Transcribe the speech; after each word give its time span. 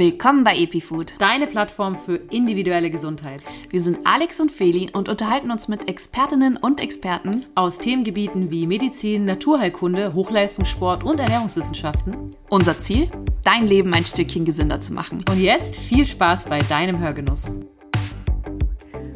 Willkommen 0.00 0.44
bei 0.44 0.56
EpiFood, 0.56 1.12
deine 1.18 1.46
Plattform 1.46 1.94
für 1.94 2.16
individuelle 2.30 2.90
Gesundheit. 2.90 3.44
Wir 3.68 3.82
sind 3.82 3.98
Alex 4.04 4.40
und 4.40 4.50
Feli 4.50 4.88
und 4.94 5.10
unterhalten 5.10 5.50
uns 5.50 5.68
mit 5.68 5.90
Expertinnen 5.90 6.56
und 6.56 6.80
Experten 6.80 7.44
aus 7.54 7.76
Themengebieten 7.76 8.50
wie 8.50 8.66
Medizin, 8.66 9.26
Naturheilkunde, 9.26 10.14
Hochleistungssport 10.14 11.04
und 11.04 11.20
Ernährungswissenschaften. 11.20 12.34
Unser 12.48 12.78
Ziel? 12.78 13.10
Dein 13.44 13.66
Leben 13.66 13.92
ein 13.92 14.06
Stückchen 14.06 14.46
gesünder 14.46 14.80
zu 14.80 14.94
machen. 14.94 15.22
Und 15.30 15.38
jetzt 15.38 15.76
viel 15.76 16.06
Spaß 16.06 16.48
bei 16.48 16.60
deinem 16.60 16.98
Hörgenuss. 16.98 17.50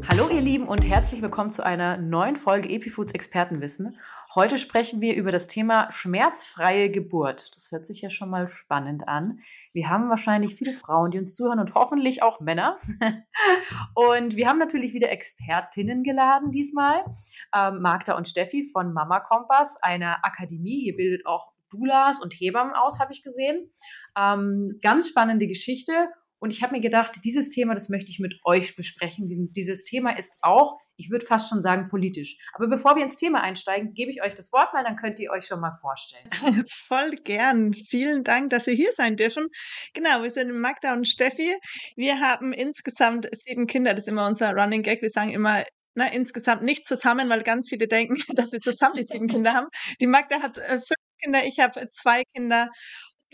Hallo 0.07 0.29
ihr 0.29 0.43
Lieben 0.43 0.69
und 0.69 0.87
herzlich 0.87 1.23
willkommen 1.23 1.49
zu 1.49 1.65
einer 1.65 1.97
neuen 1.97 2.37
Folge 2.37 2.69
EpiFoods 2.69 3.13
Expertenwissen. 3.13 3.97
Heute 4.35 4.59
sprechen 4.59 5.01
wir 5.01 5.15
über 5.15 5.33
das 5.33 5.49
Thema 5.49 5.91
schmerzfreie 5.91 6.91
Geburt. 6.91 7.53
Das 7.55 7.73
hört 7.73 7.87
sich 7.87 8.03
ja 8.03 8.11
schon 8.11 8.29
mal 8.29 8.49
spannend 8.49 9.09
an. 9.09 9.39
Wir 9.75 9.91
haben 9.91 10.09
wahrscheinlich 10.09 10.55
viele 10.55 10.73
Frauen, 10.73 11.11
die 11.11 11.19
uns 11.19 11.35
zuhören 11.35 11.59
und 11.59 11.75
hoffentlich 11.75 12.23
auch 12.23 12.41
Männer. 12.41 12.79
und 13.95 14.37
wir 14.37 14.49
haben 14.49 14.61
natürlich 14.61 14.95
wieder 14.95 15.11
Expertinnen 15.11 16.05
geladen 16.05 16.53
diesmal. 16.53 17.05
Ähm, 17.53 17.83
Magda 17.83 18.17
und 18.17 18.29
Steffi 18.29 18.63
von 18.63 18.93
Mama 18.93 19.19
Kompass, 19.19 19.77
einer 19.83 20.25
Akademie. 20.25 20.85
Ihr 20.85 20.95
bildet 20.95 21.27
auch 21.27 21.49
Doulas 21.71 22.23
und 22.23 22.33
Hebammen 22.35 22.73
aus, 22.73 23.01
habe 23.01 23.13
ich 23.13 23.25
gesehen. 23.25 23.69
Ähm, 24.17 24.79
ganz 24.81 25.09
spannende 25.09 25.49
Geschichte. 25.49 26.09
Und 26.45 26.51
ich 26.51 26.63
habe 26.63 26.75
mir 26.75 26.83
gedacht, 26.83 27.13
dieses 27.25 27.49
Thema, 27.49 27.73
das 27.73 27.89
möchte 27.89 28.11
ich 28.11 28.19
mit 28.19 28.35
euch 28.45 28.77
besprechen. 28.77 29.27
Dieses 29.57 29.85
Thema 29.85 30.11
ist 30.11 30.37
auch 30.43 30.79
ich 30.97 31.11
würde 31.11 31.27
fast 31.27 31.49
schon 31.49 31.63
sagen 31.63 31.89
politisch. 31.89 32.37
Aber 32.53 32.69
bevor 32.69 32.95
wir 32.97 33.03
ins 33.03 33.17
Thema 33.17 33.41
einsteigen, 33.41 33.95
gebe 33.95 34.13
ich 34.13 34.23
euch 34.23 34.35
das 34.35 34.53
Wort 34.53 34.73
mal, 34.75 34.85
dann 34.85 34.97
könnt 34.97 35.19
ihr 35.19 35.31
euch 35.31 35.47
schon 35.47 35.61
mal 35.61 35.77
vorstellen. 35.81 36.31
Voll 36.71 37.13
gern. 37.25 37.75
Vielen 37.75 38.23
Dank, 38.23 38.51
dass 38.51 38.67
ihr 38.67 38.75
hier 38.75 38.93
sein 38.93 39.17
dürfen. 39.17 39.49
Genau, 39.93 40.23
wir 40.23 40.31
sind 40.31 40.53
Magda 40.53 40.93
und 40.93 41.09
Steffi. 41.09 41.53
Wir 41.97 42.21
haben 42.21 42.53
insgesamt 42.53 43.27
sieben 43.33 43.67
Kinder. 43.67 43.95
Das 43.95 44.05
ist 44.05 44.09
immer 44.09 44.27
unser 44.27 44.53
Running 44.53 44.83
Gag. 44.83 45.03
Wir 45.03 45.11
sagen 45.11 45.31
immer, 45.31 45.65
na, 45.95 46.13
insgesamt 46.13 46.63
nicht 46.63 46.87
zusammen, 46.87 47.29
weil 47.29 47.43
ganz 47.43 47.69
viele 47.69 47.89
denken, 47.89 48.17
dass 48.37 48.53
wir 48.53 48.61
zusammen 48.61 48.97
die 48.97 49.03
sieben 49.03 49.27
Kinder 49.27 49.55
haben. 49.55 49.69
Die 50.01 50.07
Magda 50.07 50.43
hat 50.43 50.59
äh, 50.59 50.79
fünf 50.79 50.95
Kinder, 51.23 51.45
ich 51.45 51.59
habe 51.61 51.89
zwei 51.91 52.23
Kinder 52.35 52.69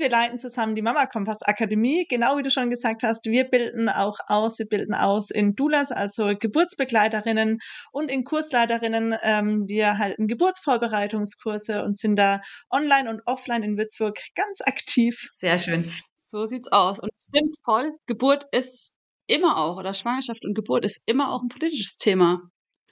wir 0.01 0.11
leiten 0.11 0.39
zusammen 0.39 0.75
die 0.75 0.83
Mama 0.83 1.07
Kompass 1.07 1.43
Akademie. 1.43 2.07
Genau 2.09 2.37
wie 2.37 2.43
du 2.43 2.51
schon 2.51 2.71
gesagt 2.71 3.03
hast, 3.03 3.27
wir 3.27 3.45
bilden 3.45 3.89
auch 3.89 4.19
aus, 4.27 4.59
wir 4.59 4.67
bilden 4.67 4.95
aus 4.95 5.31
in 5.31 5.55
Doulas, 5.55 5.93
also 5.93 6.33
Geburtsbegleiterinnen 6.39 7.59
und 7.93 8.11
in 8.11 8.25
Kursleiterinnen. 8.25 9.15
Ähm, 9.23 9.69
wir 9.69 9.99
halten 9.99 10.27
Geburtsvorbereitungskurse 10.27 11.83
und 11.85 11.99
sind 11.99 12.17
da 12.17 12.41
online 12.71 13.09
und 13.09 13.23
offline 13.27 13.63
in 13.63 13.77
Würzburg 13.77 14.19
ganz 14.35 14.61
aktiv. 14.63 15.29
Sehr 15.33 15.59
schön. 15.59 15.93
So 16.17 16.47
sieht's 16.47 16.73
aus. 16.73 16.99
Und 16.99 17.11
stimmt 17.29 17.57
voll, 17.65 17.93
Geburt 18.07 18.47
ist 18.53 18.95
immer 19.27 19.59
auch, 19.59 19.77
oder 19.77 19.95
Schwangerschaft 19.95 20.45
und 20.45 20.55
Geburt 20.55 20.85
ist 20.85 21.03
immer 21.07 21.33
auch 21.33 21.43
ein 21.43 21.49
politisches 21.49 21.97
Thema. 21.97 22.51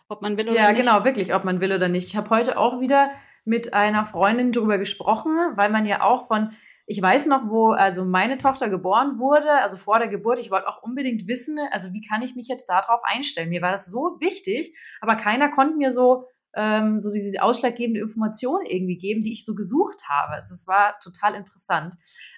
Ob 0.09 0.23
man 0.23 0.37
will 0.37 0.49
oder 0.49 0.57
ja, 0.57 0.73
nicht. 0.73 0.85
Ja, 0.85 0.93
genau, 0.93 1.05
wirklich, 1.05 1.35
ob 1.35 1.45
man 1.45 1.61
will 1.61 1.73
oder 1.73 1.89
nicht. 1.89 2.07
Ich 2.07 2.17
habe 2.17 2.31
heute 2.31 2.59
auch 2.59 2.81
wieder 2.81 3.11
mit 3.45 3.75
einer 3.75 4.05
Freundin 4.05 4.53
darüber 4.53 4.79
gesprochen, 4.79 5.33
weil 5.55 5.71
man 5.71 5.87
ja 5.87 6.03
auch 6.03 6.27
von 6.27 6.51
ich 6.91 7.03
weiß 7.03 7.27
noch, 7.27 7.51
wo 7.51 7.73
also 7.73 8.07
meine 8.07 8.39
Tochter 8.39 8.71
geboren 8.71 9.19
wurde, 9.19 9.51
also 9.61 9.77
vor 9.77 9.99
der 9.99 10.09
Geburt. 10.09 10.39
Ich 10.39 10.51
wollte 10.51 10.69
auch 10.69 10.83
unbedingt 10.83 11.29
wissen, 11.29 11.59
also 11.71 11.93
wie 11.93 12.01
kann 12.01 12.23
ich 12.23 12.35
mich 12.35 12.49
jetzt 12.49 12.71
darauf 12.71 13.03
einstellen? 13.05 13.51
Mir 13.51 13.61
war 13.61 13.71
das 13.71 13.91
so 13.91 14.17
wichtig, 14.21 14.75
aber 15.03 15.15
keiner 15.15 15.51
konnte 15.51 15.77
mir 15.77 15.93
so 15.93 16.25
ähm, 16.57 16.99
so 16.99 17.11
diese 17.11 17.43
ausschlaggebende 17.43 18.01
Information 18.01 18.65
irgendwie 18.65 18.97
geben, 18.97 19.21
die 19.21 19.33
ich 19.33 19.45
so 19.45 19.55
gesucht 19.55 20.01
habe. 20.09 20.33
Also 20.33 20.55
es 20.55 20.67
war 20.67 20.99
total 21.01 21.35
interessant. 21.35 21.95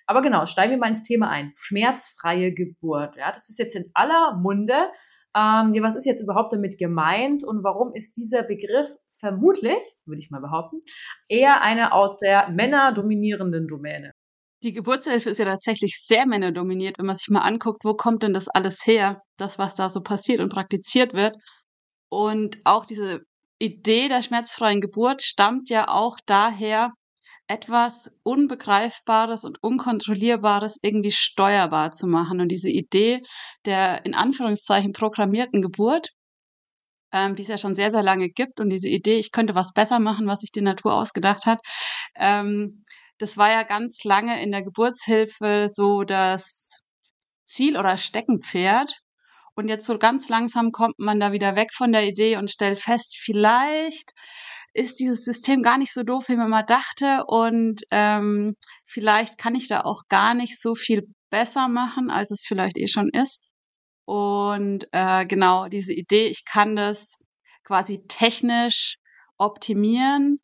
Aber 0.06 0.20
genau, 0.20 0.46
steigen 0.46 0.72
wir 0.72 0.78
mal 0.78 0.88
ins 0.88 1.04
Thema 1.04 1.30
ein. 1.30 1.52
Schmerzfreie 1.56 2.52
Geburt. 2.52 3.14
Ja, 3.16 3.28
das 3.28 3.48
ist 3.48 3.58
jetzt 3.60 3.76
in 3.76 3.88
aller 3.94 4.36
Munde. 4.36 4.90
Ähm, 5.36 5.74
ja, 5.74 5.82
was 5.82 5.94
ist 5.94 6.06
jetzt 6.06 6.22
überhaupt 6.22 6.52
damit 6.52 6.76
gemeint 6.76 7.44
und 7.44 7.62
warum 7.62 7.94
ist 7.94 8.16
dieser 8.16 8.42
Begriff 8.42 8.88
vermutlich, 9.12 9.78
würde 10.06 10.20
ich 10.20 10.30
mal 10.32 10.40
behaupten, 10.40 10.80
eher 11.28 11.62
eine 11.62 11.92
aus 11.92 12.18
der 12.18 12.48
männerdominierenden 12.48 13.68
Domäne? 13.68 14.12
Die 14.62 14.72
Geburtshilfe 14.72 15.30
ist 15.30 15.38
ja 15.38 15.46
tatsächlich 15.46 15.98
sehr 16.02 16.26
männerdominiert, 16.26 16.98
wenn 16.98 17.06
man 17.06 17.16
sich 17.16 17.28
mal 17.28 17.40
anguckt, 17.40 17.84
wo 17.84 17.94
kommt 17.94 18.22
denn 18.22 18.34
das 18.34 18.48
alles 18.48 18.86
her, 18.86 19.22
das, 19.38 19.58
was 19.58 19.74
da 19.74 19.88
so 19.88 20.02
passiert 20.02 20.40
und 20.40 20.50
praktiziert 20.52 21.14
wird. 21.14 21.36
Und 22.10 22.58
auch 22.64 22.84
diese 22.84 23.20
Idee 23.58 24.08
der 24.08 24.22
schmerzfreien 24.22 24.80
Geburt 24.80 25.22
stammt 25.22 25.70
ja 25.70 25.88
auch 25.88 26.18
daher, 26.26 26.92
etwas 27.50 28.12
Unbegreifbares 28.22 29.44
und 29.44 29.58
Unkontrollierbares 29.60 30.78
irgendwie 30.82 31.10
steuerbar 31.10 31.90
zu 31.90 32.06
machen. 32.06 32.40
Und 32.40 32.48
diese 32.48 32.70
Idee 32.70 33.22
der 33.64 34.04
in 34.06 34.14
Anführungszeichen 34.14 34.92
programmierten 34.92 35.60
Geburt, 35.60 36.10
ähm, 37.12 37.34
die 37.34 37.42
es 37.42 37.48
ja 37.48 37.58
schon 37.58 37.74
sehr, 37.74 37.90
sehr 37.90 38.04
lange 38.04 38.28
gibt, 38.28 38.60
und 38.60 38.70
diese 38.70 38.88
Idee, 38.88 39.18
ich 39.18 39.32
könnte 39.32 39.56
was 39.56 39.72
besser 39.72 39.98
machen, 39.98 40.28
was 40.28 40.40
sich 40.40 40.52
die 40.52 40.60
Natur 40.60 40.94
ausgedacht 40.94 41.44
hat, 41.44 41.58
ähm, 42.16 42.84
das 43.20 43.36
war 43.36 43.50
ja 43.50 43.62
ganz 43.64 44.02
lange 44.04 44.42
in 44.42 44.50
der 44.50 44.62
Geburtshilfe 44.62 45.66
so 45.68 46.04
das 46.04 46.82
Ziel 47.44 47.76
oder 47.76 47.98
Steckenpferd. 47.98 49.00
Und 49.54 49.68
jetzt 49.68 49.86
so 49.86 49.98
ganz 49.98 50.28
langsam 50.30 50.72
kommt 50.72 50.98
man 50.98 51.20
da 51.20 51.32
wieder 51.32 51.54
weg 51.54 51.74
von 51.74 51.92
der 51.92 52.06
Idee 52.06 52.36
und 52.36 52.50
stellt 52.50 52.80
fest, 52.80 53.18
vielleicht 53.20 54.12
ist 54.72 55.00
dieses 55.00 55.24
System 55.24 55.62
gar 55.62 55.76
nicht 55.76 55.92
so 55.92 56.02
doof, 56.02 56.28
wie 56.28 56.36
man 56.36 56.48
mal 56.48 56.62
dachte. 56.62 57.24
Und 57.26 57.82
ähm, 57.90 58.54
vielleicht 58.86 59.36
kann 59.36 59.54
ich 59.54 59.68
da 59.68 59.82
auch 59.82 60.04
gar 60.08 60.32
nicht 60.32 60.58
so 60.58 60.74
viel 60.74 61.02
besser 61.28 61.68
machen, 61.68 62.10
als 62.10 62.30
es 62.30 62.44
vielleicht 62.46 62.78
eh 62.78 62.86
schon 62.86 63.10
ist. 63.12 63.42
Und 64.06 64.86
äh, 64.92 65.26
genau 65.26 65.68
diese 65.68 65.92
Idee, 65.92 66.26
ich 66.26 66.44
kann 66.46 66.74
das 66.74 67.18
quasi 67.64 68.02
technisch 68.08 68.96
optimieren, 69.36 70.38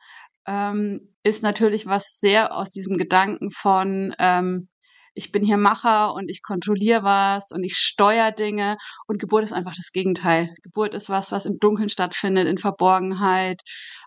ähm, 0.47 1.13
ist 1.23 1.43
natürlich 1.43 1.87
was 1.87 2.19
sehr 2.19 2.55
aus 2.55 2.71
diesem 2.71 2.97
Gedanken 2.97 3.51
von, 3.51 4.15
ähm, 4.19 4.69
ich 5.15 5.33
bin 5.33 5.43
hier 5.43 5.57
Macher 5.57 6.13
und 6.15 6.29
ich 6.29 6.43
kontrolliere 6.43 7.03
was 7.03 7.51
und 7.51 7.65
ich 7.65 7.77
steuere 7.77 8.33
Dinge. 8.33 8.77
Und 9.07 9.19
Geburt 9.19 9.45
ist 9.45 9.53
einfach 9.53 9.75
das 9.75 9.91
Gegenteil. 9.93 10.55
Geburt 10.63 10.95
ist 10.95 11.09
was, 11.09 11.33
was 11.33 11.47
im 11.47 11.59
Dunkeln 11.59 11.89
stattfindet, 11.89 12.47
in 12.47 12.59
Verborgenheit, 12.59 13.63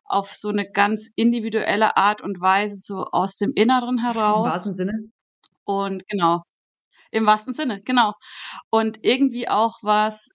auf 0.06 0.34
so 0.34 0.50
eine 0.50 0.70
ganz 0.70 1.10
individuelle 1.16 1.98
Art 1.98 2.22
und 2.22 2.40
Weise, 2.40 2.78
so 2.78 3.06
aus 3.12 3.38
dem 3.38 3.54
Inneren 3.56 3.98
heraus. 3.98 4.46
Im 4.46 4.52
wahrsten 4.52 4.76
Sinne. 4.76 4.94
Und 5.66 6.08
genau. 6.08 6.44
Im 7.12 7.26
wahrsten 7.26 7.54
Sinne, 7.54 7.82
genau. 7.84 8.14
Und 8.70 9.00
irgendwie 9.02 9.50
auch 9.50 9.80
was, 9.82 10.30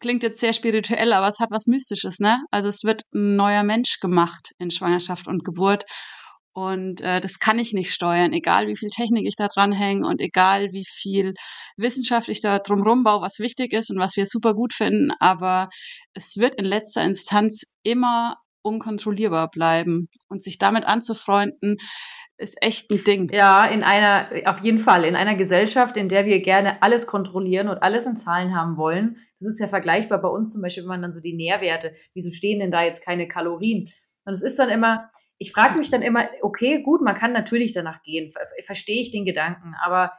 klingt 0.00 0.22
jetzt 0.22 0.40
sehr 0.40 0.52
spirituell, 0.52 1.12
aber 1.12 1.28
es 1.28 1.38
hat 1.40 1.50
was 1.50 1.66
Mystisches, 1.66 2.18
ne? 2.18 2.42
Also 2.50 2.68
es 2.68 2.84
wird 2.84 3.02
ein 3.14 3.36
neuer 3.36 3.62
Mensch 3.62 4.00
gemacht 4.00 4.52
in 4.58 4.70
Schwangerschaft 4.70 5.28
und 5.28 5.44
Geburt. 5.44 5.84
Und 6.52 7.00
äh, 7.00 7.20
das 7.20 7.38
kann 7.38 7.60
ich 7.60 7.72
nicht 7.72 7.92
steuern, 7.92 8.32
egal 8.32 8.66
wie 8.66 8.76
viel 8.76 8.90
Technik 8.90 9.26
ich 9.26 9.36
da 9.36 9.46
dran 9.46 9.72
hänge 9.72 10.06
und 10.06 10.20
egal 10.20 10.72
wie 10.72 10.84
viel 10.84 11.34
Wissenschaft 11.76 12.28
ich 12.28 12.40
da 12.40 12.58
drumherum 12.58 13.04
baue, 13.04 13.22
was 13.22 13.38
wichtig 13.38 13.72
ist 13.72 13.90
und 13.90 14.00
was 14.00 14.16
wir 14.16 14.26
super 14.26 14.54
gut 14.54 14.72
finden. 14.72 15.12
Aber 15.20 15.68
es 16.12 16.36
wird 16.36 16.56
in 16.56 16.64
letzter 16.64 17.04
Instanz 17.04 17.62
immer 17.84 18.34
unkontrollierbar 18.62 19.48
bleiben. 19.48 20.08
Und 20.28 20.42
sich 20.42 20.58
damit 20.58 20.84
anzufreunden, 20.84 21.76
ist 22.40 22.62
echt 22.62 22.90
ein 22.90 23.04
Ding. 23.04 23.30
Ja, 23.32 23.64
in 23.66 23.82
einer, 23.82 24.28
auf 24.46 24.60
jeden 24.60 24.78
Fall, 24.78 25.04
in 25.04 25.14
einer 25.14 25.36
Gesellschaft, 25.36 25.96
in 25.96 26.08
der 26.08 26.24
wir 26.24 26.40
gerne 26.40 26.82
alles 26.82 27.06
kontrollieren 27.06 27.68
und 27.68 27.82
alles 27.82 28.06
in 28.06 28.16
Zahlen 28.16 28.56
haben 28.56 28.76
wollen. 28.76 29.18
Das 29.38 29.48
ist 29.48 29.60
ja 29.60 29.68
vergleichbar 29.68 30.20
bei 30.20 30.28
uns 30.28 30.52
zum 30.52 30.62
Beispiel, 30.62 30.84
wenn 30.84 30.88
man 30.88 31.02
dann 31.02 31.10
so 31.10 31.20
die 31.20 31.36
Nährwerte, 31.36 31.92
wieso 32.14 32.30
stehen 32.30 32.60
denn 32.60 32.70
da 32.70 32.82
jetzt 32.82 33.04
keine 33.04 33.28
Kalorien? 33.28 33.90
Und 34.24 34.32
es 34.32 34.42
ist 34.42 34.58
dann 34.58 34.70
immer, 34.70 35.10
ich 35.38 35.52
frage 35.52 35.78
mich 35.78 35.90
dann 35.90 36.02
immer, 36.02 36.28
okay, 36.42 36.82
gut, 36.82 37.02
man 37.02 37.14
kann 37.14 37.32
natürlich 37.32 37.72
danach 37.72 38.02
gehen, 38.02 38.32
verstehe 38.62 39.00
ich 39.00 39.10
den 39.10 39.24
Gedanken, 39.24 39.74
aber 39.84 40.12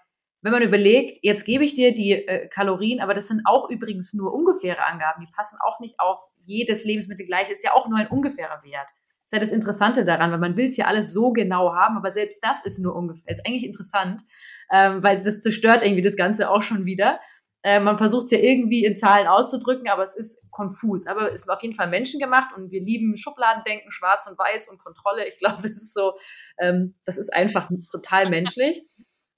wenn 0.44 0.52
man 0.52 0.64
überlegt, 0.64 1.20
jetzt 1.22 1.46
gebe 1.46 1.64
ich 1.64 1.76
dir 1.76 1.94
die 1.94 2.14
äh, 2.14 2.48
Kalorien, 2.48 3.00
aber 3.00 3.13
das 3.13 3.28
sind 3.28 3.44
auch 3.45 3.69
übrigens 3.69 4.13
nur 4.13 4.34
ungefähre 4.34 4.88
Angaben, 4.88 5.24
die 5.24 5.31
passen 5.31 5.60
auch 5.63 5.80
nicht 5.80 6.00
auf 6.00 6.19
jedes 6.44 6.84
Lebensmittel 6.84 7.28
gleich, 7.28 7.51
ist 7.51 7.63
ja 7.63 7.74
auch 7.74 7.88
nur 7.88 8.00
ein 8.00 8.07
ungefährer 8.07 8.63
Wert 8.63 8.88
ist 9.31 9.33
ja 9.33 9.39
das 9.39 9.51
Interessante 9.54 10.04
daran, 10.04 10.31
weil 10.31 10.39
man 10.39 10.57
will 10.57 10.66
es 10.66 10.75
ja 10.75 10.88
alles 10.88 11.13
so 11.13 11.31
genau 11.31 11.74
haben, 11.74 11.95
aber 11.95 12.12
selbst 12.12 12.44
das 12.44 12.66
ist 12.66 12.80
nur 12.80 12.94
ungefähr, 12.94 13.31
ist 13.31 13.48
eigentlich 13.48 13.63
interessant, 13.63 14.22
ähm, 14.74 15.01
weil 15.04 15.24
das 15.24 15.39
zerstört 15.39 15.83
irgendwie 15.83 16.01
das 16.01 16.18
Ganze 16.18 16.50
auch 16.50 16.62
schon 16.62 16.86
wieder. 16.86 17.18
Äh, 17.63 17.80
man 17.80 17.98
versucht 17.98 18.25
es 18.25 18.31
ja 18.31 18.39
irgendwie 18.39 18.83
in 18.83 18.98
Zahlen 18.98 19.28
auszudrücken, 19.28 19.88
aber 19.88 20.04
es 20.04 20.18
ist 20.18 20.50
konfus. 20.51 21.07
Aber 21.07 21.31
es 21.31 21.44
ist 21.44 21.50
auf 21.50 21.62
jeden 21.62 21.75
Fall 21.75 21.89
menschengemacht 21.89 22.54
und 22.57 22.72
wir 22.72 22.81
lieben 22.81 23.16
Schubladendenken, 23.16 23.89
schwarz 23.92 24.28
und 24.28 24.38
weiß 24.38 24.68
und 24.69 24.80
Kontrolle. 24.80 25.25
Ich 25.28 25.38
glaube, 25.39 25.57
das 25.57 25.72
ist 25.72 25.94
so, 25.94 26.13
ähm, 26.60 26.95
das 27.06 27.18
ist 27.18 27.33
einfach 27.33 27.69
total 27.92 28.30
menschlich. 28.30 28.83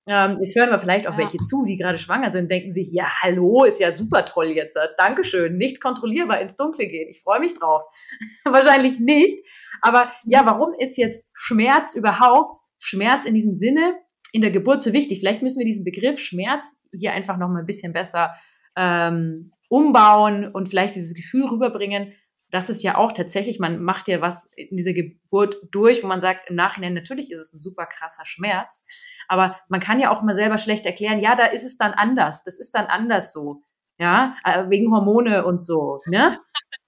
Ähm, 0.05 0.39
jetzt 0.41 0.55
hören 0.55 0.69
wir 0.69 0.79
vielleicht 0.79 1.07
auch 1.07 1.13
ja. 1.13 1.19
welche 1.19 1.37
zu, 1.37 1.63
die 1.63 1.77
gerade 1.77 1.97
schwanger 1.97 2.29
sind, 2.29 2.51
denken 2.51 2.71
sich, 2.71 2.91
ja, 2.91 3.05
hallo, 3.21 3.63
ist 3.63 3.79
ja 3.79 3.91
super 3.91 4.25
toll 4.25 4.47
jetzt. 4.47 4.77
Dankeschön, 4.97 5.57
nicht 5.57 5.79
kontrollierbar 5.81 6.41
ins 6.41 6.57
Dunkle 6.57 6.87
gehen. 6.87 7.07
Ich 7.09 7.21
freue 7.21 7.39
mich 7.39 7.57
drauf. 7.57 7.83
Wahrscheinlich 8.43 8.99
nicht. 8.99 9.39
Aber 9.81 10.11
ja, 10.25 10.45
warum 10.45 10.69
ist 10.79 10.97
jetzt 10.97 11.29
Schmerz 11.33 11.95
überhaupt, 11.95 12.55
Schmerz 12.79 13.25
in 13.25 13.33
diesem 13.33 13.53
Sinne, 13.53 13.95
in 14.33 14.41
der 14.41 14.51
Geburt 14.51 14.83
so 14.83 14.91
wichtig? 14.91 15.19
Vielleicht 15.19 15.41
müssen 15.41 15.59
wir 15.59 15.65
diesen 15.65 15.85
Begriff 15.85 16.19
Schmerz 16.19 16.81
hier 16.91 17.13
einfach 17.13 17.37
noch 17.37 17.47
mal 17.47 17.59
ein 17.59 17.65
bisschen 17.65 17.93
besser 17.93 18.33
ähm, 18.75 19.51
umbauen 19.69 20.51
und 20.51 20.67
vielleicht 20.67 20.95
dieses 20.95 21.15
Gefühl 21.15 21.45
rüberbringen, 21.45 22.13
dass 22.53 22.69
es 22.69 22.83
ja 22.83 22.97
auch 22.97 23.11
tatsächlich, 23.11 23.59
man 23.59 23.81
macht 23.81 24.07
ja 24.07 24.21
was 24.21 24.51
in 24.55 24.77
dieser 24.77 24.93
Geburt 24.93 25.57
durch, 25.71 26.03
wo 26.03 26.07
man 26.07 26.21
sagt, 26.21 26.51
im 26.51 26.55
Nachhinein, 26.55 26.93
natürlich 26.93 27.31
ist 27.31 27.39
es 27.39 27.51
ein 27.53 27.57
super 27.57 27.87
krasser 27.87 28.25
Schmerz, 28.25 28.85
aber 29.27 29.57
man 29.69 29.79
kann 29.79 29.99
ja 29.99 30.11
auch 30.11 30.21
mal 30.21 30.35
selber 30.35 30.59
schlecht 30.59 30.85
erklären, 30.85 31.19
ja, 31.19 31.35
da 31.35 31.45
ist 31.45 31.63
es 31.63 31.77
dann 31.77 31.93
anders, 31.93 32.43
das 32.43 32.59
ist 32.59 32.75
dann 32.75 32.85
anders 32.85 33.33
so, 33.33 33.63
ja, 33.97 34.35
äh, 34.45 34.69
wegen 34.69 34.91
Hormone 34.91 35.45
und 35.45 35.65
so, 35.65 36.01
ne? 36.05 36.39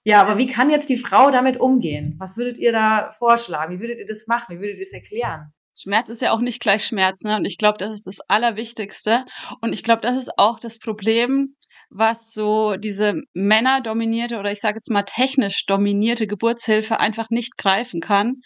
Ja, 0.04 0.20
aber 0.20 0.38
wie 0.38 0.46
kann 0.46 0.70
jetzt 0.70 0.88
die 0.88 0.98
Frau 0.98 1.32
damit 1.32 1.56
umgehen? 1.56 2.14
Was 2.20 2.36
würdet 2.36 2.58
ihr 2.58 2.70
da 2.70 3.10
vorschlagen? 3.10 3.74
Wie 3.74 3.80
würdet 3.80 3.98
ihr 3.98 4.06
das 4.06 4.28
machen? 4.28 4.54
Wie 4.54 4.60
würdet 4.60 4.76
ihr 4.76 4.84
das 4.84 4.92
erklären? 4.92 5.52
Schmerz 5.76 6.08
ist 6.08 6.22
ja 6.22 6.30
auch 6.30 6.40
nicht 6.40 6.60
gleich 6.60 6.86
Schmerz, 6.86 7.22
ne? 7.22 7.36
Und 7.36 7.44
ich 7.44 7.58
glaube, 7.58 7.78
das 7.78 7.92
ist 7.92 8.06
das 8.06 8.20
Allerwichtigste. 8.28 9.24
Und 9.60 9.72
ich 9.72 9.82
glaube, 9.82 10.00
das 10.02 10.16
ist 10.16 10.38
auch 10.38 10.60
das 10.60 10.78
Problem, 10.78 11.52
was 11.90 12.32
so 12.32 12.76
diese 12.76 13.22
männerdominierte 13.34 14.38
oder 14.38 14.52
ich 14.52 14.60
sage 14.60 14.76
jetzt 14.76 14.90
mal 14.90 15.02
technisch 15.02 15.66
dominierte 15.66 16.26
Geburtshilfe 16.26 17.00
einfach 17.00 17.30
nicht 17.30 17.56
greifen 17.56 18.00
kann. 18.00 18.36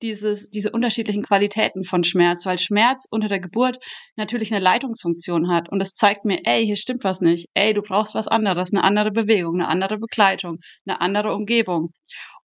Dieses, 0.00 0.48
diese 0.50 0.70
unterschiedlichen 0.70 1.24
Qualitäten 1.24 1.82
von 1.82 2.04
Schmerz, 2.04 2.46
weil 2.46 2.58
Schmerz 2.58 3.06
unter 3.10 3.26
der 3.26 3.40
Geburt 3.40 3.78
natürlich 4.14 4.52
eine 4.54 4.62
Leitungsfunktion 4.62 5.50
hat. 5.50 5.68
Und 5.70 5.80
das 5.80 5.94
zeigt 5.94 6.24
mir, 6.24 6.38
ey, 6.44 6.64
hier 6.64 6.76
stimmt 6.76 7.02
was 7.02 7.20
nicht. 7.20 7.48
Ey, 7.54 7.74
du 7.74 7.82
brauchst 7.82 8.14
was 8.14 8.28
anderes, 8.28 8.72
eine 8.72 8.84
andere 8.84 9.10
Bewegung, 9.10 9.54
eine 9.54 9.66
andere 9.66 9.98
Begleitung, 9.98 10.58
eine 10.86 11.00
andere 11.00 11.34
Umgebung. 11.34 11.90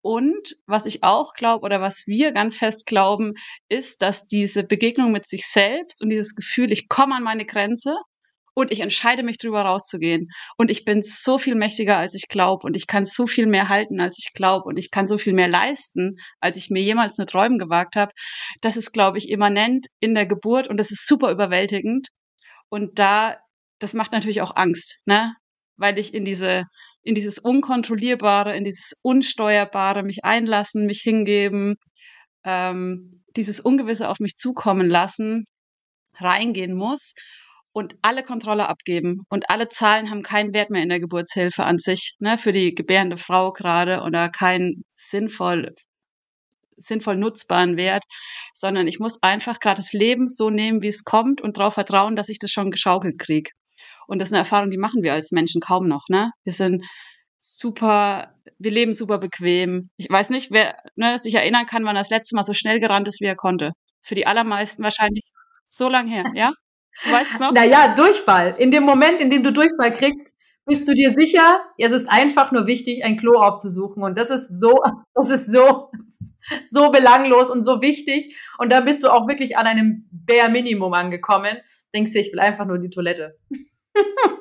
Und 0.02 0.56
was 0.68 0.86
ich 0.86 1.04
auch 1.04 1.34
glaube 1.34 1.66
oder 1.66 1.82
was 1.82 2.04
wir 2.06 2.32
ganz 2.32 2.58
fest 2.58 2.86
glauben, 2.86 3.34
ist, 3.70 4.02
dass 4.02 4.26
diese 4.26 4.64
Begegnung 4.64 5.12
mit 5.12 5.26
sich 5.26 5.46
selbst 5.48 6.02
und 6.02 6.10
dieses 6.10 6.36
Gefühl, 6.36 6.72
ich 6.72 6.88
komme 6.88 7.16
an 7.16 7.24
meine 7.24 7.46
Grenze 7.46 7.96
und 8.58 8.72
ich 8.72 8.80
entscheide 8.80 9.22
mich 9.22 9.38
drüber 9.38 9.62
rauszugehen. 9.62 10.30
Und 10.58 10.72
ich 10.72 10.84
bin 10.84 11.04
so 11.04 11.38
viel 11.38 11.54
mächtiger 11.54 11.98
als 11.98 12.16
ich 12.16 12.28
glaube 12.28 12.66
und 12.66 12.76
ich 12.76 12.88
kann 12.88 13.06
so 13.06 13.28
viel 13.28 13.46
mehr 13.46 13.70
halten 13.70 14.00
als 14.00 14.18
ich 14.18 14.34
glaube 14.34 14.64
und 14.66 14.80
ich 14.80 14.90
kann 14.90 15.06
so 15.06 15.20
viel 15.20 15.34
mehr 15.34 15.48
leisten 15.48 16.16
als 16.40 16.58
ich 16.58 16.72
mir 16.72 16.82
jemals 16.82 17.20
nur 17.20 17.28
träumen 17.28 17.60
gewagt 17.60 17.96
habe 17.96 18.12
das 18.62 18.76
ist 18.76 18.94
glaube 18.94 19.20
ich 19.20 19.30
immanent 19.30 19.86
in 20.00 20.16
der 20.16 20.26
Geburt. 20.26 20.68
Und 20.68 20.78
das 20.78 20.90
ist 20.90 21.08
super 21.08 21.30
überwältigend. 21.30 22.08
Und 22.68 22.98
da 22.98 23.38
das 23.78 23.94
macht 23.94 24.12
natürlich 24.12 24.42
auch 24.42 24.56
Angst 24.56 25.02
ne? 25.06 25.36
Weil 25.76 26.00
ich 26.00 26.16
in 26.16 26.26
diese 26.26 26.64
in 27.04 27.14
dieses 27.14 27.38
unkontrollierbare 27.38 28.58
in 28.58 28.64
dieses 28.64 28.94
unsteuerbare 29.04 30.02
mich 30.02 30.26
einlassen 30.26 30.88
mich 30.88 31.02
hingeben 31.04 31.76
ähm, 32.44 33.24
dieses 33.36 33.60
Ungewisse 33.60 34.10
auf 34.10 34.20
mich 34.20 34.34
zukommen 34.34 34.90
lassen 34.90 35.46
reingehen 36.16 36.76
muss 36.76 37.14
und 37.78 37.96
alle 38.02 38.24
Kontrolle 38.24 38.70
abgeben 38.70 39.22
und 39.30 39.52
alle 39.52 39.68
Zahlen 39.68 40.10
haben 40.10 40.24
keinen 40.24 40.52
Wert 40.52 40.72
mehr 40.72 40.82
in 40.82 40.90
der 40.90 41.00
Geburtshilfe 41.00 41.64
an 41.64 41.78
sich, 41.78 42.16
ne, 42.18 42.40
für 42.40 42.52
die 42.52 42.74
gebärende 42.74 43.18
Frau 43.18 43.52
gerade 43.52 44.02
oder 44.02 44.30
keinen 44.30 44.84
sinnvoll 44.96 45.76
sinnvoll 46.78 47.18
nutzbaren 47.18 47.78
Wert, 47.78 48.04
sondern 48.56 48.88
ich 48.88 48.98
muss 48.98 49.22
einfach 49.22 49.60
gerade 49.60 49.78
das 49.78 49.94
Leben 49.94 50.28
so 50.28 50.50
nehmen, 50.50 50.82
wie 50.82 50.88
es 50.88 51.04
kommt 51.04 51.40
und 51.40 51.58
darauf 51.60 51.76
vertrauen, 51.76 52.16
dass 52.16 52.30
ich 52.30 52.40
das 52.40 52.50
schon 52.50 52.72
geschaukelt 52.72 53.20
kriege. 53.20 53.52
Und 54.08 54.20
das 54.20 54.30
ist 54.30 54.34
eine 54.34 54.40
Erfahrung, 54.40 54.72
die 54.72 54.78
machen 54.80 55.04
wir 55.04 55.14
als 55.14 55.32
Menschen 55.32 55.62
kaum 55.62 55.88
noch, 55.88 56.06
ne? 56.10 56.32
Wir 56.46 56.54
sind 56.54 56.84
super, 57.38 58.34
wir 58.58 58.72
leben 58.72 58.94
super 58.94 59.20
bequem. 59.20 59.92
Ich 59.98 60.10
weiß 60.10 60.32
nicht, 60.32 60.50
wer 60.50 60.78
ne, 60.96 61.20
sich 61.20 61.36
erinnern 61.36 61.68
kann, 61.68 61.86
wann 61.86 61.96
das 61.96 62.10
letzte 62.10 62.36
Mal 62.36 62.44
so 62.44 62.54
schnell 62.56 62.80
gerannt 62.80 63.08
ist, 63.08 63.22
wie 63.22 63.26
er 63.26 63.36
konnte. 63.36 63.74
Für 64.02 64.16
die 64.16 64.26
allermeisten 64.26 64.82
wahrscheinlich 64.84 65.26
so 65.66 65.90
lang 65.90 66.08
her, 66.08 66.24
ja? 66.34 66.54
Weißt 67.06 67.36
du 67.36 67.44
noch? 67.44 67.52
Naja, 67.52 67.94
Durchfall. 67.96 68.56
In 68.58 68.72
dem 68.72 68.84
Moment, 68.84 69.22
in 69.22 69.30
dem 69.30 69.44
du 69.44 69.52
Durchfall 69.52 69.94
kriegst, 69.94 70.36
bist 70.66 70.88
du 70.88 70.94
dir 70.94 71.12
sicher, 71.14 71.62
es 71.78 71.94
ist 71.94 72.10
einfach 72.10 72.52
nur 72.52 72.68
wichtig, 72.68 73.04
ein 73.04 73.18
Klo 73.18 73.40
aufzusuchen. 73.40 74.04
Und 74.04 74.18
das 74.18 74.30
ist 74.30 74.60
so, 74.60 74.76
das 75.16 75.30
ist 75.30 75.52
so, 75.52 75.92
so 76.66 76.92
belanglos 76.92 77.50
und 77.50 77.62
so 77.62 77.82
wichtig. 77.82 78.36
Und 78.58 78.72
da 78.72 78.82
bist 78.82 79.04
du 79.04 79.10
auch 79.10 79.28
wirklich 79.28 79.58
an 79.58 79.66
einem 79.66 80.08
Bare 80.12 80.50
Minimum 80.50 80.94
angekommen. 80.94 81.58
Denkst 81.94 82.14
du, 82.14 82.20
ich 82.20 82.34
will 82.34 82.40
einfach 82.40 82.66
nur 82.66 82.80
die 82.80 82.90
Toilette. 82.90 83.38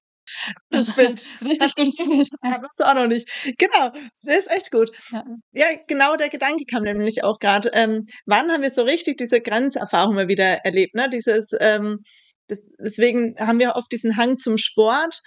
Das 0.70 0.94
Bild. 0.94 1.24
Richtig 1.42 1.74
gutes 1.76 1.96
Bild. 1.96 2.28
Ja, 2.42 2.58
du 2.58 2.84
auch 2.84 2.94
noch 2.94 3.06
nicht. 3.06 3.28
Genau, 3.58 3.90
das 4.22 4.38
ist 4.40 4.50
echt 4.50 4.70
gut. 4.70 4.90
Ja, 5.10 5.24
ja 5.52 5.66
genau 5.86 6.16
der 6.16 6.28
Gedanke 6.28 6.64
kam 6.70 6.82
nämlich 6.82 7.24
auch 7.24 7.38
gerade. 7.38 7.70
Ähm, 7.72 8.06
wann 8.26 8.50
haben 8.50 8.62
wir 8.62 8.70
so 8.70 8.82
richtig 8.82 9.18
diese 9.18 9.40
Grenzerfahrung 9.40 10.14
mal 10.14 10.28
wieder 10.28 10.64
erlebt? 10.64 10.94
Ne? 10.94 11.08
Dieses, 11.10 11.50
ähm, 11.58 11.98
das, 12.48 12.64
deswegen 12.78 13.36
haben 13.38 13.58
wir 13.58 13.74
oft 13.76 13.90
diesen 13.92 14.16
Hang 14.16 14.36
zum 14.38 14.56
Sport, 14.56 15.20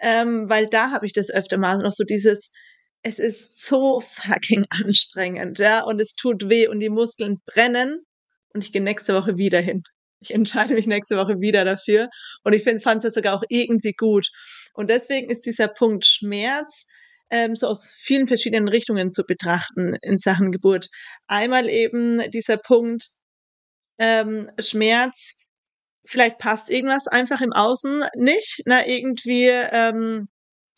ähm, 0.00 0.48
weil 0.48 0.66
da 0.66 0.90
habe 0.90 1.06
ich 1.06 1.12
das 1.12 1.30
öfter 1.30 1.58
mal 1.58 1.78
noch 1.78 1.92
so 1.92 2.04
dieses, 2.04 2.50
es 3.02 3.18
ist 3.18 3.64
so 3.66 4.00
fucking 4.00 4.66
anstrengend, 4.70 5.58
ja, 5.58 5.84
und 5.84 6.00
es 6.00 6.14
tut 6.14 6.48
weh 6.48 6.68
und 6.68 6.80
die 6.80 6.90
Muskeln 6.90 7.38
brennen 7.46 8.00
und 8.52 8.64
ich 8.64 8.72
gehe 8.72 8.82
nächste 8.82 9.14
Woche 9.14 9.36
wieder 9.36 9.60
hin. 9.60 9.82
Ich 10.20 10.32
entscheide 10.32 10.74
mich 10.74 10.86
nächste 10.86 11.16
Woche 11.16 11.40
wieder 11.40 11.64
dafür 11.64 12.08
und 12.44 12.54
ich 12.54 12.62
fand 12.62 13.04
es 13.04 13.14
sogar 13.14 13.34
auch 13.36 13.42
irgendwie 13.48 13.92
gut. 13.92 14.28
Und 14.72 14.88
deswegen 14.88 15.30
ist 15.30 15.44
dieser 15.44 15.68
Punkt 15.68 16.06
Schmerz 16.06 16.86
ähm, 17.30 17.56
so 17.56 17.66
aus 17.66 17.94
vielen 18.00 18.26
verschiedenen 18.26 18.68
Richtungen 18.68 19.10
zu 19.10 19.24
betrachten 19.24 19.96
in 20.02 20.18
Sachen 20.18 20.50
Geburt. 20.50 20.88
Einmal 21.26 21.68
eben 21.68 22.30
dieser 22.30 22.56
Punkt 22.56 23.08
ähm, 23.98 24.50
Schmerz, 24.58 25.32
vielleicht 26.04 26.38
passt 26.38 26.70
irgendwas 26.70 27.06
einfach 27.06 27.40
im 27.40 27.52
Außen 27.52 28.04
nicht. 28.16 28.62
Na, 28.66 28.86
irgendwie, 28.86 29.48
ähm, 29.48 30.28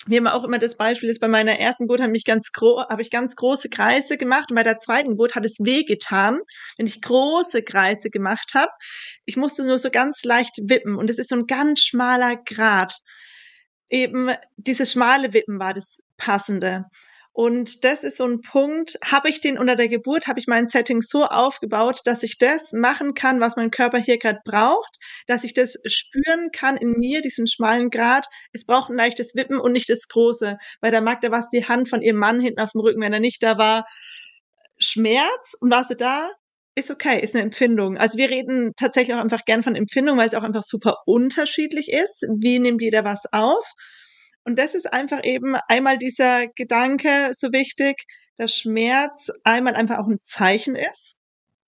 wir 0.07 0.19
haben 0.19 0.27
auch 0.29 0.45
immer 0.45 0.59
das 0.59 0.77
Beispiel 0.77 1.09
ist 1.09 1.21
bei 1.21 1.29
meiner 1.29 1.59
ersten 1.59 1.85
Geburt 1.85 2.01
habe 2.01 2.17
ich 2.17 2.25
ganz 2.25 2.51
ich 2.99 3.11
ganz 3.11 3.37
große 3.37 3.69
Kreise 3.69 4.17
gemacht 4.17 4.51
und 4.51 4.55
bei 4.55 4.63
der 4.63 4.79
zweiten 4.79 5.11
Geburt 5.11 5.35
hat 5.35 5.45
es 5.45 5.59
weh 5.61 5.83
getan, 5.83 6.39
wenn 6.77 6.87
ich 6.87 7.03
große 7.03 7.63
Kreise 7.63 8.11
gemacht 8.11 8.53
habe. 8.55 8.71
Ich 9.25 9.37
musste 9.37 9.65
nur 9.65 9.79
so 9.79 9.91
ganz 9.91 10.23
leicht 10.25 10.59
wippen 10.63 10.97
und 10.97 11.11
es 11.11 11.19
ist 11.19 11.31
so 11.31 11.37
ein 11.37 11.47
ganz 11.47 11.81
schmaler 11.81 12.37
Grat. 12.37 12.95
Eben 13.89 14.31
dieses 14.57 14.93
schmale 14.93 15.33
Wippen 15.33 15.59
war 15.59 15.75
das 15.75 16.01
passende. 16.17 16.85
Und 17.37 17.85
das 17.85 18.03
ist 18.03 18.17
so 18.17 18.25
ein 18.25 18.41
Punkt, 18.41 18.97
habe 19.05 19.29
ich 19.29 19.43
den 19.43 19.59
unter 19.59 19.77
der 19.77 19.89
Geburt, 19.89 20.27
habe 20.27 20.41
ich 20.41 20.47
mein 20.47 20.69
Setting 20.69 21.03
so 21.03 21.27
aufgebaut, 21.27 22.01
dass 22.07 22.23
ich 22.23 22.39
das 22.39 22.73
machen 22.73 23.13
kann, 23.13 23.41
was 23.41 23.57
mein 23.57 23.71
Körper 23.71 23.99
hier 23.99 24.17
gerade 24.17 24.39
braucht, 24.43 24.97
dass 25.27 25.45
ich 25.45 25.53
das 25.53 25.77
spüren 25.85 26.49
kann 26.51 26.79
in 26.79 26.93
mir, 26.93 27.21
diesen 27.21 27.47
schmalen 27.47 27.91
Grad. 27.91 28.25
Es 28.55 28.65
braucht 28.65 28.89
ein 28.89 28.97
leichtes 28.97 29.35
Wippen 29.35 29.61
und 29.61 29.73
nicht 29.73 29.91
das 29.91 30.09
große. 30.09 30.57
Bei 30.81 30.91
der 30.91 31.03
Magda 31.03 31.31
war 31.31 31.41
es 31.41 31.51
die 31.51 31.69
Hand 31.69 31.91
von 31.91 32.01
ihrem 32.01 32.17
Mann 32.17 32.41
hinten 32.41 32.59
auf 32.59 32.73
dem 32.73 32.81
Rücken, 32.81 33.03
wenn 33.03 33.13
er 33.13 33.21
nicht 33.21 33.43
da 33.43 33.59
war. 33.59 33.85
Schmerz 34.79 35.53
und 35.61 35.71
war 35.71 35.85
sie 35.85 35.97
da? 35.97 36.31
Ist 36.75 36.91
okay, 36.91 37.21
ist 37.21 37.35
eine 37.35 37.45
Empfindung. 37.45 37.99
Also 37.99 38.17
wir 38.17 38.31
reden 38.31 38.73
tatsächlich 38.79 39.15
auch 39.15 39.21
einfach 39.21 39.45
gern 39.45 39.63
von 39.63 39.75
Empfindung, 39.75 40.17
weil 40.17 40.29
es 40.29 40.35
auch 40.35 40.43
einfach 40.43 40.63
super 40.63 41.03
unterschiedlich 41.05 41.93
ist. 41.93 42.27
Wie 42.41 42.61
nimmt 42.61 42.81
jeder 42.81 43.05
was 43.05 43.25
auf? 43.31 43.75
Und 44.47 44.61
das 44.61 44.77
ist 44.77 44.93
einfach 44.93 45.25
eben 45.25 45.57
einmal 45.67 45.99
dieser 45.99 46.47
Gedanke 46.47 47.33
so 47.33 47.53
wichtig, 47.53 48.05
dass 48.37 48.55
Schmerz 48.55 49.33
einmal 49.43 49.75
einfach 49.75 49.99
auch 49.99 50.07
ein 50.07 50.21
Zeichen 50.23 50.77
ist, 50.77 51.19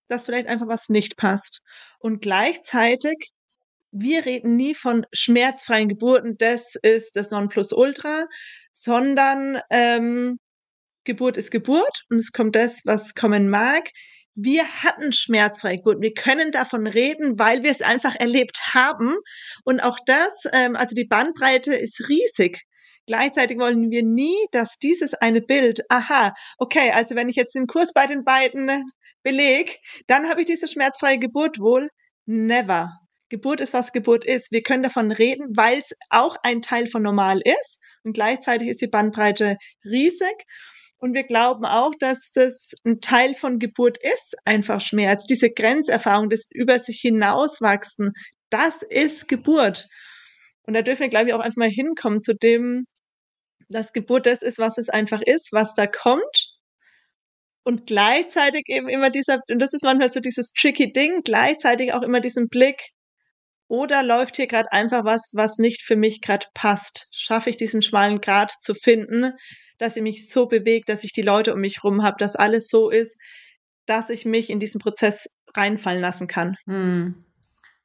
dass 0.07 0.27
vielleicht 0.27 0.47
einfach 0.47 0.69
was 0.69 0.89
nicht 0.89 1.17
passt. 1.17 1.63
Und 1.99 2.23
gleichzeitig, 2.23 3.33
wir 3.91 4.25
reden 4.27 4.55
nie 4.55 4.77
von 4.77 5.07
schmerzfreien 5.13 5.89
Geburten, 5.89 6.37
das 6.39 6.77
ist 6.83 7.17
das 7.17 7.33
Nonplusultra, 7.33 8.27
sondern 8.73 9.61
ähm, 9.71 10.39
Geburt 11.03 11.37
ist 11.37 11.51
Geburt 11.51 12.05
und 12.11 12.19
es 12.19 12.31
kommt 12.31 12.55
das, 12.55 12.83
was 12.85 13.17
kommen 13.17 13.51
mag 13.51 13.91
wir 14.41 14.65
hatten 14.85 15.13
schmerzfreie 15.13 15.79
Geburt. 15.79 16.01
Wir 16.01 16.15
können 16.15 16.53
davon 16.53 16.87
reden, 16.87 17.41
weil 17.41 17.65
wir 17.65 17.73
es 17.73 17.83
einfach 17.83 18.15
erlebt 18.15 18.61
haben. 18.73 19.17
Und 19.65 19.81
auch 19.81 19.99
das, 20.07 20.33
ähm, 20.53 20.77
also 20.77 20.95
die 20.95 21.07
Bandbreite 21.07 21.75
ist 21.75 22.09
riesig. 22.09 22.63
Gleichzeitig 23.09 23.59
wollen 23.59 23.91
wir 23.91 24.03
nie, 24.03 24.37
dass 24.53 24.79
dieses 24.79 25.15
eine 25.15 25.41
Bild, 25.41 25.81
aha, 25.89 26.35
okay, 26.59 26.91
also 26.95 27.15
wenn 27.15 27.31
ich 27.31 27.37
jetzt 27.37 27.55
den 27.55 27.67
Kurs 27.67 27.95
bei 27.95 28.07
den 28.07 28.23
beiden 28.23 28.85
beleg, 29.23 29.81
dann 30.07 30.29
habe 30.29 30.43
ich 30.43 30.47
diese 30.47 30.69
schmerzfreie 30.69 31.19
Geburt 31.19 31.59
wohl. 31.59 31.89
Never. 32.27 32.91
Geburt 33.31 33.63
ist, 33.63 33.73
was 33.73 33.93
Geburt 33.93 34.27
ist. 34.27 34.53
Wir 34.53 34.63
können 34.63 34.83
davon 34.83 35.11
reden, 35.11 35.47
weil 35.57 35.79
es 35.79 35.93
auch 36.11 36.37
ein 36.43 36.61
Teil 36.61 36.87
von 36.87 37.03
normal 37.03 37.41
ist. 37.43 37.79
Und 38.05 38.13
gleichzeitig 38.13 38.69
ist 38.69 38.83
die 38.83 38.89
Bandbreite 38.89 39.57
riesig. 39.87 40.45
Und 40.99 41.15
wir 41.15 41.25
glauben 41.25 41.65
auch, 41.65 41.93
dass 41.99 42.31
das 42.35 42.73
ein 42.85 43.01
Teil 43.01 43.33
von 43.33 43.59
Geburt 43.59 43.97
ist, 44.03 44.37
einfach 44.45 44.83
Schmerz. 44.83 45.25
Diese 45.25 45.49
Grenzerfahrung, 45.49 46.29
das 46.29 46.47
über 46.51 46.79
sich 46.79 47.01
hinauswachsen, 47.01 48.13
das 48.51 48.83
ist 48.83 49.29
Geburt. 49.29 49.87
Und 50.65 50.75
da 50.75 50.83
dürfen 50.83 51.01
wir, 51.01 51.09
glaube 51.09 51.29
ich, 51.29 51.33
auch 51.33 51.41
einfach 51.41 51.57
mal 51.57 51.71
hinkommen 51.71 52.21
zu 52.21 52.35
dem, 52.35 52.85
dass 53.69 53.93
Geburt 53.93 54.27
das 54.27 54.43
ist, 54.43 54.59
was 54.59 54.79
es 54.79 54.89
einfach 54.89 55.21
ist, 55.23 55.53
was 55.53 55.75
da 55.75 55.87
kommt. 55.87 56.55
Und 57.65 57.87
gleichzeitig 57.87 58.63
eben 58.69 58.89
immer 58.89 59.11
dieser, 59.11 59.41
und 59.51 59.61
das 59.61 59.75
ist 59.75 59.85
manchmal 59.85 60.11
so 60.11 60.21
dieses 60.21 60.53
tricky 60.53 60.93
Ding, 60.93 61.23
gleichzeitig 61.23 61.93
auch 61.93 62.03
immer 62.03 62.21
diesen 62.21 62.49
Blick, 62.49 62.91
Oder 63.69 64.03
läuft 64.03 64.37
hier 64.37 64.47
gerade 64.47 64.73
einfach 64.73 65.05
was, 65.05 65.31
was 65.35 65.59
nicht 65.59 65.83
für 65.83 65.97
mich 65.97 66.21
gerade 66.23 66.47
passt? 66.55 67.07
Schaffe 67.11 67.51
ich 67.51 67.57
diesen 67.57 67.83
schmalen 67.83 68.21
Grat 68.21 68.53
zu 68.61 68.75
finden, 68.75 69.33
dass 69.79 69.97
ich 69.97 70.03
mich 70.03 70.29
so 70.31 70.47
bewegt, 70.47 70.89
dass 70.89 71.05
ich 71.05 71.13
die 71.13 71.23
Leute 71.23 71.53
um 71.55 71.61
mich 71.61 71.85
rum 71.85 72.03
habe, 72.03 72.17
dass 72.19 72.35
alles 72.35 72.69
so 72.69 72.91
ist, 72.91 73.19
dass 73.87 74.09
ich 74.11 74.25
mich 74.25 74.51
in 74.51 74.59
diesen 74.61 74.81
Prozess 74.81 75.29
reinfallen 75.55 76.01
lassen 76.01 76.27
kann. 76.29 76.57
Hm. 76.67 77.25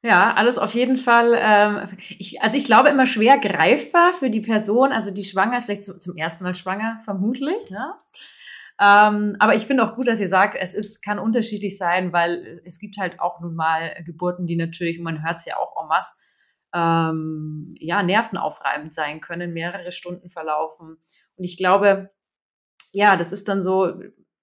Ja, 0.04 0.34
alles 0.34 0.58
auf 0.58 0.74
jeden 0.74 0.98
Fall. 0.98 1.34
Ähm, 1.34 1.96
ich, 2.18 2.42
also 2.42 2.58
ich 2.58 2.64
glaube 2.64 2.90
immer 2.90 3.06
schwer 3.06 3.38
greifbar 3.38 4.12
für 4.12 4.28
die 4.28 4.42
Person, 4.42 4.92
also 4.92 5.10
die 5.10 5.24
schwanger 5.24 5.56
ist, 5.56 5.64
vielleicht 5.64 5.86
zum, 5.86 5.98
zum 5.98 6.14
ersten 6.18 6.44
Mal 6.44 6.54
schwanger, 6.54 7.00
vermutlich. 7.04 7.70
Ja? 7.70 7.96
Ähm, 8.78 9.34
aber 9.38 9.54
ich 9.54 9.66
finde 9.66 9.82
auch 9.82 9.94
gut, 9.94 10.06
dass 10.06 10.20
ihr 10.20 10.28
sagt, 10.28 10.58
es 10.60 10.74
ist, 10.74 11.02
kann 11.02 11.18
unterschiedlich 11.18 11.78
sein, 11.78 12.12
weil 12.12 12.60
es, 12.66 12.80
gibt 12.80 12.98
halt 12.98 13.18
auch 13.18 13.40
nun 13.40 13.54
mal 13.54 13.94
Geburten, 14.04 14.46
die 14.46 14.56
natürlich, 14.56 15.00
man 15.00 15.24
hört 15.24 15.38
es 15.38 15.46
ja 15.46 15.56
auch 15.56 15.74
en 15.80 15.88
masse, 15.88 16.16
ähm, 16.74 17.74
ja, 17.78 18.02
nervenaufreibend 18.02 18.92
sein 18.92 19.22
können, 19.22 19.54
mehrere 19.54 19.90
Stunden 19.90 20.28
verlaufen. 20.28 20.98
Und 21.36 21.44
ich 21.44 21.56
glaube, 21.56 22.10
ja, 22.92 23.16
das 23.16 23.32
ist 23.32 23.48
dann 23.48 23.62
so, 23.62 23.94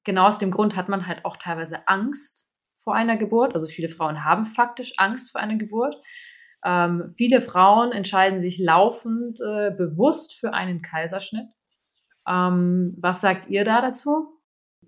genau 0.03 0.25
aus 0.25 0.39
dem 0.39 0.49
Grund 0.49 0.75
hat 0.75 0.89
man 0.89 1.05
halt 1.05 1.23
auch 1.23 1.37
teilweise 1.37 1.87
Angst 1.87 2.50
vor 2.83 2.95
einer 2.95 3.17
Geburt. 3.17 3.55
Also 3.55 3.67
viele 3.67 3.89
Frauen 3.89 4.23
haben 4.23 4.45
faktisch 4.45 4.93
Angst 4.97 5.31
vor 5.31 5.41
einer 5.41 5.57
Geburt. 5.57 5.95
Ähm, 6.63 7.09
viele 7.15 7.41
Frauen 7.41 7.91
entscheiden 7.91 8.41
sich 8.41 8.59
laufend 8.59 9.39
äh, 9.41 9.71
bewusst 9.71 10.39
für 10.39 10.53
einen 10.53 10.81
Kaiserschnitt. 10.81 11.47
Ähm, 12.27 12.95
was 12.99 13.21
sagt 13.21 13.47
ihr 13.49 13.63
da 13.63 13.81
dazu? 13.81 14.37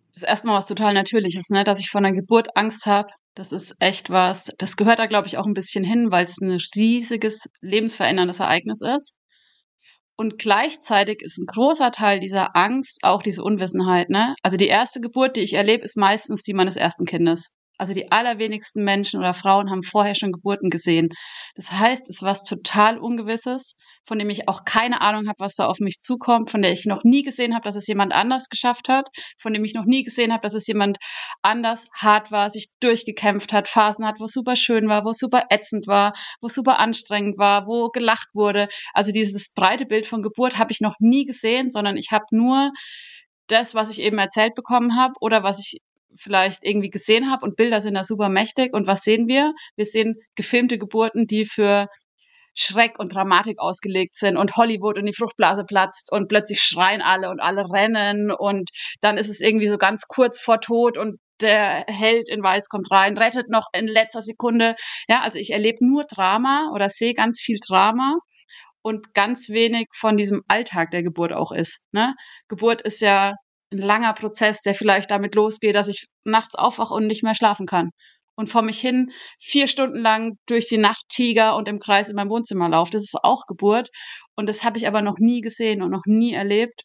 Das 0.09 0.17
ist 0.17 0.29
erstmal 0.29 0.55
was 0.55 0.67
total 0.67 0.93
Natürliches, 0.93 1.49
ne? 1.49 1.63
dass 1.63 1.79
ich 1.79 1.89
vor 1.89 1.99
einer 1.99 2.13
Geburt 2.13 2.55
Angst 2.55 2.85
habe. 2.85 3.09
Das 3.35 3.51
ist 3.51 3.75
echt 3.79 4.11
was, 4.11 4.51
das 4.59 4.77
gehört 4.77 4.99
da, 4.99 5.07
glaube 5.07 5.27
ich, 5.27 5.39
auch 5.39 5.47
ein 5.47 5.55
bisschen 5.55 5.83
hin, 5.83 6.11
weil 6.11 6.25
es 6.25 6.39
ein 6.39 6.59
riesiges, 6.75 7.49
lebensveränderndes 7.61 8.39
Ereignis 8.39 8.81
ist. 8.81 9.15
Und 10.15 10.37
gleichzeitig 10.37 11.21
ist 11.23 11.39
ein 11.39 11.47
großer 11.47 11.91
Teil 11.91 12.19
dieser 12.19 12.55
Angst 12.55 12.99
auch 13.03 13.23
diese 13.23 13.43
Unwissenheit. 13.43 14.09
Ne? 14.09 14.35
Also 14.43 14.57
die 14.57 14.67
erste 14.67 15.01
Geburt, 15.01 15.35
die 15.35 15.41
ich 15.41 15.53
erlebe, 15.53 15.83
ist 15.83 15.97
meistens 15.97 16.43
die 16.43 16.53
meines 16.53 16.75
ersten 16.75 17.05
Kindes. 17.05 17.55
Also 17.77 17.93
die 17.93 18.11
allerwenigsten 18.11 18.83
Menschen 18.83 19.19
oder 19.19 19.33
Frauen 19.33 19.69
haben 19.69 19.83
vorher 19.83 20.15
schon 20.15 20.31
Geburten 20.31 20.69
gesehen. 20.69 21.09
Das 21.55 21.71
heißt, 21.71 22.03
es 22.03 22.17
ist 22.17 22.23
was 22.23 22.43
total 22.43 22.97
Ungewisses, 22.97 23.75
von 24.05 24.19
dem 24.19 24.29
ich 24.29 24.47
auch 24.47 24.63
keine 24.63 25.01
Ahnung 25.01 25.27
habe, 25.27 25.39
was 25.39 25.55
da 25.55 25.65
auf 25.65 25.79
mich 25.79 25.99
zukommt, 25.99 26.51
von 26.51 26.61
der 26.61 26.71
ich 26.71 26.85
noch 26.85 27.03
nie 27.03 27.23
gesehen 27.23 27.55
habe, 27.55 27.63
dass 27.63 27.75
es 27.75 27.87
jemand 27.87 28.13
anders 28.13 28.47
geschafft 28.49 28.89
hat, 28.89 29.09
von 29.39 29.53
dem 29.53 29.65
ich 29.65 29.73
noch 29.73 29.85
nie 29.85 30.03
gesehen 30.03 30.31
habe, 30.31 30.41
dass 30.41 30.53
es 30.53 30.67
jemand 30.67 30.97
anders 31.41 31.87
hart 31.95 32.31
war, 32.31 32.49
sich 32.49 32.67
durchgekämpft 32.79 33.53
hat, 33.53 33.67
Phasen 33.67 34.05
hat, 34.05 34.19
wo 34.19 34.25
es 34.25 34.33
super 34.33 34.55
schön 34.55 34.87
war, 34.87 35.03
wo 35.03 35.09
es 35.09 35.17
super 35.17 35.45
ätzend 35.49 35.87
war, 35.87 36.13
wo 36.41 36.47
es 36.47 36.53
super 36.53 36.79
anstrengend 36.79 37.37
war, 37.37 37.65
wo 37.65 37.89
gelacht 37.89 38.27
wurde. 38.33 38.67
Also 38.93 39.11
dieses 39.11 39.51
breite 39.53 39.85
Bild 39.85 40.05
von 40.05 40.21
Geburt 40.21 40.57
habe 40.57 40.71
ich 40.71 40.81
noch 40.81 40.95
nie 40.99 41.25
gesehen, 41.25 41.71
sondern 41.71 41.97
ich 41.97 42.11
habe 42.11 42.25
nur 42.31 42.71
das, 43.47 43.73
was 43.73 43.89
ich 43.89 43.99
eben 43.99 44.17
erzählt 44.19 44.55
bekommen 44.55 44.95
habe 44.95 45.13
oder 45.19 45.43
was 45.43 45.59
ich 45.59 45.81
vielleicht 46.17 46.63
irgendwie 46.63 46.89
gesehen 46.89 47.31
habe 47.31 47.45
und 47.45 47.55
Bilder 47.55 47.81
sind 47.81 47.95
da 47.95 48.03
super 48.03 48.29
mächtig. 48.29 48.73
Und 48.73 48.87
was 48.87 49.03
sehen 49.03 49.27
wir? 49.27 49.53
Wir 49.75 49.85
sehen 49.85 50.15
gefilmte 50.35 50.77
Geburten, 50.77 51.27
die 51.27 51.45
für 51.45 51.87
Schreck 52.55 52.99
und 52.99 53.13
Dramatik 53.13 53.59
ausgelegt 53.59 54.15
sind 54.15 54.37
und 54.37 54.55
Hollywood 54.55 54.97
und 54.97 55.05
die 55.05 55.13
Fruchtblase 55.13 55.63
platzt 55.65 56.11
und 56.11 56.27
plötzlich 56.27 56.61
schreien 56.61 57.01
alle 57.01 57.29
und 57.29 57.39
alle 57.39 57.63
rennen 57.71 58.31
und 58.31 58.69
dann 59.01 59.17
ist 59.17 59.29
es 59.29 59.41
irgendwie 59.41 59.67
so 59.67 59.77
ganz 59.77 60.03
kurz 60.07 60.39
vor 60.39 60.61
Tod 60.61 60.97
und 60.97 61.19
der 61.41 61.85
Held 61.87 62.29
in 62.29 62.43
Weiß 62.43 62.69
kommt 62.69 62.91
rein, 62.91 63.17
rettet 63.17 63.49
noch 63.49 63.65
in 63.73 63.87
letzter 63.87 64.21
Sekunde. 64.21 64.75
Ja, 65.07 65.21
also 65.21 65.39
ich 65.39 65.51
erlebe 65.51 65.85
nur 65.85 66.05
Drama 66.05 66.71
oder 66.73 66.89
sehe 66.89 67.13
ganz 67.13 67.39
viel 67.41 67.57
Drama 67.67 68.17
und 68.83 69.13
ganz 69.13 69.49
wenig 69.49 69.87
von 69.95 70.17
diesem 70.17 70.43
Alltag 70.47 70.91
der 70.91 71.03
Geburt 71.03 71.33
auch 71.33 71.51
ist. 71.51 71.85
Ne? 71.91 72.13
Geburt 72.47 72.81
ist 72.81 73.01
ja 73.01 73.33
ein 73.73 73.79
langer 73.79 74.13
Prozess, 74.13 74.61
der 74.61 74.75
vielleicht 74.75 75.11
damit 75.11 75.35
losgeht, 75.35 75.75
dass 75.75 75.87
ich 75.87 76.05
nachts 76.23 76.55
aufwache 76.55 76.93
und 76.93 77.07
nicht 77.07 77.23
mehr 77.23 77.35
schlafen 77.35 77.65
kann. 77.65 77.89
Und 78.35 78.49
vor 78.49 78.63
mich 78.63 78.79
hin 78.79 79.11
vier 79.39 79.67
Stunden 79.67 79.99
lang 79.99 80.37
durch 80.47 80.67
die 80.67 80.77
Nacht 80.77 81.03
Tiger 81.09 81.55
und 81.55 81.67
im 81.67 81.79
Kreis 81.79 82.09
in 82.09 82.15
meinem 82.15 82.29
Wohnzimmer 82.31 82.69
laufe. 82.69 82.91
Das 82.91 83.03
ist 83.03 83.17
auch 83.21 83.45
Geburt. 83.47 83.89
Und 84.35 84.47
das 84.47 84.63
habe 84.63 84.77
ich 84.77 84.87
aber 84.87 85.01
noch 85.01 85.17
nie 85.19 85.41
gesehen 85.41 85.83
und 85.83 85.91
noch 85.91 86.03
nie 86.05 86.33
erlebt. 86.33 86.83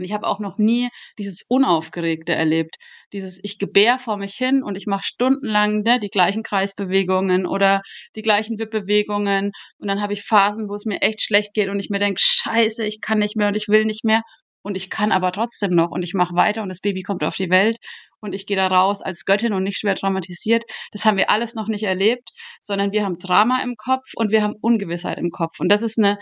Und 0.00 0.04
ich 0.04 0.12
habe 0.14 0.26
auch 0.26 0.38
noch 0.38 0.56
nie 0.56 0.88
dieses 1.18 1.44
Unaufgeregte 1.48 2.32
erlebt. 2.32 2.76
Dieses, 3.12 3.38
ich 3.42 3.58
gebär 3.58 3.98
vor 3.98 4.16
mich 4.16 4.34
hin 4.34 4.62
und 4.62 4.76
ich 4.76 4.86
mache 4.86 5.02
stundenlang 5.04 5.82
ne, 5.82 6.00
die 6.00 6.08
gleichen 6.08 6.42
Kreisbewegungen 6.42 7.44
oder 7.46 7.82
die 8.16 8.22
gleichen 8.22 8.58
Wippbewegungen. 8.58 9.50
Und 9.78 9.88
dann 9.88 10.00
habe 10.00 10.14
ich 10.14 10.22
Phasen, 10.22 10.68
wo 10.70 10.74
es 10.74 10.86
mir 10.86 11.02
echt 11.02 11.20
schlecht 11.20 11.52
geht 11.52 11.68
und 11.68 11.80
ich 11.80 11.90
mir 11.90 11.98
denke, 11.98 12.20
scheiße, 12.22 12.84
ich 12.86 13.00
kann 13.02 13.18
nicht 13.18 13.36
mehr 13.36 13.48
und 13.48 13.56
ich 13.56 13.68
will 13.68 13.84
nicht 13.84 14.04
mehr 14.04 14.22
und 14.62 14.76
ich 14.76 14.90
kann 14.90 15.12
aber 15.12 15.32
trotzdem 15.32 15.74
noch 15.74 15.90
und 15.90 16.02
ich 16.02 16.14
mache 16.14 16.34
weiter 16.34 16.62
und 16.62 16.68
das 16.68 16.80
Baby 16.80 17.02
kommt 17.02 17.24
auf 17.24 17.36
die 17.36 17.50
Welt 17.50 17.76
und 18.20 18.34
ich 18.34 18.46
gehe 18.46 18.56
da 18.56 18.66
raus 18.66 19.02
als 19.02 19.24
Göttin 19.24 19.52
und 19.52 19.64
nicht 19.64 19.78
schwer 19.78 19.94
traumatisiert. 19.94 20.64
Das 20.92 21.04
haben 21.04 21.16
wir 21.16 21.30
alles 21.30 21.54
noch 21.54 21.68
nicht 21.68 21.84
erlebt, 21.84 22.30
sondern 22.60 22.92
wir 22.92 23.04
haben 23.04 23.18
Drama 23.18 23.62
im 23.62 23.76
Kopf 23.76 24.12
und 24.14 24.30
wir 24.30 24.42
haben 24.42 24.54
Ungewissheit 24.60 25.18
im 25.18 25.30
Kopf. 25.30 25.60
Und 25.60 25.70
das 25.70 25.82
ist 25.82 25.98
eine, 25.98 26.18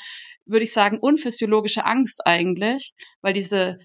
würde 0.46 0.64
ich 0.64 0.72
sagen, 0.72 0.98
unphysiologische 1.00 1.84
Angst 1.84 2.22
eigentlich, 2.24 2.92
weil 3.20 3.32
diese 3.32 3.78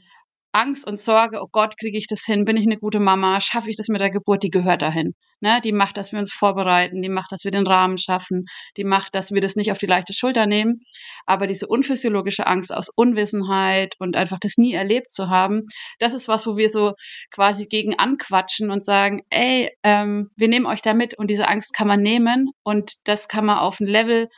Angst 0.54 0.88
und 0.88 1.00
Sorge, 1.00 1.42
oh 1.42 1.48
Gott, 1.52 1.78
kriege 1.80 1.98
ich 1.98 2.08
das 2.08 2.24
hin? 2.26 2.46
Bin 2.46 2.58
ich 2.58 2.66
eine 2.68 2.78
gute 2.78 3.00
Mama? 3.00 3.42
Schaffe 3.42 3.72
ich 3.72 3.76
das 3.76 3.88
mit 3.88 4.02
der 4.02 4.12
Geburt? 4.12 4.44
Die 4.44 4.52
gehört 4.52 4.84
dahin. 4.84 5.14
Ne? 5.42 5.60
Die 5.64 5.72
macht, 5.72 5.98
dass 5.98 6.12
wir 6.12 6.20
uns 6.20 6.32
vorbereiten, 6.32 7.02
die 7.02 7.10
macht, 7.10 7.32
dass 7.32 7.44
wir 7.44 7.50
den 7.50 7.66
Rahmen 7.66 7.98
schaffen, 7.98 8.46
die 8.78 8.84
macht, 8.84 9.16
dass 9.16 9.32
wir 9.32 9.42
das 9.42 9.56
nicht 9.56 9.72
auf 9.72 9.80
die 9.80 9.88
leichte 9.88 10.14
Schulter 10.14 10.46
nehmen. 10.46 10.82
Aber 11.26 11.48
diese 11.48 11.68
unphysiologische 11.68 12.46
Angst 12.46 12.72
aus 12.74 12.90
Unwissenheit 12.90 13.96
und 13.98 14.16
einfach 14.16 14.38
das 14.40 14.58
nie 14.58 14.74
erlebt 14.74 15.12
zu 15.12 15.28
haben, 15.28 15.64
das 15.98 16.14
ist 16.14 16.28
was, 16.28 16.46
wo 16.46 16.56
wir 16.56 16.70
so 16.70 16.94
quasi 17.32 17.66
gegen 17.66 17.98
anquatschen 17.98 18.70
und 18.70 18.84
sagen, 18.84 19.24
ey, 19.32 19.72
ähm, 19.82 20.30
wir 20.36 20.50
nehmen 20.50 20.68
euch 20.68 20.84
da 20.84 20.94
mit 20.94 21.18
und 21.18 21.32
diese 21.32 21.48
Angst 21.48 21.74
kann 21.74 21.88
man 21.88 22.02
nehmen 22.02 22.52
und 22.62 22.94
das 23.06 23.28
kann 23.28 23.46
man 23.46 23.58
auf 23.58 23.80
ein 23.80 23.88
Level 23.88 24.30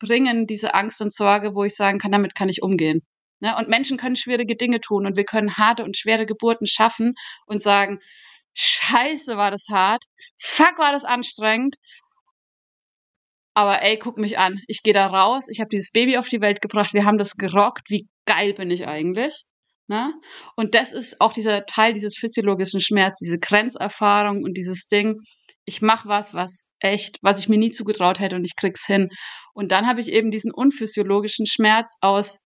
bringen, 0.00 0.48
diese 0.48 0.74
Angst 0.74 1.00
und 1.00 1.14
Sorge, 1.14 1.54
wo 1.54 1.62
ich 1.62 1.76
sagen 1.76 1.98
kann, 1.98 2.10
damit 2.10 2.34
kann 2.34 2.48
ich 2.48 2.60
umgehen. 2.60 3.02
Ne? 3.44 3.54
Und 3.58 3.68
Menschen 3.68 3.98
können 3.98 4.16
schwierige 4.16 4.56
Dinge 4.56 4.80
tun 4.80 5.04
und 5.04 5.16
wir 5.18 5.24
können 5.24 5.58
harte 5.58 5.84
und 5.84 5.98
schwere 5.98 6.24
Geburten 6.24 6.66
schaffen 6.66 7.12
und 7.44 7.60
sagen, 7.60 8.00
scheiße 8.54 9.36
war 9.36 9.50
das 9.50 9.66
hart, 9.70 10.04
fuck 10.38 10.78
war 10.78 10.92
das 10.92 11.04
anstrengend, 11.04 11.76
aber 13.52 13.82
ey, 13.82 13.98
guck 13.98 14.16
mich 14.16 14.38
an, 14.38 14.62
ich 14.66 14.82
gehe 14.82 14.94
da 14.94 15.08
raus, 15.08 15.48
ich 15.50 15.60
habe 15.60 15.68
dieses 15.68 15.90
Baby 15.90 16.16
auf 16.16 16.28
die 16.28 16.40
Welt 16.40 16.62
gebracht, 16.62 16.94
wir 16.94 17.04
haben 17.04 17.18
das 17.18 17.36
gerockt, 17.36 17.90
wie 17.90 18.08
geil 18.24 18.54
bin 18.54 18.70
ich 18.70 18.88
eigentlich? 18.88 19.44
Ne? 19.88 20.14
Und 20.56 20.74
das 20.74 20.92
ist 20.92 21.20
auch 21.20 21.34
dieser 21.34 21.66
Teil 21.66 21.92
dieses 21.92 22.16
physiologischen 22.16 22.80
Schmerz, 22.80 23.18
diese 23.18 23.38
Grenzerfahrung 23.38 24.42
und 24.42 24.54
dieses 24.56 24.86
Ding, 24.86 25.20
ich 25.66 25.82
mache 25.82 26.08
was, 26.08 26.32
was 26.32 26.70
echt, 26.80 27.18
was 27.20 27.38
ich 27.38 27.50
mir 27.50 27.58
nie 27.58 27.72
zugetraut 27.72 28.20
hätte 28.20 28.36
und 28.36 28.46
ich 28.46 28.56
krieg's 28.56 28.86
hin. 28.86 29.10
Und 29.52 29.70
dann 29.70 29.86
habe 29.86 30.00
ich 30.00 30.08
eben 30.08 30.30
diesen 30.30 30.50
unphysiologischen 30.50 31.46
Schmerz 31.46 31.98
aus 32.00 32.43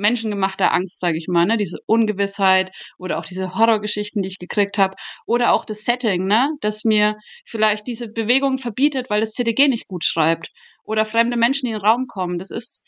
menschengemachter 0.00 0.72
Angst, 0.72 1.00
sage 1.00 1.16
ich 1.16 1.28
mal, 1.28 1.46
ne? 1.46 1.56
diese 1.56 1.78
Ungewissheit 1.86 2.70
oder 2.98 3.18
auch 3.18 3.24
diese 3.24 3.54
Horrorgeschichten, 3.54 4.22
die 4.22 4.28
ich 4.28 4.38
gekriegt 4.38 4.78
habe 4.78 4.96
oder 5.26 5.52
auch 5.52 5.64
das 5.64 5.84
Setting, 5.84 6.26
ne? 6.26 6.50
dass 6.60 6.84
mir 6.84 7.16
vielleicht 7.46 7.86
diese 7.86 8.08
Bewegung 8.08 8.58
verbietet, 8.58 9.10
weil 9.10 9.20
das 9.20 9.32
CDG 9.32 9.68
nicht 9.68 9.86
gut 9.86 10.04
schreibt 10.04 10.48
oder 10.84 11.04
fremde 11.04 11.36
Menschen 11.36 11.66
in 11.66 11.72
den 11.74 11.82
Raum 11.82 12.06
kommen. 12.06 12.38
Das 12.38 12.50
ist 12.50 12.86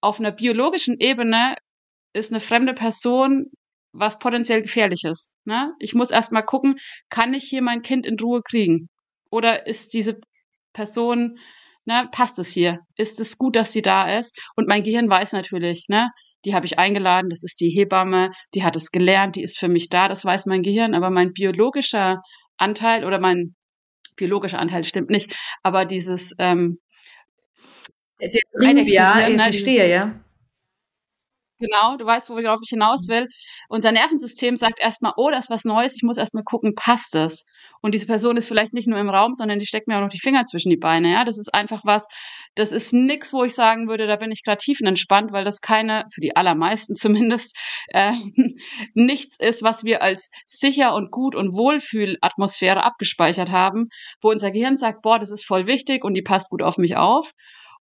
auf 0.00 0.20
einer 0.20 0.32
biologischen 0.32 0.96
Ebene 0.98 1.56
ist 2.12 2.30
eine 2.30 2.40
fremde 2.40 2.74
Person 2.74 3.46
was 3.92 4.18
potenziell 4.18 4.62
gefährlich 4.62 5.04
ist. 5.04 5.34
Ne? 5.44 5.74
Ich 5.78 5.94
muss 5.94 6.10
erst 6.10 6.32
mal 6.32 6.42
gucken, 6.42 6.76
kann 7.10 7.34
ich 7.34 7.44
hier 7.44 7.62
mein 7.62 7.82
Kind 7.82 8.06
in 8.06 8.18
Ruhe 8.18 8.42
kriegen? 8.42 8.88
Oder 9.30 9.66
ist 9.66 9.94
diese 9.94 10.18
Person, 10.72 11.38
ne, 11.84 12.08
passt 12.10 12.38
es 12.38 12.50
hier? 12.50 12.80
Ist 12.96 13.20
es 13.20 13.38
gut, 13.38 13.56
dass 13.56 13.72
sie 13.72 13.82
da 13.82 14.18
ist? 14.18 14.38
Und 14.56 14.68
mein 14.68 14.82
Gehirn 14.82 15.08
weiß 15.08 15.32
natürlich, 15.32 15.86
ne, 15.88 16.10
die 16.44 16.54
habe 16.54 16.66
ich 16.66 16.78
eingeladen, 16.78 17.30
das 17.30 17.42
ist 17.42 17.60
die 17.60 17.70
Hebamme, 17.70 18.30
die 18.54 18.64
hat 18.64 18.76
es 18.76 18.90
gelernt, 18.90 19.36
die 19.36 19.42
ist 19.42 19.58
für 19.58 19.68
mich 19.68 19.88
da, 19.88 20.08
das 20.08 20.24
weiß 20.24 20.46
mein 20.46 20.62
Gehirn, 20.62 20.94
aber 20.94 21.10
mein 21.10 21.32
biologischer 21.32 22.22
Anteil 22.56 23.04
oder 23.04 23.18
mein 23.18 23.54
biologischer 24.16 24.58
Anteil 24.58 24.84
stimmt 24.84 25.10
nicht, 25.10 25.34
aber 25.62 25.84
dieses 25.84 26.34
ähm, 26.38 26.78
der 28.20 28.30
Trieb, 28.30 28.88
ja, 28.88 29.28
ich 29.28 29.36
ne, 29.36 29.42
verstehe, 29.42 29.90
ja. 29.90 30.20
Genau, 31.62 31.96
du 31.96 32.04
weißt, 32.04 32.28
worauf 32.28 32.58
ich 32.60 32.70
hinaus 32.70 33.06
will. 33.06 33.28
Unser 33.68 33.92
Nervensystem 33.92 34.56
sagt 34.56 34.80
erstmal, 34.80 35.12
oh, 35.16 35.30
das 35.30 35.44
ist 35.44 35.50
was 35.50 35.64
Neues, 35.64 35.94
ich 35.94 36.02
muss 36.02 36.16
erstmal 36.18 36.42
gucken, 36.42 36.74
passt 36.74 37.14
das? 37.14 37.46
Und 37.80 37.94
diese 37.94 38.08
Person 38.08 38.36
ist 38.36 38.48
vielleicht 38.48 38.72
nicht 38.72 38.88
nur 38.88 38.98
im 38.98 39.08
Raum, 39.08 39.32
sondern 39.34 39.60
die 39.60 39.66
steckt 39.66 39.86
mir 39.86 39.96
auch 39.96 40.00
noch 40.00 40.08
die 40.08 40.18
Finger 40.18 40.44
zwischen 40.46 40.70
die 40.70 40.76
Beine. 40.76 41.12
Ja, 41.12 41.24
das 41.24 41.38
ist 41.38 41.54
einfach 41.54 41.82
was, 41.84 42.08
das 42.56 42.72
ist 42.72 42.92
nix, 42.92 43.32
wo 43.32 43.44
ich 43.44 43.54
sagen 43.54 43.86
würde, 43.88 44.08
da 44.08 44.16
bin 44.16 44.32
ich 44.32 44.42
gerade 44.42 44.58
tiefenentspannt, 44.58 45.30
weil 45.30 45.44
das 45.44 45.60
keine, 45.60 46.04
für 46.12 46.20
die 46.20 46.34
allermeisten 46.34 46.96
zumindest, 46.96 47.56
äh, 47.88 48.12
nichts 48.94 49.38
ist, 49.38 49.62
was 49.62 49.84
wir 49.84 50.02
als 50.02 50.30
sicher 50.46 50.94
und 50.96 51.12
gut 51.12 51.36
und 51.36 51.54
Wohlfühlatmosphäre 51.56 52.82
abgespeichert 52.82 53.50
haben, 53.50 53.86
wo 54.20 54.30
unser 54.30 54.50
Gehirn 54.50 54.76
sagt, 54.76 55.02
boah, 55.02 55.20
das 55.20 55.30
ist 55.30 55.44
voll 55.46 55.66
wichtig 55.68 56.02
und 56.02 56.14
die 56.14 56.22
passt 56.22 56.50
gut 56.50 56.62
auf 56.62 56.76
mich 56.76 56.96
auf 56.96 57.30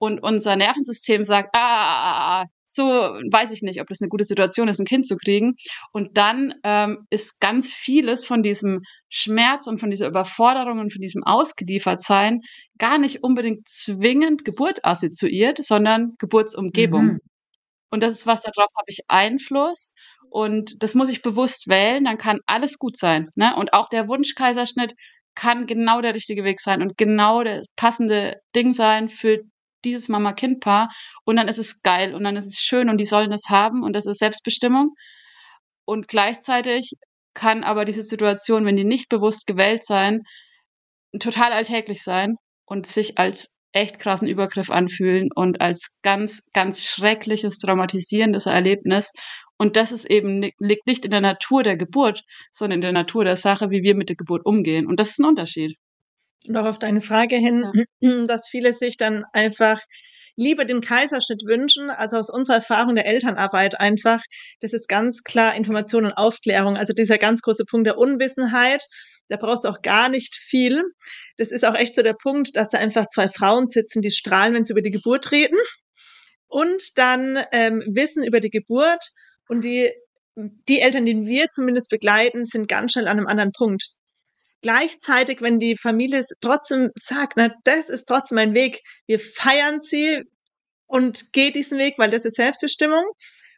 und 0.04 0.22
unser 0.22 0.58
Nervensystem 0.58 1.24
sagt, 1.24 1.52
ah, 1.54 1.60
ah, 1.60 2.02
ah, 2.04 2.42
ah, 2.42 2.46
so 2.66 2.84
weiß 2.84 3.52
ich 3.52 3.62
nicht, 3.62 3.80
ob 3.80 3.88
das 3.88 4.02
eine 4.02 4.10
gute 4.10 4.26
Situation 4.26 4.68
ist, 4.68 4.80
ein 4.80 4.86
Kind 4.86 5.08
zu 5.08 5.16
kriegen. 5.16 5.54
Und 5.94 6.18
dann 6.18 6.56
ähm, 6.66 7.06
ist 7.10 7.40
ganz 7.40 7.72
vieles 7.72 8.26
von 8.26 8.44
diesem 8.44 8.82
Schmerz 9.08 9.66
und 9.66 9.80
von 9.80 9.90
dieser 9.90 10.08
Überforderung 10.08 10.80
und 10.80 10.92
von 10.92 11.00
diesem 11.00 11.24
Ausgeliefertsein 11.24 12.42
gar 12.78 12.98
nicht 12.98 13.24
unbedingt 13.24 13.66
zwingend 13.66 14.44
Geburt 14.44 14.84
assoziiert, 14.84 15.64
sondern 15.64 16.16
Geburtsumgebung. 16.20 17.06
Mhm. 17.06 17.20
Und 17.90 18.04
das 18.04 18.12
ist 18.12 18.28
was, 18.28 18.42
darauf 18.42 18.72
habe 18.76 18.88
ich 18.88 19.06
Einfluss. 19.08 19.94
Und 20.30 20.84
das 20.84 20.96
muss 20.96 21.08
ich 21.08 21.22
bewusst 21.22 21.70
wählen, 21.70 22.04
dann 22.04 22.18
kann 22.18 22.40
alles 22.46 22.78
gut 22.78 22.98
sein. 22.98 23.30
Ne? 23.36 23.56
Und 23.56 23.72
auch 23.72 23.88
der 23.88 24.10
Wunschkaiserschnitt 24.10 24.96
kann 25.34 25.66
genau 25.66 26.02
der 26.02 26.14
richtige 26.14 26.44
Weg 26.44 26.60
sein 26.60 26.82
und 26.82 26.98
genau 26.98 27.42
das 27.44 27.68
passende 27.78 28.36
Ding 28.54 28.74
sein 28.74 29.08
für 29.08 29.40
dieses 29.86 30.10
Mama-Kind-Paar 30.10 30.90
und 31.26 31.36
dann 31.36 31.48
ist 31.48 31.60
es 31.60 31.82
geil 31.82 32.16
und 32.16 32.24
dann 32.24 32.36
ist 32.36 32.48
es 32.48 32.60
schön 32.60 32.90
und 32.90 32.98
die 32.98 33.06
sollen 33.06 33.32
es 33.32 33.50
haben 33.50 33.84
und 33.84 33.94
das 33.94 34.06
ist 34.06 34.20
Selbstbestimmung. 34.20 34.94
Und 35.86 36.08
gleichzeitig 36.08 36.92
kann 37.34 37.64
aber 37.64 37.86
diese 37.86 38.04
Situation, 38.04 38.66
wenn 38.66 38.78
die 38.78 38.86
nicht 38.86 39.10
bewusst 39.10 39.48
gewählt 39.48 39.86
sein, 39.86 40.22
total 41.20 41.52
alltäglich 41.52 42.04
sein 42.04 42.36
und 42.66 42.88
sich 42.88 43.18
als 43.18 43.58
echt 43.74 44.00
krassen 44.00 44.28
Übergriff 44.28 44.70
anfühlen 44.70 45.30
und 45.34 45.60
als 45.62 45.98
ganz, 46.04 46.44
ganz 46.54 46.84
schreckliches, 46.84 47.58
traumatisierendes 47.58 48.46
Erlebnis. 48.46 49.12
Und 49.58 49.76
das 49.78 49.92
ist 49.92 50.06
eben, 50.06 50.50
liegt 50.60 50.88
nicht 50.88 51.06
in 51.06 51.12
der 51.12 51.22
Natur 51.22 51.64
der 51.64 51.78
Geburt, 51.78 52.24
sondern 52.52 52.78
in 52.78 52.82
der 52.82 52.92
Natur 52.92 53.24
der 53.24 53.36
Sache, 53.36 53.72
wie 53.72 53.82
wir 53.82 53.96
mit 53.96 54.10
der 54.10 54.16
Geburt 54.16 54.46
umgehen. 54.46 54.88
Und 54.88 55.00
das 55.00 55.12
ist 55.12 55.20
ein 55.20 55.26
Unterschied 55.26 55.76
und 56.48 56.58
auch 56.58 56.66
auf 56.66 56.80
deine 56.80 57.02
Frage 57.02 57.36
hin, 57.38 57.86
ja. 58.02 58.26
dass 58.28 58.50
viele 58.50 58.74
sich 58.74 58.98
dann 58.98 59.24
einfach 59.34 59.80
lieber 60.36 60.66
den 60.66 60.82
Kaiserschnitt 60.82 61.44
wünschen, 61.46 61.90
also 61.90 62.18
aus 62.18 62.30
unserer 62.30 62.58
Erfahrung 62.58 62.96
der 62.96 63.06
Elternarbeit 63.06 63.80
einfach, 63.80 64.22
das 64.62 64.74
ist 64.74 64.88
ganz 64.88 65.24
klar 65.24 65.56
Information 65.56 66.06
und 66.06 66.14
Aufklärung. 66.14 66.76
Also 66.76 66.94
dieser 66.94 67.18
ganz 67.18 67.42
große 67.42 67.66
Punkt 67.66 67.86
der 67.86 67.98
Unwissenheit, 67.98 68.84
da 69.28 69.38
brauchst 69.38 69.64
du 69.64 69.70
auch 69.70 69.82
gar 69.82 70.10
nicht 70.10 70.36
viel. 70.36 70.82
Das 71.38 71.50
ist 71.50 71.64
auch 71.64 71.76
echt 71.76 71.96
so 71.96 72.02
der 72.02 72.16
Punkt, 72.16 72.56
dass 72.56 72.70
da 72.70 72.80
einfach 72.80 73.08
zwei 73.08 73.30
Frauen 73.30 73.70
sitzen, 73.70 74.02
die 74.02 74.12
strahlen, 74.12 74.54
wenn 74.56 74.64
sie 74.64 74.74
über 74.74 74.82
die 74.82 74.92
Geburt 74.92 75.32
reden 75.32 75.58
und 76.48 76.98
dann 76.98 77.44
ähm, 77.52 77.84
wissen 77.88 78.24
über 78.24 78.40
die 78.40 78.52
Geburt 78.52 79.10
und 79.48 79.64
die 79.64 79.92
die 80.36 80.80
Eltern, 80.80 81.06
die 81.06 81.28
wir 81.28 81.50
zumindest 81.52 81.90
begleiten, 81.90 82.46
sind 82.46 82.68
ganz 82.68 82.94
schnell 82.94 83.08
an 83.08 83.20
einem 83.20 83.28
anderen 83.28 83.52
Punkt 83.52 83.90
gleichzeitig, 84.64 85.42
wenn 85.42 85.60
die 85.60 85.78
Familie 85.78 86.26
trotzdem 86.42 86.90
sagt, 86.96 87.34
na, 87.36 87.54
das 87.66 87.90
ist 87.90 88.06
trotzdem 88.06 88.38
mein 88.38 88.56
Weg, 88.56 88.82
wir 89.06 89.20
feiern 89.20 89.80
sie 89.80 90.22
und 90.88 91.32
geht 91.34 91.56
diesen 91.56 91.78
Weg, 91.78 91.96
weil 91.98 92.10
das 92.10 92.26
ist 92.26 92.36
Selbstbestimmung. 92.36 93.04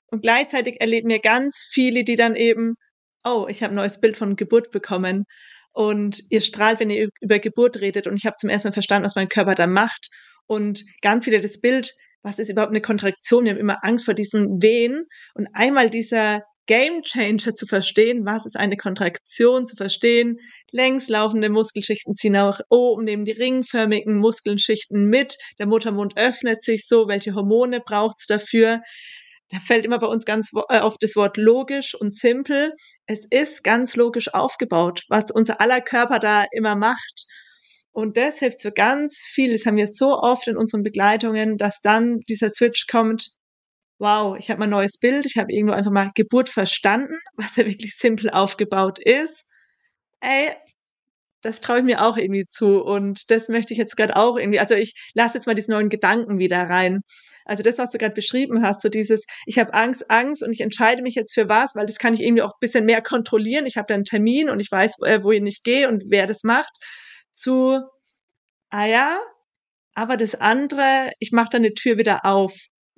Und 0.08 0.22
gleichzeitig 0.22 0.82
erleben 0.82 1.10
wir 1.10 1.20
ganz 1.20 1.66
viele, 1.72 2.04
die 2.04 2.16
dann 2.16 2.36
eben, 2.36 2.76
oh, 3.24 3.48
ich 3.50 3.64
habe 3.64 3.74
ein 3.74 3.76
neues 3.76 4.02
Bild 4.02 4.18
von 4.18 4.36
Geburt 4.36 4.72
bekommen. 4.72 5.26
Und 5.72 6.22
ihr 6.30 6.42
strahlt, 6.42 6.80
wenn 6.80 6.90
ihr 6.90 7.10
über 7.22 7.40
Geburt 7.40 7.78
redet. 7.78 8.08
Und 8.08 8.16
ich 8.18 8.26
habe 8.26 8.38
zum 8.38 8.50
ersten 8.50 8.70
Mal 8.70 8.74
verstanden, 8.74 9.06
was 9.06 9.16
mein 9.16 9.30
Körper 9.30 9.56
da 9.56 9.68
macht. 9.68 10.10
Und 10.48 10.84
ganz 11.02 11.26
viele 11.26 11.42
das 11.42 11.60
Bild, 11.60 11.94
was 12.24 12.40
ist 12.40 12.50
überhaupt 12.50 12.72
eine 12.72 12.82
Kontraktion? 12.82 13.46
Wir 13.46 13.52
haben 13.52 13.60
immer 13.60 13.84
Angst 13.84 14.06
vor 14.06 14.14
diesen 14.14 14.62
Wehen. 14.62 15.06
Und 15.34 15.48
einmal 15.54 15.90
dieser 15.90 16.44
Game 16.68 17.04
Changer 17.04 17.54
zu 17.54 17.68
verstehen, 17.68 18.26
was 18.26 18.46
ist 18.46 18.58
eine 18.58 18.78
Kontraktion 18.78 19.68
zu 19.68 19.76
verstehen. 19.76 20.40
Längs 20.72 21.10
laufende 21.10 21.50
Muskelschichten 21.50 22.16
ziehen 22.16 22.36
auch 22.36 22.60
oben 22.70 23.04
neben 23.04 23.26
die 23.26 23.34
ringförmigen 23.34 24.18
Muskelschichten 24.18 25.06
mit. 25.06 25.38
Der 25.60 25.68
Muttermund 25.68 26.18
öffnet 26.18 26.64
sich 26.64 26.88
so. 26.88 27.08
Welche 27.08 27.36
Hormone 27.36 27.82
braucht 27.82 28.18
es 28.20 28.26
dafür? 28.26 28.82
Da 29.50 29.60
fällt 29.60 29.86
immer 29.86 30.00
bei 30.00 30.08
uns 30.08 30.26
ganz 30.26 30.50
äh, 30.70 30.80
oft 30.80 31.02
das 31.04 31.16
Wort 31.16 31.38
logisch 31.38 31.94
und 31.94 32.16
simpel. 32.16 32.74
Es 33.06 33.26
ist 33.30 33.64
ganz 33.64 33.96
logisch 33.96 34.34
aufgebaut, 34.34 35.04
was 35.08 35.30
unser 35.30 35.62
aller 35.62 35.82
Körper 35.82 36.20
da 36.20 36.46
immer 36.52 36.76
macht. 36.76 37.26
Und 37.92 38.18
das 38.18 38.40
hilft 38.40 38.62
für 38.62 38.72
ganz 38.72 39.18
viel. 39.18 39.52
Das 39.52 39.66
haben 39.66 39.78
wir 39.78 39.88
so 39.88 40.18
oft 40.18 40.48
in 40.48 40.58
unseren 40.58 40.84
Begleitungen, 40.84 41.58
dass 41.58 41.80
dann 41.82 42.20
dieser 42.28 42.50
Switch 42.50 42.88
kommt 42.88 43.30
wow, 44.00 44.38
ich 44.38 44.50
habe 44.50 44.60
mein 44.60 44.70
neues 44.70 44.98
Bild, 45.00 45.26
ich 45.26 45.38
habe 45.38 45.52
irgendwo 45.52 45.74
einfach 45.74 45.92
mal 45.92 46.10
Geburt 46.16 46.50
verstanden, 46.50 47.18
was 47.36 47.56
ja 47.56 47.66
wirklich 47.66 47.96
simpel 47.96 48.30
aufgebaut 48.30 49.00
ist. 49.00 49.44
Ey, 50.22 50.56
das 51.42 51.62
traue 51.62 51.80
ich 51.80 51.84
mir 51.84 52.04
auch 52.04 52.18
irgendwie 52.18 52.48
zu 52.48 52.82
und 52.84 53.30
das 53.30 53.50
möchte 53.50 53.74
ich 53.74 53.78
jetzt 53.78 53.96
gerade 53.98 54.16
auch 54.16 54.38
irgendwie, 54.38 54.60
also 54.60 54.74
ich 54.76 54.96
lasse 55.14 55.36
jetzt 55.38 55.46
mal 55.46 55.54
diesen 55.54 55.74
neuen 55.74 55.90
Gedanken 55.90 56.40
wieder 56.40 56.64
rein. 56.64 57.02
Also 57.46 57.62
das, 57.62 57.78
was 57.78 57.92
du 57.92 58.00
gerade 58.00 58.16
beschrieben 58.16 58.64
hast, 58.64 58.82
so 58.82 58.90
dieses, 58.90 59.24
ich 59.46 59.60
habe 59.60 59.74
Angst, 59.76 60.10
Angst 60.10 60.42
und 60.42 60.52
ich 60.52 60.62
entscheide 60.62 61.04
mich 61.04 61.14
jetzt 61.14 61.36
für 61.36 61.48
was, 61.48 61.76
weil 61.76 61.86
das 61.86 62.00
kann 62.00 62.16
ich 62.16 62.22
irgendwie 62.22 62.42
auch 62.42 62.54
ein 62.54 62.60
bisschen 62.60 62.86
mehr 62.86 63.04
kontrollieren. 63.04 63.68
Ich 63.68 63.78
habe 63.78 63.86
da 63.88 63.94
einen 63.94 64.04
Termin 64.06 64.50
und 64.50 64.60
ich 64.60 64.72
weiß, 64.72 64.96
äh, 65.04 65.24
wohin 65.24 65.46
ich 65.46 65.62
gehe 65.62 65.88
und 65.88 66.06
wer 66.08 66.26
das 66.26 66.44
macht. 66.44 66.72
Zu, 67.32 67.80
ah 68.70 68.86
ja, 68.88 69.20
aber 69.94 70.18
das 70.18 70.36
andere, 70.36 71.12
ich 71.20 71.32
mache 71.32 71.50
dann 71.52 71.64
eine 71.64 71.74
Tür 71.76 71.98
wieder 72.00 72.26
auf 72.26 72.54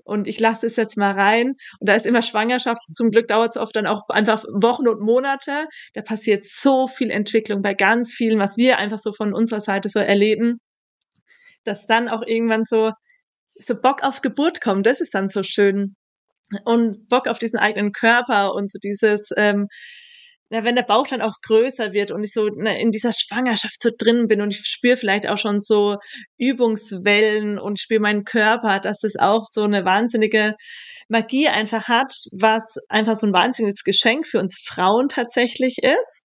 und 0.08 0.28
ich 0.28 0.40
lasse 0.40 0.66
es 0.68 0.76
jetzt 0.76 0.98
mal 0.98 1.12
rein. 1.12 1.56
Und 1.80 1.90
da 1.90 1.94
ist 1.96 2.06
immer 2.06 2.22
Schwangerschaft. 2.22 2.82
Zum 2.94 3.12
Glück 3.12 3.28
dauert 3.28 3.56
es 3.56 3.62
oft 3.62 3.76
dann 3.76 3.88
auch 3.88 4.04
einfach 4.10 4.44
Wochen 4.54 4.88
und 4.88 5.02
Monate. 5.02 5.68
Da 5.94 6.02
passiert 6.02 6.44
so 6.46 6.88
viel 6.88 7.12
Entwicklung 7.12 7.62
bei 7.62 7.74
ganz 7.74 8.12
vielen, 8.12 8.40
was 8.40 8.58
wir 8.58 8.78
einfach 8.78 9.00
so 9.00 9.12
von 9.12 9.34
unserer 9.34 9.62
Seite 9.62 9.90
so 9.90 10.00
erleben, 10.00 10.60
dass 11.66 11.86
dann 11.86 12.08
auch 12.08 12.24
irgendwann 12.26 12.64
so, 12.66 12.92
so 13.60 13.80
Bock 13.80 14.04
auf 14.04 14.22
Geburt 14.22 14.62
kommt. 14.62 14.86
Das 14.86 15.02
ist 15.02 15.14
dann 15.14 15.30
so 15.30 15.44
schön. 15.44 15.96
Und 16.64 17.10
Bock 17.10 17.28
auf 17.28 17.40
diesen 17.40 17.60
eigenen 17.60 17.92
Körper 17.92 18.54
und 18.54 18.72
so 18.72 18.80
dieses, 18.82 19.30
ähm, 19.36 19.68
na, 20.50 20.64
wenn 20.64 20.76
der 20.76 20.84
Bauch 20.84 21.08
dann 21.08 21.22
auch 21.22 21.36
größer 21.42 21.94
wird 21.94 22.12
und 22.12 22.24
ich 22.24 22.34
so 22.34 22.50
na, 22.56 22.76
in 22.78 22.92
dieser 22.92 23.12
Schwangerschaft 23.14 23.82
so 23.82 23.90
drin 23.96 24.28
bin 24.28 24.42
und 24.42 24.52
ich 24.52 24.66
spüre 24.66 24.98
vielleicht 24.98 25.28
auch 25.28 25.38
schon 25.38 25.60
so 25.60 25.98
Übungswellen 26.38 27.60
und 27.60 27.80
spüre 27.80 28.00
meinen 28.00 28.24
Körper, 28.24 28.80
dass 28.80 29.00
das 29.00 29.16
auch 29.18 29.46
so 29.52 29.64
eine 29.64 29.86
wahnsinnige 29.86 30.56
Magie 31.10 31.48
einfach 31.48 31.88
hat, 31.88 32.14
was 32.32 32.78
einfach 32.90 33.16
so 33.16 33.28
ein 33.28 33.34
wahnsinniges 33.34 33.84
Geschenk 33.84 34.28
für 34.28 34.40
uns 34.40 34.62
Frauen 34.64 35.10
tatsächlich 35.10 35.78
ist 35.82 36.22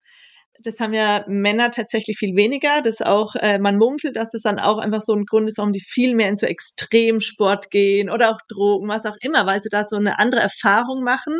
das 0.65 0.81
haben 0.81 0.95
ja 0.95 1.25
Männer 1.29 1.71
tatsächlich 1.71 2.17
viel 2.19 2.37
weniger. 2.37 2.83
Das 2.83 3.03
auch, 3.03 3.35
äh, 3.37 3.59
man 3.59 3.77
munkelt, 3.79 4.17
dass 4.17 4.31
das 4.33 4.43
dann 4.43 4.59
auch 4.59 4.79
einfach 4.79 5.03
so 5.03 5.15
ein 5.15 5.25
Grund 5.25 5.49
ist, 5.49 5.59
warum 5.59 5.73
die 5.73 5.81
viel 5.81 6.15
mehr 6.15 6.29
in 6.29 6.37
so 6.37 6.47
Extremsport 6.47 7.71
gehen 7.71 8.11
oder 8.11 8.31
auch 8.31 8.39
Drogen, 8.49 8.89
was 8.89 9.07
auch 9.07 9.17
immer, 9.21 9.47
weil 9.47 9.63
sie 9.63 9.69
da 9.71 9.85
so 9.85 9.97
eine 9.97 10.19
andere 10.19 10.41
Erfahrung 10.43 11.03
machen. 11.05 11.39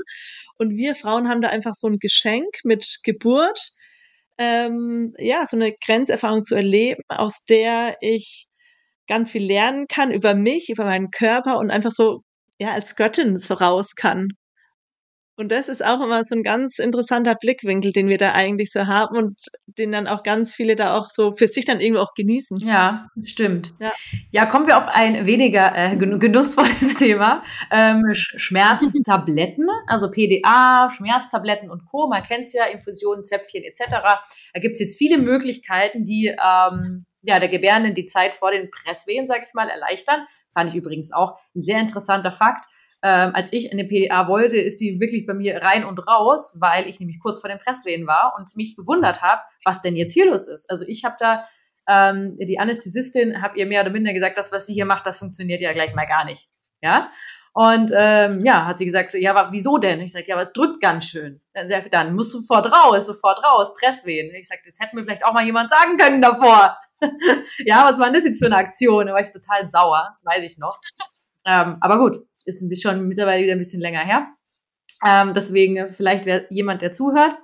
Und 0.59 0.77
wir 0.77 0.95
Frauen 0.95 1.29
haben 1.29 1.43
da 1.43 1.49
einfach 1.49 1.75
so 1.75 1.89
ein 1.89 1.99
Geschenk 1.99 2.49
mit 2.65 2.99
Geburt, 3.03 3.73
ähm, 4.39 5.15
ja, 5.19 5.47
so 5.47 5.57
eine 5.57 5.73
Grenzerfahrung 5.73 6.45
zu 6.45 6.55
erleben, 6.55 7.03
aus 7.09 7.45
der 7.45 7.97
ich 8.01 8.49
ganz 9.09 9.31
viel 9.31 9.45
lernen 9.45 9.87
kann 9.89 10.11
über 10.11 10.35
mich, 10.35 10.69
über 10.71 10.85
meinen 10.85 11.11
Körper 11.11 11.59
und 11.59 11.71
einfach 11.71 11.91
so, 11.91 12.23
ja, 12.59 12.73
als 12.73 12.97
Göttin 12.97 13.39
so 13.39 13.55
raus 13.55 13.95
kann. 13.97 14.29
Und 15.37 15.51
das 15.51 15.69
ist 15.69 15.83
auch 15.83 16.01
immer 16.03 16.25
so 16.25 16.35
ein 16.35 16.43
ganz 16.43 16.79
interessanter 16.79 17.35
Blickwinkel, 17.35 17.93
den 17.93 18.09
wir 18.09 18.19
da 18.19 18.33
eigentlich 18.33 18.71
so 18.71 18.87
haben 18.87 19.17
und 19.17 19.39
den 19.67 19.91
dann 19.91 20.07
auch 20.07 20.23
ganz 20.23 20.55
viele 20.55 20.77
da 20.77 20.95
auch 20.95 21.09
so 21.09 21.33
für 21.33 21.49
sich 21.49 21.65
dann 21.65 21.81
irgendwo 21.81 22.03
auch 22.03 22.13
genießen. 22.15 22.59
Ja, 22.59 23.09
stimmt. 23.23 23.73
Ja, 23.81 23.93
ja 24.31 24.47
kommen 24.47 24.67
wir 24.67 24.77
auf 24.77 24.89
ein 24.89 25.25
weniger 25.25 25.73
äh, 25.75 25.97
genussvolles 25.97 26.95
Thema. 26.99 27.43
Ähm, 27.71 28.03
Schmerztabletten, 28.13 29.67
also 29.87 30.11
PDA, 30.11 30.91
Schmerztabletten 30.91 31.71
und 31.71 31.87
Co. 31.87 32.09
Man 32.09 32.23
kennt 32.23 32.45
es 32.45 32.53
ja, 32.53 32.67
Infusionen, 32.67 33.25
Zäpfchen 33.25 33.65
etc. 33.65 33.91
Da 34.53 34.61
gibt 34.61 34.75
es 34.75 34.81
jetzt 34.81 34.99
viele 34.99 35.17
Möglichkeiten, 35.17 36.05
die 36.05 36.27
ähm, 36.27 37.07
ja, 37.23 37.39
der 37.41 37.49
Gebärenden 37.49 37.95
die 37.95 38.07
Zeit 38.07 38.35
vor 38.35 38.51
den 38.51 38.71
Presswehen, 38.71 39.27
sage 39.27 39.45
ich 39.47 39.55
mal, 39.55 39.69
erleichtern. 39.69 40.27
Fand 40.53 40.71
ich 40.71 40.77
übrigens 40.77 41.13
auch 41.13 41.39
ein 41.55 41.63
sehr 41.63 41.81
interessanter 41.81 42.33
Fakt 42.33 42.67
ähm, 43.03 43.35
als 43.35 43.53
ich 43.53 43.73
eine 43.73 43.85
PDA 43.85 44.29
wollte, 44.29 44.57
ist 44.57 44.81
die 44.81 45.01
wirklich 45.01 45.27
bei 45.27 45.35
mir 45.35 45.61
rein 45.61 45.85
und 45.85 45.99
raus, 46.07 46.57
weil 46.61 46.89
ich 46.89 47.01
nämlich 47.01 47.19
kurz 47.21 47.41
vor 47.41 47.51
den 47.51 47.59
Presswehen 47.59 48.07
war 48.07 48.35
und 48.39 48.55
mich 48.57 48.77
gewundert 48.77 49.23
habe, 49.23 49.43
was 49.65 49.83
denn 49.83 49.97
jetzt 49.97 50.13
hier 50.13 50.27
los 50.27 50.47
ist. 50.47 50.71
Also 50.71 50.85
ich 50.87 51.05
habe 51.05 51.17
da 51.19 51.45
ähm, 51.89 52.39
die 52.39 52.61
Anästhesistin, 52.61 53.43
habe 53.43 53.59
ihr 53.59 53.67
mehr 53.67 53.83
oder 53.83 53.91
minder 53.91 54.13
gesagt, 54.13 54.39
das, 54.39 54.53
was 54.53 54.67
sie 54.67 54.75
hier 54.75 54.85
macht, 54.85 55.05
das 55.05 55.19
funktioniert 55.19 55.61
ja 55.61 55.73
gleich 55.73 55.95
mal 55.95 56.07
gar 56.07 56.25
nicht. 56.25 56.49
Ja. 56.81 57.11
Und 57.55 57.93
ähm, 57.95 58.45
ja, 58.47 58.67
hat 58.67 58.79
sie 58.79 58.87
gesagt, 58.87 59.13
ja, 59.15 59.35
aber 59.35 59.53
wieso 59.53 59.77
denn? 59.77 60.01
Ich 60.01 60.13
sage, 60.13 60.27
ja, 60.29 60.37
aber 60.37 60.45
es 60.45 60.53
drückt 60.53 60.81
ganz 60.81 61.05
schön. 61.05 61.43
Dann 61.53 61.69
sagt 61.69 61.93
dann 61.93 62.15
musst 62.15 62.33
du 62.33 62.39
sofort 62.39 62.73
raus, 62.73 63.07
sofort 63.07 63.45
raus, 63.45 63.75
Presswehen. 63.79 64.35
Ich 64.35 64.49
sage, 64.49 64.63
das 64.65 64.81
hätte 64.81 64.97
mir 64.97 65.03
vielleicht 65.03 65.25
auch 65.25 65.35
mal 65.35 65.45
jemand 65.45 65.71
sagen 65.71 65.99
können 65.99 66.23
davor. 66.23 66.79
ja, 67.67 67.85
was 67.85 67.99
war 67.99 68.07
denn 68.07 68.15
das 68.15 68.25
jetzt 68.25 68.39
für 68.39 68.47
eine 68.47 68.57
Aktion? 68.57 69.07
Da 69.07 69.13
war 69.13 69.21
ich 69.21 69.33
total 69.33 69.67
sauer, 69.67 70.17
weiß 70.23 70.45
ich 70.45 70.59
noch. 70.59 70.81
Ähm, 71.47 71.77
aber 71.81 71.99
gut, 71.99 72.17
ist 72.45 72.83
schon 72.83 73.09
mittlerweile 73.09 73.43
wieder 73.43 73.53
ein 73.53 73.59
bisschen 73.59 73.81
länger 73.81 74.05
her. 74.05 74.29
Ähm, 75.05 75.35
deswegen, 75.35 75.93
vielleicht 75.93 76.27
wäre 76.27 76.47
jemand, 76.51 76.83
der 76.83 76.93
zuhört, 76.93 77.35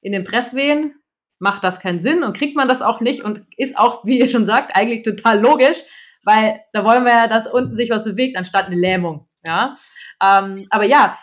in 0.00 0.12
den 0.12 0.24
Presswehen 0.24 0.94
macht 1.40 1.64
das 1.64 1.80
keinen 1.80 1.98
Sinn 1.98 2.22
und 2.22 2.36
kriegt 2.36 2.56
man 2.56 2.68
das 2.68 2.82
auch 2.82 3.00
nicht 3.00 3.22
und 3.22 3.44
ist 3.56 3.78
auch, 3.78 4.04
wie 4.04 4.20
ihr 4.20 4.28
schon 4.28 4.46
sagt, 4.46 4.76
eigentlich 4.76 5.02
total 5.02 5.40
logisch, 5.40 5.78
weil 6.24 6.60
da 6.72 6.84
wollen 6.84 7.04
wir 7.04 7.12
ja, 7.12 7.28
dass 7.28 7.50
unten 7.50 7.74
sich 7.74 7.90
was 7.90 8.04
bewegt, 8.04 8.36
anstatt 8.36 8.66
eine 8.66 8.76
Lähmung. 8.76 9.28
Ja, 9.46 9.76
ähm, 10.22 10.66
aber 10.70 10.84
ja, 10.84 11.18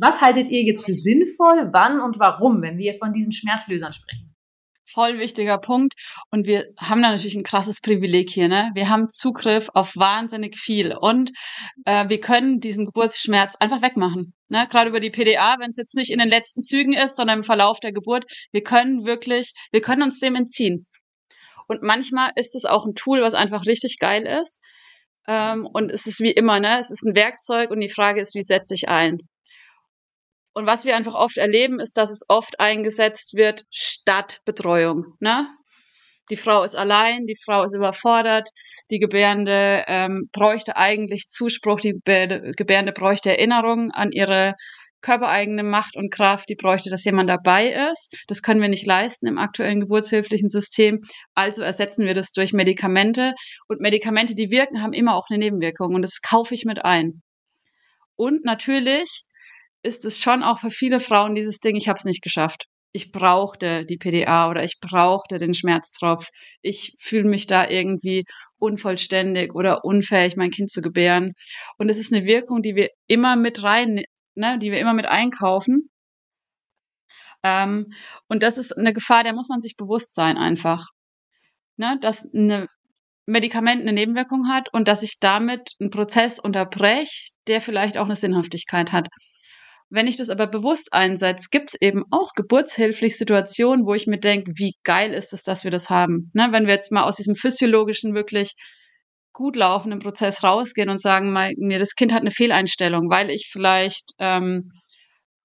was 0.00 0.20
haltet 0.20 0.48
ihr 0.48 0.62
jetzt 0.62 0.84
für 0.84 0.92
sinnvoll, 0.92 1.70
wann 1.72 2.00
und 2.00 2.18
warum, 2.18 2.62
wenn 2.62 2.78
wir 2.78 2.94
von 2.94 3.12
diesen 3.12 3.32
Schmerzlösern 3.32 3.92
sprechen? 3.92 4.33
Voll 4.94 5.18
wichtiger 5.18 5.58
Punkt. 5.58 5.94
Und 6.30 6.46
wir 6.46 6.66
haben 6.78 7.02
da 7.02 7.10
natürlich 7.10 7.34
ein 7.34 7.42
krasses 7.42 7.80
Privileg 7.80 8.30
hier. 8.30 8.46
Ne? 8.46 8.70
Wir 8.74 8.88
haben 8.88 9.08
Zugriff 9.08 9.68
auf 9.74 9.96
wahnsinnig 9.96 10.56
viel. 10.56 10.94
Und 10.96 11.32
äh, 11.84 12.08
wir 12.08 12.20
können 12.20 12.60
diesen 12.60 12.86
Geburtsschmerz 12.86 13.56
einfach 13.56 13.82
wegmachen. 13.82 14.34
Ne? 14.48 14.68
Gerade 14.70 14.90
über 14.90 15.00
die 15.00 15.10
PDA, 15.10 15.56
wenn 15.58 15.70
es 15.70 15.78
jetzt 15.78 15.96
nicht 15.96 16.12
in 16.12 16.20
den 16.20 16.28
letzten 16.28 16.62
Zügen 16.62 16.92
ist, 16.92 17.16
sondern 17.16 17.38
im 17.38 17.44
Verlauf 17.44 17.80
der 17.80 17.92
Geburt. 17.92 18.24
Wir 18.52 18.62
können 18.62 19.04
wirklich, 19.04 19.52
wir 19.72 19.80
können 19.80 20.02
uns 20.02 20.20
dem 20.20 20.36
entziehen. 20.36 20.86
Und 21.66 21.82
manchmal 21.82 22.30
ist 22.36 22.54
es 22.54 22.64
auch 22.64 22.86
ein 22.86 22.94
Tool, 22.94 23.20
was 23.20 23.34
einfach 23.34 23.66
richtig 23.66 23.98
geil 23.98 24.24
ist. 24.40 24.60
Ähm, 25.26 25.66
und 25.72 25.90
es 25.90 26.06
ist 26.06 26.20
wie 26.20 26.30
immer, 26.30 26.60
ne? 26.60 26.78
Es 26.78 26.92
ist 26.92 27.04
ein 27.04 27.16
Werkzeug 27.16 27.70
und 27.70 27.80
die 27.80 27.88
Frage 27.88 28.20
ist, 28.20 28.36
wie 28.36 28.42
setze 28.42 28.74
ich 28.74 28.88
ein? 28.88 29.18
Und 30.54 30.66
was 30.66 30.84
wir 30.84 30.96
einfach 30.96 31.14
oft 31.14 31.36
erleben, 31.36 31.80
ist, 31.80 31.96
dass 31.96 32.10
es 32.10 32.24
oft 32.28 32.60
eingesetzt 32.60 33.34
wird 33.34 33.64
statt 33.70 34.38
Betreuung. 34.44 35.04
Ne? 35.18 35.48
Die 36.30 36.36
Frau 36.36 36.62
ist 36.62 36.76
allein, 36.76 37.26
die 37.26 37.36
Frau 37.44 37.64
ist 37.64 37.74
überfordert, 37.74 38.48
die 38.90 38.98
Gebärende 38.98 39.84
ähm, 39.88 40.30
bräuchte 40.32 40.76
eigentlich 40.76 41.26
Zuspruch, 41.28 41.80
die 41.80 42.00
Gebärende 42.02 42.92
bräuchte 42.92 43.30
Erinnerung 43.30 43.90
an 43.90 44.10
ihre 44.12 44.54
körpereigene 45.02 45.62
Macht 45.62 45.96
und 45.96 46.10
Kraft, 46.10 46.48
die 46.48 46.54
bräuchte, 46.54 46.88
dass 46.88 47.04
jemand 47.04 47.28
dabei 47.28 47.90
ist. 47.92 48.16
Das 48.26 48.40
können 48.40 48.62
wir 48.62 48.68
nicht 48.68 48.86
leisten 48.86 49.26
im 49.26 49.36
aktuellen 49.36 49.80
geburtshilflichen 49.80 50.48
System. 50.48 51.02
Also 51.34 51.62
ersetzen 51.62 52.06
wir 52.06 52.14
das 52.14 52.32
durch 52.32 52.54
Medikamente. 52.54 53.34
Und 53.68 53.80
Medikamente, 53.80 54.34
die 54.34 54.50
wirken, 54.50 54.82
haben 54.82 54.94
immer 54.94 55.14
auch 55.14 55.26
eine 55.28 55.38
Nebenwirkung. 55.38 55.94
Und 55.94 56.00
das 56.00 56.22
kaufe 56.22 56.54
ich 56.54 56.64
mit 56.64 56.82
ein. 56.86 57.22
Und 58.16 58.46
natürlich 58.46 59.24
ist 59.84 60.04
es 60.04 60.20
schon 60.20 60.42
auch 60.42 60.58
für 60.58 60.70
viele 60.70 61.00
Frauen 61.00 61.34
dieses 61.34 61.60
Ding, 61.60 61.76
ich 61.76 61.88
habe 61.88 61.98
es 61.98 62.04
nicht 62.04 62.22
geschafft. 62.22 62.64
Ich 62.92 63.10
brauchte 63.12 63.84
die 63.84 63.96
PDA 63.96 64.48
oder 64.50 64.62
ich 64.64 64.78
brauchte 64.80 65.38
den 65.38 65.54
Schmerztropf. 65.54 66.28
Ich 66.62 66.94
fühle 66.98 67.28
mich 67.28 67.46
da 67.46 67.68
irgendwie 67.68 68.24
unvollständig 68.58 69.54
oder 69.54 69.84
unfähig, 69.84 70.36
mein 70.36 70.50
Kind 70.50 70.70
zu 70.70 70.80
gebären. 70.80 71.32
Und 71.76 71.88
es 71.88 71.98
ist 71.98 72.12
eine 72.12 72.24
Wirkung, 72.24 72.62
die 72.62 72.76
wir 72.76 72.88
immer 73.08 73.36
mit 73.36 73.62
rein 73.64 74.04
ne, 74.34 74.58
die 74.58 74.70
wir 74.70 74.78
immer 74.78 74.94
mit 74.94 75.06
einkaufen. 75.06 75.90
Ähm, 77.42 77.86
und 78.28 78.42
das 78.42 78.58
ist 78.58 78.72
eine 78.72 78.92
Gefahr, 78.92 79.24
der 79.24 79.34
muss 79.34 79.48
man 79.48 79.60
sich 79.60 79.76
bewusst 79.76 80.14
sein 80.14 80.36
einfach. 80.36 80.86
Ne, 81.76 81.98
dass 82.00 82.24
ein 82.32 82.66
Medikament 83.26 83.82
eine 83.82 83.92
Nebenwirkung 83.92 84.48
hat 84.48 84.72
und 84.72 84.86
dass 84.86 85.02
ich 85.02 85.18
damit 85.18 85.72
einen 85.80 85.90
Prozess 85.90 86.38
unterbreche, 86.38 87.30
der 87.48 87.60
vielleicht 87.60 87.98
auch 87.98 88.04
eine 88.04 88.16
Sinnhaftigkeit 88.16 88.92
hat. 88.92 89.08
Wenn 89.94 90.08
ich 90.08 90.16
das 90.16 90.28
aber 90.28 90.48
bewusst 90.48 90.92
einsetze, 90.92 91.46
gibt 91.52 91.70
es 91.70 91.80
eben 91.80 92.02
auch 92.10 92.32
geburtshilflich 92.34 93.16
Situationen, 93.16 93.86
wo 93.86 93.94
ich 93.94 94.08
mir 94.08 94.18
denke, 94.18 94.50
wie 94.56 94.74
geil 94.82 95.14
ist 95.14 95.32
es, 95.32 95.44
dass 95.44 95.62
wir 95.62 95.70
das 95.70 95.88
haben. 95.88 96.32
Ne, 96.34 96.48
wenn 96.50 96.66
wir 96.66 96.74
jetzt 96.74 96.90
mal 96.90 97.04
aus 97.04 97.14
diesem 97.14 97.36
physiologischen 97.36 98.12
wirklich 98.12 98.54
gut 99.32 99.54
laufenden 99.54 100.00
Prozess 100.00 100.42
rausgehen 100.42 100.88
und 100.88 101.00
sagen, 101.00 101.32
mir 101.58 101.78
das 101.78 101.94
Kind 101.94 102.12
hat 102.12 102.22
eine 102.22 102.32
Fehleinstellung, 102.32 103.08
weil 103.08 103.30
ich 103.30 103.48
vielleicht 103.52 104.14
ähm, 104.18 104.68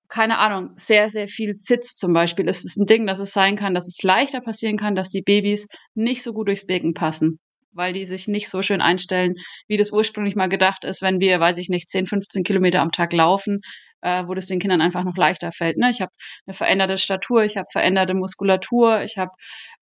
keine 0.08 0.40
Ahnung, 0.40 0.72
sehr, 0.76 1.10
sehr 1.10 1.28
viel 1.28 1.54
Sitz 1.54 1.96
zum 1.96 2.14
Beispiel. 2.14 2.50
Es 2.50 2.66
ist 2.66 2.78
ein 2.78 2.88
Ding, 2.88 3.06
dass 3.06 3.20
es 3.20 3.32
sein 3.32 3.56
kann, 3.56 3.76
dass 3.76 3.88
es 3.88 4.02
leichter 4.02 4.42
passieren 4.42 4.78
kann, 4.78 4.96
dass 4.96 5.10
die 5.10 5.22
Babys 5.22 5.68
nicht 5.94 6.24
so 6.24 6.34
gut 6.34 6.48
durchs 6.48 6.66
Becken 6.66 6.96
passen, 6.96 7.40
weil 7.72 7.94
die 7.94 8.06
sich 8.06 8.28
nicht 8.28 8.50
so 8.50 8.62
schön 8.62 8.82
einstellen, 8.82 9.36
wie 9.68 9.78
das 9.78 9.92
ursprünglich 9.92 10.36
mal 10.36 10.50
gedacht 10.50 10.84
ist, 10.84 11.02
wenn 11.02 11.20
wir, 11.20 11.40
weiß 11.40 11.58
ich 11.58 11.70
nicht, 11.70 11.90
10, 11.90 12.06
15 12.06 12.44
Kilometer 12.44 12.82
am 12.82 12.92
Tag 12.92 13.14
laufen, 13.14 13.62
äh, 14.02 14.24
wo 14.26 14.34
das 14.34 14.48
den 14.48 14.60
Kindern 14.60 14.82
einfach 14.82 15.04
noch 15.04 15.18
leichter 15.18 15.52
fällt. 15.52 15.78
Ne? 15.78 15.90
Ich 15.92 16.02
habe 16.02 16.12
eine 16.46 16.54
veränderte 16.54 16.98
Statur, 16.98 17.44
ich 17.44 17.58
habe 17.58 17.68
veränderte 17.72 18.14
Muskulatur, 18.14 19.02
ich 19.02 19.18
habe 19.18 19.32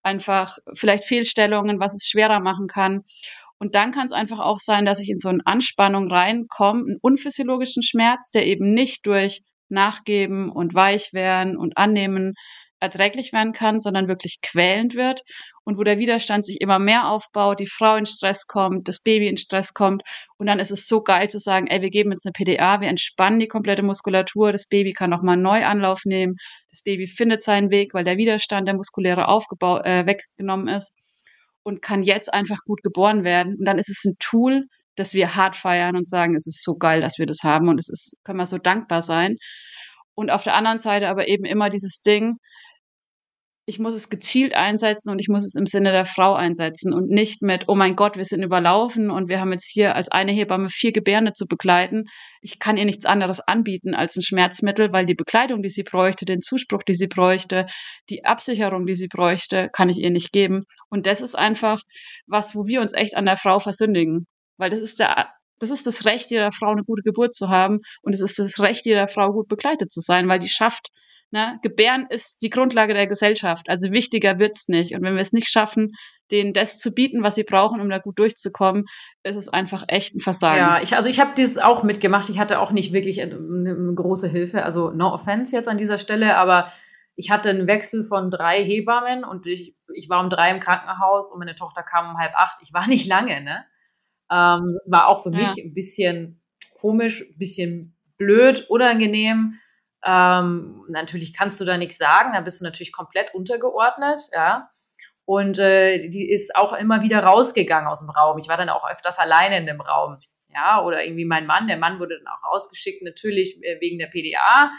einfach 0.04 0.58
vielleicht 0.73 1.04
Fehlstellungen, 1.06 1.80
was 1.80 1.93
es 1.93 2.08
schwerer 2.08 2.39
machen 2.39 2.67
kann. 2.67 3.02
Und 3.60 3.76
dann 3.76 3.91
kann 3.91 4.06
es 4.06 4.12
einfach 4.12 4.39
auch 4.39 4.60
sein, 4.60 4.86
dass 4.86 5.00
ich 5.00 5.10
in 5.10 5.17
so 5.17 5.30
eine 5.30 5.41
Anspannung 5.45 6.12
reinkomme, 6.12 6.82
einen 6.82 6.97
unphysiologischen 7.02 7.84
Schmerz, 7.84 8.30
der 8.30 8.45
eben 8.45 8.73
nicht 8.73 9.06
durch 9.06 9.41
Nachgeben 9.69 10.50
und 10.50 10.73
weich 10.76 11.12
werden 11.12 11.58
und 11.58 11.78
annehmen 11.78 12.36
erträglich 12.79 13.33
werden 13.33 13.53
kann, 13.53 13.79
sondern 13.79 14.07
wirklich 14.07 14.39
quälend 14.41 14.95
wird 14.95 15.21
und 15.63 15.77
wo 15.77 15.83
der 15.83 15.97
Widerstand 15.97 16.45
sich 16.45 16.61
immer 16.61 16.79
mehr 16.79 17.09
aufbaut, 17.09 17.59
die 17.59 17.67
Frau 17.67 17.95
in 17.95 18.05
Stress 18.05 18.45
kommt, 18.47 18.87
das 18.87 19.01
Baby 19.01 19.27
in 19.27 19.37
Stress 19.37 19.73
kommt 19.73 20.03
und 20.37 20.47
dann 20.47 20.59
ist 20.59 20.71
es 20.71 20.87
so 20.87 21.01
geil 21.01 21.29
zu 21.29 21.39
sagen, 21.39 21.67
ey, 21.67 21.81
wir 21.81 21.89
geben 21.89 22.11
jetzt 22.11 22.25
eine 22.25 22.33
PDA, 22.33 22.81
wir 22.81 22.89
entspannen 22.89 23.39
die 23.39 23.47
komplette 23.47 23.83
Muskulatur, 23.83 24.51
das 24.51 24.67
Baby 24.67 24.93
kann 24.93 25.09
nochmal 25.09 25.37
neu 25.37 25.65
Anlauf 25.65 26.01
nehmen, 26.05 26.35
das 26.69 26.81
Baby 26.83 27.07
findet 27.07 27.41
seinen 27.41 27.71
Weg, 27.71 27.93
weil 27.93 28.03
der 28.03 28.17
Widerstand, 28.17 28.67
der 28.67 28.75
muskuläre 28.75 29.27
aufgebaut, 29.27 29.85
äh, 29.85 30.05
weggenommen 30.05 30.67
ist 30.67 30.93
und 31.63 31.81
kann 31.81 32.01
jetzt 32.01 32.33
einfach 32.33 32.59
gut 32.65 32.81
geboren 32.81 33.25
werden. 33.25 33.57
Und 33.59 33.65
dann 33.65 33.77
ist 33.77 33.89
es 33.89 34.05
ein 34.05 34.15
Tool, 34.19 34.67
das 34.95 35.13
wir 35.13 35.35
hart 35.35 35.55
feiern 35.55 35.97
und 35.97 36.07
sagen, 36.07 36.33
es 36.33 36.47
ist 36.47 36.63
so 36.63 36.75
geil, 36.75 37.01
dass 37.01 37.17
wir 37.17 37.25
das 37.25 37.39
haben 37.43 37.67
und 37.67 37.79
es 37.79 37.89
ist, 37.89 38.15
können 38.23 38.39
wir 38.39 38.45
so 38.45 38.57
dankbar 38.57 39.01
sein. 39.01 39.35
Und 40.15 40.31
auf 40.31 40.43
der 40.43 40.55
anderen 40.55 40.79
Seite 40.79 41.09
aber 41.09 41.27
eben 41.27 41.45
immer 41.45 41.69
dieses 41.69 41.99
Ding, 42.01 42.37
ich 43.69 43.80
muss 43.80 43.93
es 43.93 44.10
gezielt 44.10 44.56
einsetzen 44.56 45.12
und 45.12 45.19
ich 45.19 45.27
muss 45.27 45.43
es 45.43 45.56
im 45.56 45.65
Sinne 45.65 45.91
der 45.91 46.06
Frau 46.06 46.36
einsetzen 46.36 46.93
und 46.93 47.10
nicht 47.10 47.41
mit, 47.41 47.65
oh 47.67 47.75
mein 47.75 47.97
Gott, 47.97 48.15
wir 48.15 48.23
sind 48.23 48.41
überlaufen 48.41 49.12
und 49.12 49.27
wir 49.27 49.41
haben 49.41 49.51
jetzt 49.51 49.69
hier 49.69 49.93
als 49.93 50.10
eine 50.10 50.32
Hebamme 50.32 50.69
vier 50.69 50.93
Gebärende 50.93 51.34
zu 51.34 51.47
begleiten. 51.47 52.06
Ich 52.39 52.60
kann 52.60 52.77
ihr 52.77 52.86
nichts 52.86 53.06
anderes 53.06 53.41
anbieten 53.41 53.93
als 53.93 54.15
ein 54.15 54.21
Schmerzmittel, 54.21 54.93
weil 54.93 55.06
die 55.06 55.15
Bekleidung, 55.15 55.62
die 55.63 55.69
sie 55.69 55.84
bräuchte, 55.84 56.23
den 56.23 56.39
Zuspruch, 56.39 56.82
die 56.84 56.93
sie 56.93 57.08
bräuchte, 57.08 57.65
die 58.10 58.23
Absicherung, 58.23 58.86
die 58.86 58.95
sie 58.95 59.10
bräuchte, 59.10 59.67
kann 59.73 59.89
ich 59.89 59.97
ihr 59.97 60.12
nicht 60.12 60.32
geben. 60.32 60.63
Und 60.89 61.06
das 61.06 61.19
ist 61.19 61.38
einfach 61.38 61.82
was, 62.25 62.56
wo 62.56 62.67
wir 62.67 62.80
uns 62.80 62.93
echt 62.93 63.17
an 63.17 63.25
der 63.25 63.36
Frau 63.36 63.60
versündigen. 63.60 64.27
Weil 64.56 64.69
das 64.69 64.80
ist 64.80 65.01
der, 65.01 65.27
das 65.60 65.71
ist 65.71 65.86
das 65.86 66.06
Recht 66.06 66.32
jeder 66.32 66.53
Frau, 66.53 66.71
eine 66.71 66.86
gute 66.86 67.01
Geburt 67.03 67.34
zu 67.34 67.49
haben. 67.49 67.80
Und 68.01 68.13
es 68.15 68.21
ist 68.21 68.39
das 68.39 68.62
Recht 68.62 68.86
jeder 68.86 69.10
Frau, 69.10 69.34
gut 69.34 69.49
begleitet 69.49 69.91
zu 69.91 69.99
sein, 69.99 70.30
weil 70.30 70.39
die 70.39 70.47
schafft, 70.47 70.88
Ne? 71.31 71.59
Gebären 71.61 72.07
ist 72.09 72.41
die 72.41 72.49
Grundlage 72.49 72.93
der 72.93 73.07
Gesellschaft. 73.07 73.69
Also 73.69 73.91
wichtiger 73.91 74.39
wird's 74.39 74.69
nicht. 74.69 74.95
Und 74.95 75.01
wenn 75.03 75.15
wir 75.15 75.21
es 75.21 75.33
nicht 75.33 75.49
schaffen, 75.49 75.91
denen 76.31 76.53
das 76.53 76.79
zu 76.79 76.93
bieten, 76.93 77.23
was 77.23 77.35
sie 77.35 77.43
brauchen, 77.43 77.81
um 77.81 77.89
da 77.89 77.97
gut 77.97 78.17
durchzukommen, 78.19 78.85
ist 79.23 79.35
es 79.35 79.49
einfach 79.49 79.83
echt 79.87 80.15
ein 80.15 80.19
Versagen. 80.19 80.59
Ja, 80.59 80.81
ich, 80.81 80.95
also 80.95 81.09
ich 81.09 81.19
habe 81.19 81.33
dieses 81.35 81.57
auch 81.57 81.83
mitgemacht. 81.83 82.29
Ich 82.29 82.39
hatte 82.39 82.59
auch 82.59 82.71
nicht 82.71 82.93
wirklich 82.93 83.21
eine, 83.21 83.35
eine 83.35 83.93
große 83.93 84.29
Hilfe. 84.29 84.63
Also 84.63 84.91
no 84.91 85.13
offense 85.13 85.55
jetzt 85.55 85.67
an 85.67 85.77
dieser 85.77 85.97
Stelle, 85.97 86.37
aber 86.37 86.71
ich 87.15 87.31
hatte 87.31 87.49
einen 87.49 87.67
Wechsel 87.67 88.03
von 88.03 88.29
drei 88.29 88.63
Hebammen 88.63 89.23
und 89.23 89.47
ich, 89.47 89.75
ich 89.93 90.07
war 90.07 90.23
um 90.23 90.29
drei 90.29 90.51
im 90.51 90.59
Krankenhaus 90.59 91.31
und 91.31 91.39
meine 91.39 91.55
Tochter 91.55 91.83
kam 91.83 92.11
um 92.11 92.17
halb 92.17 92.33
acht. 92.35 92.59
Ich 92.61 92.73
war 92.73 92.87
nicht 92.87 93.07
lange, 93.07 93.41
ne? 93.41 93.65
Ähm, 94.29 94.77
war 94.85 95.07
auch 95.07 95.23
für 95.23 95.31
mich 95.31 95.55
ja. 95.55 95.63
ein 95.63 95.73
bisschen 95.73 96.41
komisch, 96.79 97.21
ein 97.21 97.37
bisschen 97.37 97.97
blöd, 98.17 98.65
unangenehm. 98.69 99.59
Ähm, 100.07 100.85
natürlich 100.87 101.35
kannst 101.35 101.59
du 101.59 101.65
da 101.65 101.77
nichts 101.77 101.97
sagen, 101.97 102.31
da 102.33 102.39
bist 102.39 102.61
du 102.61 102.63
natürlich 102.63 102.93
komplett 102.93 103.35
untergeordnet, 103.35 104.21
ja. 104.33 104.69
Und 105.25 105.59
äh, 105.59 106.07
die 106.07 106.31
ist 106.31 106.55
auch 106.55 106.71
immer 106.71 107.01
wieder 107.01 107.19
rausgegangen 107.19 107.89
aus 107.89 107.99
dem 107.99 108.09
Raum. 108.09 108.37
Ich 108.37 108.47
war 108.47 108.55
dann 108.55 108.69
auch 108.69 108.89
öfters 108.89 109.19
alleine 109.19 109.57
in 109.57 109.65
dem 109.65 109.81
Raum, 109.81 110.17
ja. 110.53 110.81
Oder 110.81 111.03
irgendwie 111.03 111.25
mein 111.25 111.45
Mann, 111.45 111.67
der 111.67 111.75
Mann 111.75 111.99
wurde 111.99 112.17
dann 112.17 112.33
auch 112.33 112.53
rausgeschickt, 112.53 113.03
natürlich 113.03 113.61
äh, 113.63 113.81
wegen 113.81 113.99
der 113.99 114.07
PDA. 114.07 114.71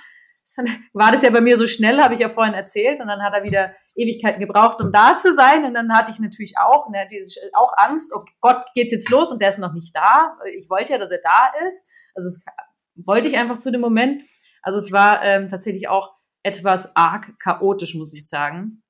Dann 0.57 0.67
war 0.95 1.13
das 1.13 1.23
ja 1.23 1.29
bei 1.29 1.43
mir 1.43 1.59
so 1.59 1.67
schnell, 1.67 2.01
habe 2.01 2.15
ich 2.15 2.21
ja 2.21 2.31
vorhin 2.31 2.55
erzählt. 2.55 2.99
Und 3.01 3.09
dann 3.09 3.23
hat 3.23 3.35
er 3.35 3.43
wieder 3.43 3.75
Ewigkeiten 3.95 4.41
gebraucht, 4.41 4.81
um 4.81 4.91
da 4.91 5.15
zu 5.19 5.35
sein. 5.35 5.67
Und 5.67 5.75
dann 5.75 5.93
hatte 5.93 6.11
ich 6.11 6.21
natürlich 6.21 6.55
auch, 6.59 6.89
ne, 6.89 7.07
auch 7.53 7.75
Angst, 7.77 8.15
oh 8.17 8.25
Gott, 8.41 8.65
geht's 8.75 8.93
jetzt 8.93 9.11
los 9.11 9.31
und 9.31 9.43
der 9.43 9.51
ist 9.51 9.59
noch 9.59 9.75
nicht 9.75 9.95
da. 9.95 10.39
Ich 10.55 10.71
wollte 10.71 10.95
ja, 10.95 10.99
dass 10.99 11.11
er 11.11 11.21
da 11.23 11.53
ist. 11.69 11.91
Also 12.15 12.29
das 12.29 12.45
wollte 13.07 13.29
ich 13.29 13.37
einfach 13.37 13.59
zu 13.59 13.71
dem 13.71 13.83
Moment. 13.83 14.25
Also 14.63 14.79
es 14.79 14.93
war 14.93 15.23
ähm, 15.23 15.49
tatsächlich 15.49 15.89
auch 15.89 16.15
etwas 16.43 16.97
arg 16.97 17.39
chaotisch, 17.39 17.95
muss 17.95 18.15
ich 18.15 18.29
sagen. 18.29 18.83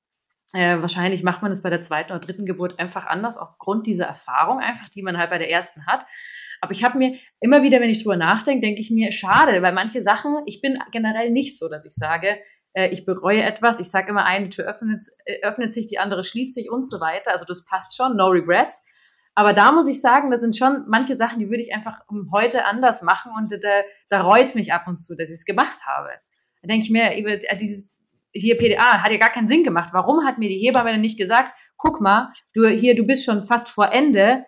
Äh, 0.53 0.81
wahrscheinlich 0.81 1.23
macht 1.23 1.41
man 1.41 1.51
es 1.51 1.61
bei 1.61 1.69
der 1.69 1.81
zweiten 1.81 2.11
oder 2.11 2.19
dritten 2.19 2.45
Geburt 2.45 2.79
einfach 2.79 3.05
anders, 3.05 3.37
aufgrund 3.37 3.85
dieser 3.85 4.05
Erfahrung 4.05 4.59
einfach, 4.59 4.89
die 4.89 5.03
man 5.03 5.17
halt 5.17 5.29
bei 5.29 5.37
der 5.37 5.51
ersten 5.51 5.85
hat. 5.85 6.05
Aber 6.61 6.71
ich 6.71 6.83
habe 6.83 6.97
mir 6.97 7.17
immer 7.39 7.63
wieder, 7.63 7.79
wenn 7.79 7.89
ich 7.89 8.03
drüber 8.03 8.17
nachdenke, 8.17 8.65
denke 8.65 8.81
ich 8.81 8.91
mir, 8.91 9.11
schade, 9.11 9.61
weil 9.61 9.73
manche 9.73 10.01
Sachen, 10.01 10.41
ich 10.45 10.61
bin 10.61 10.77
generell 10.91 11.29
nicht 11.31 11.57
so, 11.57 11.69
dass 11.69 11.85
ich 11.85 11.93
sage, 11.93 12.39
äh, 12.73 12.89
ich 12.89 13.05
bereue 13.05 13.43
etwas. 13.43 13.79
Ich 13.79 13.89
sage 13.89 14.09
immer, 14.09 14.25
eine 14.25 14.49
Tür 14.49 14.65
öffnet, 14.65 15.03
äh, 15.25 15.41
öffnet 15.41 15.73
sich, 15.73 15.87
die 15.87 15.99
andere 15.99 16.23
schließt 16.23 16.55
sich 16.55 16.69
und 16.69 16.87
so 16.87 16.99
weiter. 16.99 17.31
Also 17.31 17.45
das 17.45 17.65
passt 17.65 17.95
schon, 17.95 18.17
no 18.17 18.27
regrets. 18.27 18.85
Aber 19.35 19.53
da 19.53 19.71
muss 19.71 19.87
ich 19.87 20.01
sagen, 20.01 20.31
da 20.31 20.39
sind 20.39 20.57
schon 20.57 20.85
manche 20.87 21.15
Sachen, 21.15 21.39
die 21.39 21.49
würde 21.49 21.63
ich 21.63 21.73
einfach 21.73 22.01
heute 22.31 22.65
anders 22.65 23.01
machen 23.03 23.31
und 23.37 23.51
da, 23.51 23.81
da 24.09 24.21
reut 24.21 24.45
es 24.45 24.55
mich 24.55 24.73
ab 24.73 24.87
und 24.87 24.97
zu, 24.97 25.15
dass 25.15 25.29
ich 25.29 25.35
es 25.35 25.45
gemacht 25.45 25.85
habe. 25.85 26.09
Da 26.61 26.67
denke 26.67 26.85
ich 26.85 26.91
mir, 26.91 27.15
äh, 27.15 27.57
dieses 27.57 27.91
hier 28.33 28.57
PDA 28.57 29.01
hat 29.01 29.11
ja 29.11 29.17
gar 29.17 29.31
keinen 29.31 29.47
Sinn 29.47 29.63
gemacht. 29.63 29.89
Warum 29.93 30.25
hat 30.25 30.37
mir 30.37 30.49
die 30.49 30.59
Hebamme 30.59 30.91
denn 30.91 31.01
nicht 31.01 31.17
gesagt, 31.17 31.53
guck 31.77 32.01
mal, 32.01 32.31
du 32.53 32.67
hier, 32.67 32.95
du 32.95 33.05
bist 33.05 33.23
schon 33.23 33.43
fast 33.43 33.69
vor 33.69 33.91
Ende. 33.91 34.45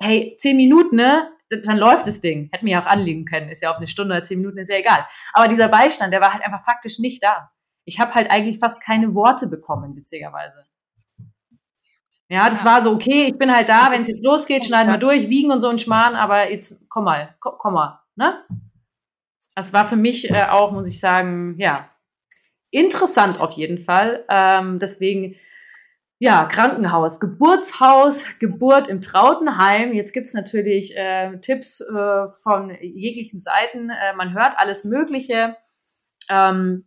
Hey, 0.00 0.36
zehn 0.38 0.56
Minuten, 0.56 0.96
ne? 0.96 1.28
Dann 1.50 1.78
läuft 1.78 2.06
das 2.06 2.20
Ding. 2.20 2.48
Hätten 2.52 2.66
wir 2.66 2.74
ja 2.74 2.82
auch 2.82 2.86
anliegen 2.86 3.24
können. 3.24 3.48
Ist 3.48 3.62
ja 3.62 3.70
auf 3.70 3.78
eine 3.78 3.86
Stunde 3.86 4.14
oder 4.14 4.22
zehn 4.22 4.38
Minuten, 4.38 4.58
ist 4.58 4.70
ja 4.70 4.76
egal. 4.76 5.06
Aber 5.32 5.48
dieser 5.48 5.68
Beistand, 5.68 6.12
der 6.12 6.20
war 6.20 6.32
halt 6.32 6.44
einfach 6.44 6.62
faktisch 6.62 6.98
nicht 6.98 7.22
da. 7.22 7.50
Ich 7.84 7.98
habe 7.98 8.14
halt 8.14 8.30
eigentlich 8.30 8.58
fast 8.58 8.82
keine 8.82 9.14
Worte 9.14 9.48
bekommen, 9.48 9.96
witzigerweise. 9.96 10.64
Ja, 12.28 12.48
das 12.48 12.62
ja. 12.62 12.70
war 12.70 12.82
so, 12.82 12.92
okay, 12.92 13.26
ich 13.28 13.38
bin 13.38 13.54
halt 13.54 13.68
da, 13.68 13.90
wenn 13.90 14.02
es 14.02 14.08
jetzt 14.08 14.24
losgeht, 14.24 14.64
schneiden 14.64 14.92
wir 14.92 14.98
durch, 14.98 15.28
wiegen 15.28 15.50
und 15.50 15.60
so 15.60 15.68
ein 15.68 15.78
Schmarrn, 15.78 16.14
aber 16.14 16.50
jetzt 16.50 16.88
komm 16.88 17.04
mal, 17.04 17.34
komm, 17.40 17.54
komm 17.58 17.74
mal, 17.74 18.00
ne? 18.16 18.44
Das 19.54 19.72
war 19.72 19.86
für 19.86 19.96
mich 19.96 20.30
äh, 20.30 20.46
auch, 20.50 20.70
muss 20.70 20.86
ich 20.86 21.00
sagen, 21.00 21.56
ja, 21.58 21.88
interessant 22.70 23.40
auf 23.40 23.52
jeden 23.52 23.78
Fall. 23.78 24.24
Ähm, 24.28 24.78
deswegen, 24.78 25.34
ja, 26.20 26.44
Krankenhaus, 26.44 27.18
Geburtshaus, 27.18 28.38
Geburt 28.38 28.88
im 28.88 29.00
Trautenheim. 29.00 29.92
Jetzt 29.92 30.12
gibt's 30.12 30.34
natürlich 30.34 30.96
äh, 30.96 31.38
Tipps 31.40 31.80
äh, 31.80 32.28
von 32.42 32.76
jeglichen 32.80 33.40
Seiten. 33.40 33.90
Äh, 33.90 34.14
man 34.16 34.34
hört 34.34 34.58
alles 34.58 34.84
Mögliche. 34.84 35.56
Ähm, 36.28 36.86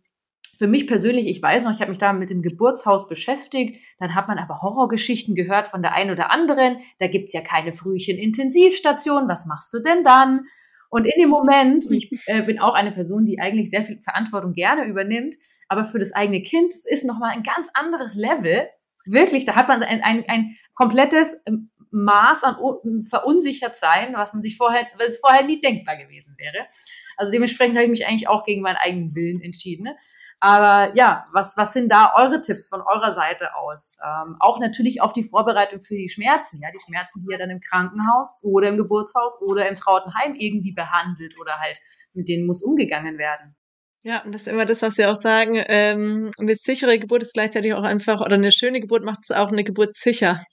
für 0.62 0.68
mich 0.68 0.86
persönlich, 0.86 1.26
ich 1.26 1.42
weiß 1.42 1.64
noch, 1.64 1.72
ich 1.72 1.80
habe 1.80 1.90
mich 1.90 1.98
da 1.98 2.12
mit 2.12 2.30
dem 2.30 2.40
Geburtshaus 2.40 3.08
beschäftigt, 3.08 3.82
dann 3.98 4.14
hat 4.14 4.28
man 4.28 4.38
aber 4.38 4.62
Horrorgeschichten 4.62 5.34
gehört 5.34 5.66
von 5.66 5.82
der 5.82 5.92
einen 5.92 6.12
oder 6.12 6.30
anderen. 6.30 6.76
Da 7.00 7.08
gibt's 7.08 7.32
ja 7.32 7.40
keine 7.40 7.72
Frühchen-Intensivstation. 7.72 9.26
Was 9.26 9.46
machst 9.46 9.74
du 9.74 9.80
denn 9.80 10.04
dann? 10.04 10.42
Und 10.88 11.04
in 11.04 11.20
dem 11.20 11.30
Moment, 11.30 11.86
und 11.86 11.94
ich 11.94 12.12
äh, 12.26 12.42
bin 12.42 12.60
auch 12.60 12.74
eine 12.74 12.92
Person, 12.92 13.24
die 13.24 13.40
eigentlich 13.40 13.70
sehr 13.70 13.82
viel 13.82 13.98
Verantwortung 13.98 14.52
gerne 14.52 14.84
übernimmt, 14.84 15.34
aber 15.66 15.84
für 15.84 15.98
das 15.98 16.12
eigene 16.12 16.42
Kind, 16.42 16.72
das 16.72 16.84
ist 16.84 17.04
nochmal 17.04 17.32
ein 17.32 17.42
ganz 17.42 17.68
anderes 17.74 18.14
Level. 18.14 18.68
Wirklich, 19.04 19.44
da 19.44 19.56
hat 19.56 19.66
man 19.66 19.82
ein, 19.82 20.00
ein, 20.04 20.24
ein 20.28 20.54
komplettes 20.74 21.42
ähm, 21.48 21.72
Maß 21.90 22.44
an 22.44 22.56
verunsichert 23.02 23.74
sein, 23.74 24.14
was 24.14 24.32
man 24.32 24.42
sich 24.42 24.56
vorher, 24.56 24.86
was 24.96 25.18
vorher 25.18 25.44
nie 25.44 25.60
denkbar 25.60 25.96
gewesen 25.96 26.36
wäre. 26.38 26.68
Also 27.16 27.32
dementsprechend 27.32 27.76
habe 27.76 27.84
ich 27.84 27.90
mich 27.90 28.06
eigentlich 28.06 28.28
auch 28.28 28.44
gegen 28.44 28.62
meinen 28.62 28.76
eigenen 28.76 29.14
Willen 29.14 29.42
entschieden. 29.42 29.84
Ne? 29.84 29.96
Aber 30.44 30.92
ja, 30.96 31.24
was, 31.30 31.56
was 31.56 31.72
sind 31.72 31.92
da 31.92 32.14
eure 32.16 32.40
Tipps 32.40 32.66
von 32.66 32.80
eurer 32.80 33.12
Seite 33.12 33.54
aus? 33.54 33.96
Ähm, 34.04 34.34
auch 34.40 34.58
natürlich 34.58 35.00
auf 35.00 35.12
die 35.12 35.22
Vorbereitung 35.22 35.80
für 35.80 35.94
die 35.94 36.08
Schmerzen. 36.08 36.60
Ja, 36.60 36.68
die 36.74 36.80
Schmerzen, 36.84 37.24
die 37.24 37.30
ja 37.30 37.38
dann 37.38 37.50
im 37.50 37.60
Krankenhaus 37.60 38.40
oder 38.42 38.68
im 38.68 38.76
Geburtshaus 38.76 39.40
oder 39.40 39.68
im 39.68 39.76
Trautenheim 39.76 40.34
irgendwie 40.34 40.72
behandelt 40.72 41.38
oder 41.40 41.60
halt 41.60 41.78
mit 42.12 42.26
denen 42.26 42.48
muss 42.48 42.60
umgegangen 42.60 43.18
werden. 43.18 43.54
Ja, 44.02 44.24
und 44.24 44.34
das 44.34 44.42
ist 44.42 44.48
immer 44.48 44.66
das, 44.66 44.82
was 44.82 44.98
wir 44.98 45.12
auch 45.12 45.20
sagen. 45.20 45.62
Ähm, 45.68 46.32
eine 46.36 46.56
sichere 46.56 46.98
Geburt 46.98 47.22
ist 47.22 47.34
gleichzeitig 47.34 47.74
auch 47.74 47.84
einfach, 47.84 48.20
oder 48.20 48.34
eine 48.34 48.50
schöne 48.50 48.80
Geburt 48.80 49.04
macht 49.04 49.20
es 49.22 49.30
auch 49.30 49.52
eine 49.52 49.62
Geburt 49.62 49.94
sicher. 49.94 50.44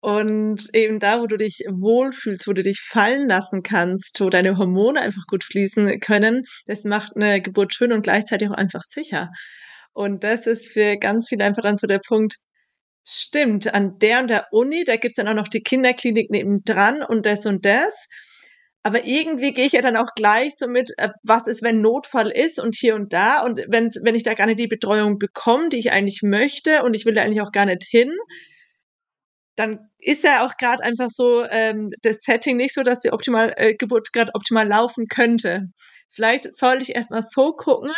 Und 0.00 0.68
eben 0.72 0.98
da, 0.98 1.20
wo 1.20 1.26
du 1.26 1.36
dich 1.36 1.62
wohlfühlst, 1.68 2.46
wo 2.48 2.54
du 2.54 2.62
dich 2.62 2.80
fallen 2.80 3.28
lassen 3.28 3.62
kannst, 3.62 4.20
wo 4.20 4.30
deine 4.30 4.56
Hormone 4.56 5.00
einfach 5.00 5.26
gut 5.26 5.44
fließen 5.44 6.00
können, 6.00 6.44
das 6.66 6.84
macht 6.84 7.16
eine 7.16 7.42
Geburt 7.42 7.74
schön 7.74 7.92
und 7.92 8.02
gleichzeitig 8.02 8.48
auch 8.48 8.54
einfach 8.54 8.82
sicher. 8.82 9.30
Und 9.92 10.24
das 10.24 10.46
ist 10.46 10.68
für 10.68 10.96
ganz 10.96 11.28
viele 11.28 11.44
einfach 11.44 11.62
dann 11.62 11.76
so 11.76 11.86
der 11.86 11.98
Punkt, 11.98 12.36
stimmt, 13.04 13.74
an 13.74 13.98
der 13.98 14.20
und 14.20 14.28
der 14.28 14.46
Uni, 14.52 14.84
da 14.84 14.96
gibt's 14.96 15.16
dann 15.16 15.28
auch 15.28 15.34
noch 15.34 15.48
die 15.48 15.62
Kinderklinik 15.62 16.30
nebendran 16.30 17.02
und 17.02 17.26
das 17.26 17.46
und 17.46 17.64
das. 17.66 18.06
Aber 18.82 19.04
irgendwie 19.04 19.52
gehe 19.52 19.66
ich 19.66 19.72
ja 19.72 19.82
dann 19.82 19.96
auch 19.96 20.14
gleich 20.16 20.56
so 20.56 20.66
mit, 20.66 20.92
äh, 20.96 21.10
was 21.22 21.46
ist, 21.46 21.62
wenn 21.62 21.82
Notfall 21.82 22.30
ist 22.30 22.58
und 22.58 22.74
hier 22.74 22.94
und 22.94 23.12
da. 23.12 23.42
Und 23.42 23.60
wenn, 23.68 23.90
wenn 24.02 24.14
ich 24.14 24.22
da 24.22 24.34
gar 24.34 24.46
nicht 24.46 24.58
die 24.58 24.68
Betreuung 24.68 25.18
bekomme, 25.18 25.68
die 25.68 25.78
ich 25.78 25.92
eigentlich 25.92 26.22
möchte 26.22 26.82
und 26.82 26.94
ich 26.94 27.04
will 27.04 27.14
da 27.14 27.22
eigentlich 27.22 27.42
auch 27.42 27.52
gar 27.52 27.66
nicht 27.66 27.84
hin, 27.84 28.10
dann 29.60 29.90
ist 29.98 30.24
ja 30.24 30.44
auch 30.46 30.56
gerade 30.56 30.82
einfach 30.82 31.10
so 31.10 31.44
ähm, 31.50 31.90
das 32.02 32.22
Setting 32.22 32.56
nicht 32.56 32.74
so, 32.74 32.82
dass 32.82 33.00
die 33.00 33.12
optimal, 33.12 33.52
äh, 33.56 33.74
Geburt 33.74 34.12
gerade 34.12 34.32
optimal 34.34 34.66
laufen 34.66 35.06
könnte. 35.06 35.68
Vielleicht 36.10 36.52
sollte 36.54 36.82
ich 36.82 36.94
erstmal 36.94 37.22
so 37.22 37.52
gucken, 37.52 37.92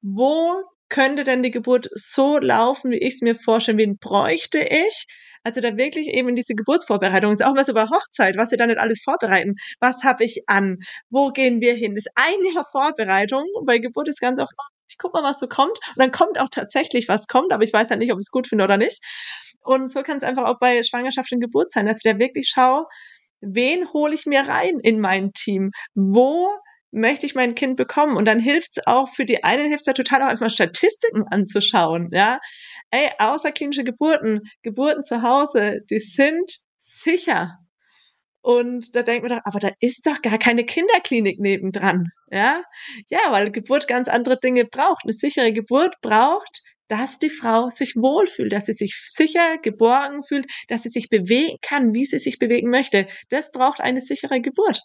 wo 0.00 0.62
könnte 0.88 1.24
denn 1.24 1.42
die 1.42 1.50
Geburt 1.50 1.88
so 1.94 2.38
laufen, 2.38 2.90
wie 2.90 2.98
ich 2.98 3.14
es 3.14 3.20
mir 3.22 3.34
vorstelle, 3.34 3.78
wen 3.78 3.98
bräuchte 3.98 4.58
ich? 4.60 5.06
Also 5.44 5.60
da 5.60 5.76
wirklich 5.76 6.08
eben 6.08 6.28
in 6.30 6.36
diese 6.36 6.54
Geburtsvorbereitung, 6.54 7.32
ist 7.32 7.44
auch 7.44 7.56
was 7.56 7.68
über 7.68 7.88
Hochzeit, 7.90 8.36
was 8.36 8.50
wir 8.50 8.58
da 8.58 8.66
nicht 8.66 8.78
alles 8.78 9.02
vorbereiten. 9.02 9.54
Was 9.80 10.04
habe 10.04 10.24
ich 10.24 10.44
an? 10.48 10.78
Wo 11.10 11.30
gehen 11.30 11.60
wir 11.60 11.74
hin? 11.74 11.94
Das 11.94 12.06
ist 12.06 12.12
ein 12.14 12.54
Jahr 12.54 12.64
Vorbereitung. 12.64 13.44
Bei 13.66 13.78
Geburt 13.78 14.08
ist 14.08 14.20
ganz 14.20 14.40
oft, 14.40 14.52
ich 14.92 14.98
guck 14.98 15.14
mal, 15.14 15.22
was 15.22 15.40
so 15.40 15.48
kommt. 15.48 15.78
Und 15.88 15.96
dann 15.98 16.10
kommt 16.12 16.38
auch 16.38 16.48
tatsächlich, 16.50 17.08
was 17.08 17.26
kommt, 17.26 17.52
aber 17.52 17.64
ich 17.64 17.72
weiß 17.72 17.88
halt 17.90 17.98
nicht, 17.98 18.12
ob 18.12 18.18
ich 18.18 18.24
es 18.24 18.30
gut 18.30 18.46
finde 18.46 18.64
oder 18.64 18.76
nicht. 18.76 19.00
Und 19.62 19.88
so 19.88 20.02
kann 20.02 20.18
es 20.18 20.24
einfach 20.24 20.44
auch 20.44 20.58
bei 20.58 20.82
Schwangerschaft 20.82 21.32
und 21.32 21.40
Geburt 21.40 21.72
sein, 21.72 21.86
dass 21.86 21.98
ich 21.98 22.10
da 22.12 22.18
wirklich 22.18 22.48
schaue, 22.48 22.86
wen 23.40 23.90
hole 23.92 24.14
ich 24.14 24.26
mir 24.26 24.46
rein 24.46 24.78
in 24.80 25.00
mein 25.00 25.32
Team? 25.32 25.70
Wo 25.94 26.48
möchte 26.90 27.24
ich 27.24 27.34
mein 27.34 27.54
Kind 27.54 27.76
bekommen? 27.76 28.16
Und 28.16 28.26
dann 28.26 28.38
hilft 28.38 28.76
es 28.76 28.86
auch 28.86 29.08
für 29.14 29.24
die 29.24 29.44
einen 29.44 29.66
hilft 29.68 29.80
es 29.82 29.86
ja 29.86 29.92
total 29.94 30.22
auch 30.22 30.26
einfach 30.26 30.50
Statistiken 30.50 31.24
anzuschauen, 31.30 32.10
ja. 32.12 32.38
Ey, 32.90 33.10
außerklinische 33.18 33.84
Geburten, 33.84 34.40
Geburten 34.62 35.02
zu 35.02 35.22
Hause, 35.22 35.80
die 35.88 36.00
sind 36.00 36.58
sicher. 36.78 37.58
Und 38.42 38.94
da 38.96 39.02
denkt 39.02 39.28
man 39.28 39.38
doch, 39.38 39.44
aber 39.44 39.60
da 39.60 39.70
ist 39.80 40.04
doch 40.06 40.20
gar 40.20 40.38
keine 40.38 40.64
Kinderklinik 40.64 41.38
nebendran, 41.38 42.08
ja. 42.30 42.62
Ja, 43.08 43.30
weil 43.30 43.52
Geburt 43.52 43.88
ganz 43.88 44.08
andere 44.08 44.38
Dinge 44.38 44.64
braucht. 44.64 45.04
Eine 45.04 45.12
sichere 45.12 45.52
Geburt 45.52 45.94
braucht 46.00 46.62
dass 46.88 47.18
die 47.18 47.30
Frau 47.30 47.70
sich 47.70 47.96
wohlfühlt, 47.96 48.52
dass 48.52 48.66
sie 48.66 48.74
sich 48.74 48.94
sicher 49.08 49.56
geborgen 49.56 50.22
fühlt, 50.22 50.46
dass 50.68 50.82
sie 50.82 50.90
sich 50.90 51.08
bewegen 51.08 51.56
kann, 51.62 51.94
wie 51.94 52.04
sie 52.04 52.18
sich 52.18 52.38
bewegen 52.38 52.68
möchte. 52.68 53.08
Das 53.30 53.50
braucht 53.50 53.80
eine 53.80 54.02
sichere 54.02 54.42
Geburt. 54.42 54.82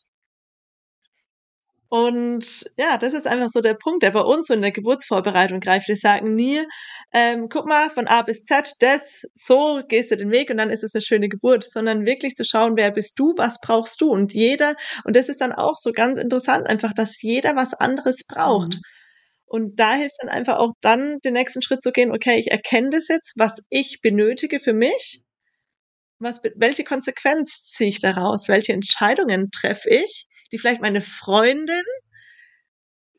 Und 1.90 2.70
ja, 2.76 2.98
das 2.98 3.14
ist 3.14 3.28
einfach 3.28 3.48
so 3.50 3.62
der 3.62 3.74
Punkt, 3.74 4.04
der 4.04 4.12
bei 4.12 4.22
uns 4.22 4.48
so 4.48 4.54
in 4.54 4.62
der 4.62 4.72
Geburtsvorbereitung 4.72 5.62
greift. 5.62 5.88
Wir 5.88 5.96
sagen 5.96 6.36
nie, 6.36 6.62
ähm, 7.14 7.48
guck 7.50 7.66
mal, 7.66 7.90
von 7.90 8.08
A 8.08 8.24
bis 8.24 8.44
Z, 8.44 8.74
das, 8.80 9.24
so 9.34 9.82
gehst 9.88 10.12
du 10.12 10.18
den 10.18 10.32
Weg 10.32 10.50
und 10.50 10.58
dann 10.58 10.70
ist 10.70 10.84
es 10.84 10.94
eine 10.94 11.02
schöne 11.02 11.30
Geburt, 11.30 11.64
sondern 11.64 12.06
wirklich 12.06 12.36
zu 12.36 12.44
schauen, 12.44 12.76
wer 12.76 12.92
bist 12.92 13.18
du, 13.18 13.34
was 13.38 13.60
brauchst 13.62 14.02
du 14.02 14.10
und 14.10 14.34
jeder, 14.34 14.76
und 15.06 15.16
das 15.16 15.30
ist 15.30 15.40
dann 15.40 15.54
auch 15.54 15.76
so 15.78 15.92
ganz 15.94 16.20
interessant, 16.20 16.68
einfach, 16.68 16.94
dass 16.94 17.22
jeder 17.22 17.56
was 17.56 17.74
anderes 17.74 18.26
braucht. 18.28 18.76
Mhm. 18.76 18.82
Und 19.50 19.80
da 19.80 19.94
hilft 19.94 20.12
es 20.12 20.18
dann 20.18 20.30
einfach 20.30 20.58
auch 20.58 20.74
dann, 20.82 21.20
den 21.24 21.34
nächsten 21.34 21.62
Schritt 21.62 21.82
zu 21.82 21.94
gehen, 21.94 22.12
okay, 22.12 22.38
ich 22.38 22.52
erkenne 22.52 22.90
das 22.90 23.08
jetzt, 23.08 23.34
was 23.38 23.62
ich 23.70 24.00
benötige 24.02 24.60
für 24.60 24.74
mich. 24.74 25.22
Was, 26.20 26.42
welche 26.56 26.84
Konsequenz 26.84 27.64
ziehe 27.64 27.90
ich 27.90 28.00
daraus? 28.00 28.48
Welche 28.48 28.74
Entscheidungen 28.74 29.52
treffe 29.52 29.90
ich, 29.90 30.28
die 30.52 30.58
vielleicht 30.58 30.82
meine 30.82 31.02
Freundin, 31.02 31.84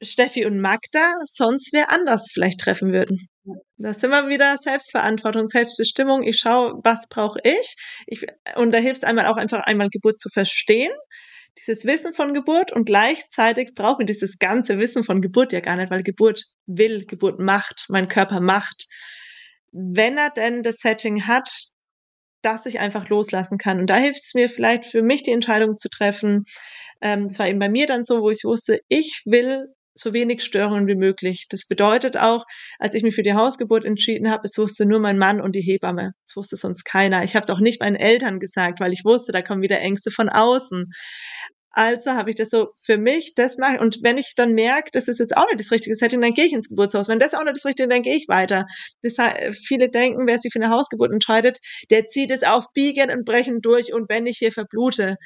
Steffi 0.02 0.46
und 0.46 0.60
Magda, 0.60 1.14
sonst 1.24 1.72
wer 1.72 1.90
anders 1.90 2.30
vielleicht 2.32 2.60
treffen 2.60 2.92
würden? 2.92 3.28
Da 3.76 3.94
sind 3.94 4.10
wir 4.10 4.28
wieder 4.28 4.56
Selbstverantwortung, 4.58 5.46
Selbstbestimmung. 5.46 6.22
Ich 6.22 6.38
schaue, 6.38 6.74
was 6.82 7.08
brauche 7.08 7.40
ich? 7.44 7.76
ich? 8.06 8.26
Und 8.56 8.72
da 8.72 8.78
hilft 8.78 9.02
es 9.02 9.08
einmal 9.08 9.26
auch 9.26 9.36
einfach 9.36 9.60
einmal 9.60 9.88
Geburt 9.88 10.20
zu 10.20 10.28
verstehen 10.28 10.92
dieses 11.58 11.84
Wissen 11.84 12.12
von 12.12 12.34
Geburt 12.34 12.72
und 12.72 12.84
gleichzeitig 12.84 13.74
brauchen 13.74 14.00
wir 14.00 14.06
dieses 14.06 14.38
ganze 14.38 14.78
Wissen 14.78 15.04
von 15.04 15.20
Geburt 15.20 15.52
ja 15.52 15.60
gar 15.60 15.76
nicht, 15.76 15.90
weil 15.90 16.02
Geburt 16.02 16.44
will, 16.66 17.04
Geburt 17.04 17.40
macht, 17.40 17.86
mein 17.88 18.08
Körper 18.08 18.40
macht. 18.40 18.86
Wenn 19.72 20.16
er 20.16 20.30
denn 20.30 20.62
das 20.62 20.76
Setting 20.76 21.26
hat, 21.26 21.50
dass 22.42 22.66
ich 22.66 22.78
einfach 22.78 23.08
loslassen 23.08 23.58
kann. 23.58 23.80
Und 23.80 23.88
da 23.90 23.96
hilft 23.96 24.24
es 24.24 24.34
mir 24.34 24.48
vielleicht 24.48 24.84
für 24.84 25.02
mich 25.02 25.22
die 25.22 25.32
Entscheidung 25.32 25.76
zu 25.76 25.88
treffen. 25.88 26.44
Ähm, 27.00 27.28
das 27.28 27.38
war 27.38 27.48
eben 27.48 27.58
bei 27.58 27.68
mir 27.68 27.86
dann 27.86 28.02
so, 28.02 28.22
wo 28.22 28.30
ich 28.30 28.44
wusste, 28.44 28.80
ich 28.88 29.22
will 29.24 29.66
so 29.98 30.12
wenig 30.12 30.42
Störungen 30.42 30.86
wie 30.86 30.94
möglich. 30.94 31.46
Das 31.50 31.66
bedeutet 31.66 32.16
auch, 32.16 32.44
als 32.78 32.94
ich 32.94 33.02
mich 33.02 33.14
für 33.14 33.22
die 33.22 33.34
Hausgeburt 33.34 33.84
entschieden 33.84 34.30
habe, 34.30 34.42
es 34.44 34.56
wusste 34.56 34.86
nur 34.86 35.00
mein 35.00 35.18
Mann 35.18 35.40
und 35.40 35.52
die 35.56 35.60
Hebamme. 35.60 36.12
Es 36.24 36.36
wusste 36.36 36.56
sonst 36.56 36.84
keiner. 36.84 37.24
Ich 37.24 37.34
habe 37.34 37.42
es 37.42 37.50
auch 37.50 37.60
nicht 37.60 37.80
meinen 37.80 37.96
Eltern 37.96 38.38
gesagt, 38.38 38.80
weil 38.80 38.92
ich 38.92 39.04
wusste, 39.04 39.32
da 39.32 39.42
kommen 39.42 39.62
wieder 39.62 39.80
Ängste 39.80 40.10
von 40.10 40.28
außen. 40.28 40.92
Also 41.70 42.12
habe 42.12 42.30
ich 42.30 42.36
das 42.36 42.50
so 42.50 42.68
für 42.82 42.98
mich, 42.98 43.34
das 43.34 43.58
mache 43.58 43.74
ich. 43.74 43.80
Und 43.80 43.98
wenn 44.02 44.16
ich 44.16 44.34
dann 44.34 44.52
merke, 44.52 44.90
das 44.92 45.06
ist 45.06 45.20
jetzt 45.20 45.36
auch 45.36 45.46
nicht 45.46 45.60
das 45.60 45.70
richtige 45.70 45.94
Setting, 45.94 46.20
dann 46.20 46.32
gehe 46.32 46.46
ich 46.46 46.52
ins 46.52 46.68
Geburtshaus. 46.68 47.08
Wenn 47.08 47.18
das 47.18 47.34
auch 47.34 47.44
nicht 47.44 47.56
das 47.56 47.64
Richtige, 47.64 47.88
dann 47.88 48.02
gehe 48.02 48.16
ich 48.16 48.26
weiter. 48.28 48.66
Das, 49.02 49.16
viele 49.64 49.88
denken, 49.88 50.26
wer 50.26 50.38
sich 50.38 50.52
für 50.52 50.60
eine 50.60 50.70
Hausgeburt 50.70 51.12
entscheidet, 51.12 51.58
der 51.90 52.08
zieht 52.08 52.30
es 52.30 52.42
auf 52.42 52.66
Biegen 52.72 53.10
und 53.10 53.24
Brechen 53.24 53.60
durch 53.60 53.92
und 53.92 54.08
wenn 54.08 54.26
ich 54.26 54.38
hier 54.38 54.52
verblute. 54.52 55.16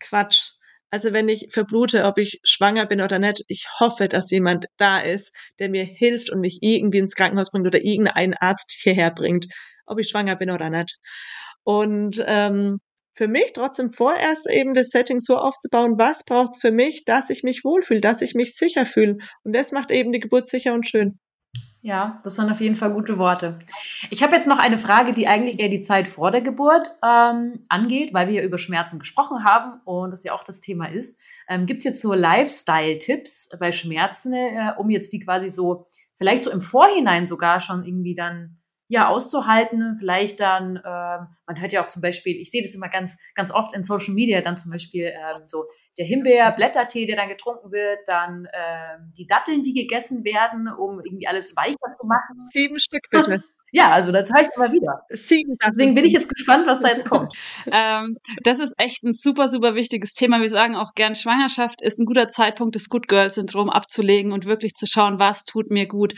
Quatsch. 0.00 0.52
Also 0.90 1.12
wenn 1.12 1.28
ich 1.28 1.48
verblute, 1.50 2.04
ob 2.04 2.18
ich 2.18 2.40
schwanger 2.44 2.86
bin 2.86 3.00
oder 3.00 3.18
nicht, 3.18 3.42
ich 3.48 3.66
hoffe, 3.80 4.08
dass 4.08 4.30
jemand 4.30 4.66
da 4.76 5.00
ist, 5.00 5.34
der 5.58 5.70
mir 5.70 5.84
hilft 5.84 6.30
und 6.30 6.40
mich 6.40 6.58
irgendwie 6.60 6.98
ins 6.98 7.14
Krankenhaus 7.14 7.50
bringt 7.50 7.66
oder 7.66 7.82
irgendein 7.82 8.34
Arzt 8.34 8.70
hierher 8.70 9.10
bringt, 9.10 9.46
ob 9.86 9.98
ich 9.98 10.08
schwanger 10.08 10.36
bin 10.36 10.50
oder 10.50 10.68
nicht. 10.70 10.98
Und 11.64 12.22
ähm, 12.26 12.80
für 13.14 13.28
mich 13.28 13.52
trotzdem 13.54 13.90
vorerst 13.90 14.48
eben 14.50 14.74
das 14.74 14.88
Setting 14.88 15.20
so 15.20 15.36
aufzubauen, 15.36 15.98
was 15.98 16.24
braucht's 16.24 16.60
für 16.60 16.72
mich, 16.72 17.04
dass 17.04 17.30
ich 17.30 17.42
mich 17.42 17.64
wohlfühle, 17.64 18.00
dass 18.00 18.22
ich 18.22 18.34
mich 18.34 18.56
sicher 18.56 18.86
fühle. 18.86 19.18
Und 19.44 19.54
das 19.54 19.72
macht 19.72 19.90
eben 19.90 20.12
die 20.12 20.20
Geburt 20.20 20.46
sicher 20.46 20.72
und 20.74 20.88
schön. 20.88 21.18
Ja, 21.84 22.20
das 22.22 22.36
sind 22.36 22.48
auf 22.48 22.60
jeden 22.60 22.76
Fall 22.76 22.92
gute 22.92 23.18
Worte. 23.18 23.58
Ich 24.10 24.22
habe 24.22 24.36
jetzt 24.36 24.46
noch 24.46 24.60
eine 24.60 24.78
Frage, 24.78 25.12
die 25.12 25.26
eigentlich 25.26 25.58
eher 25.58 25.68
die 25.68 25.80
Zeit 25.80 26.06
vor 26.06 26.30
der 26.30 26.40
Geburt 26.40 26.88
ähm, 27.04 27.60
angeht, 27.68 28.14
weil 28.14 28.28
wir 28.28 28.34
ja 28.34 28.42
über 28.44 28.56
Schmerzen 28.56 29.00
gesprochen 29.00 29.44
haben 29.44 29.80
und 29.84 30.12
das 30.12 30.22
ja 30.22 30.32
auch 30.32 30.44
das 30.44 30.60
Thema 30.60 30.86
ist. 30.86 31.20
Ähm, 31.48 31.66
Gibt 31.66 31.78
es 31.78 31.84
jetzt 31.84 32.00
so 32.00 32.14
Lifestyle-Tipps 32.14 33.50
bei 33.58 33.72
Schmerzen, 33.72 34.32
äh, 34.32 34.72
um 34.78 34.90
jetzt 34.90 35.12
die 35.12 35.18
quasi 35.18 35.50
so, 35.50 35.84
vielleicht 36.14 36.44
so 36.44 36.52
im 36.52 36.60
Vorhinein 36.60 37.26
sogar 37.26 37.60
schon 37.60 37.84
irgendwie 37.84 38.14
dann 38.14 38.61
ja, 38.92 39.08
auszuhalten, 39.08 39.96
vielleicht 39.98 40.38
dann, 40.38 40.76
äh, 40.76 40.82
man 40.82 41.60
hört 41.60 41.72
ja 41.72 41.82
auch 41.82 41.88
zum 41.88 42.02
Beispiel, 42.02 42.36
ich 42.38 42.50
sehe 42.50 42.60
das 42.60 42.74
immer 42.74 42.90
ganz, 42.90 43.18
ganz 43.34 43.50
oft 43.50 43.74
in 43.74 43.82
Social 43.82 44.12
Media, 44.12 44.42
dann 44.42 44.58
zum 44.58 44.70
Beispiel 44.70 45.04
ähm, 45.04 45.44
so 45.46 45.64
der 45.96 46.04
Himbeer-Blättertee, 46.04 47.06
der 47.06 47.16
dann 47.16 47.30
getrunken 47.30 47.72
wird, 47.72 48.00
dann 48.06 48.46
ähm, 48.52 49.14
die 49.16 49.26
Datteln, 49.26 49.62
die 49.62 49.72
gegessen 49.72 50.24
werden, 50.24 50.68
um 50.68 51.00
irgendwie 51.00 51.26
alles 51.26 51.56
weicher 51.56 51.96
zu 51.98 52.06
machen. 52.06 52.36
Sieben 52.50 52.78
Stück 52.78 53.08
bitte. 53.10 53.40
Ja, 53.74 53.90
also 53.90 54.12
das 54.12 54.30
höre 54.30 54.42
ich 54.42 54.48
immer 54.54 54.70
wieder. 54.70 55.06
Deswegen 55.10 55.94
bin 55.94 56.04
ich 56.04 56.12
jetzt 56.12 56.28
gespannt, 56.28 56.66
was 56.66 56.82
da 56.82 56.88
jetzt 56.88 57.08
kommt. 57.08 57.32
ähm, 57.72 58.18
das 58.44 58.58
ist 58.58 58.74
echt 58.76 59.02
ein 59.02 59.14
super, 59.14 59.48
super 59.48 59.74
wichtiges 59.74 60.12
Thema. 60.12 60.42
Wir 60.42 60.50
sagen 60.50 60.76
auch 60.76 60.92
gern, 60.94 61.14
Schwangerschaft 61.14 61.80
ist 61.80 61.98
ein 61.98 62.04
guter 62.04 62.28
Zeitpunkt, 62.28 62.74
das 62.74 62.90
Good 62.90 63.08
Girl-Syndrom 63.08 63.70
abzulegen 63.70 64.32
und 64.32 64.44
wirklich 64.44 64.74
zu 64.74 64.86
schauen, 64.86 65.18
was 65.18 65.46
tut 65.46 65.70
mir 65.70 65.88
gut. 65.88 66.12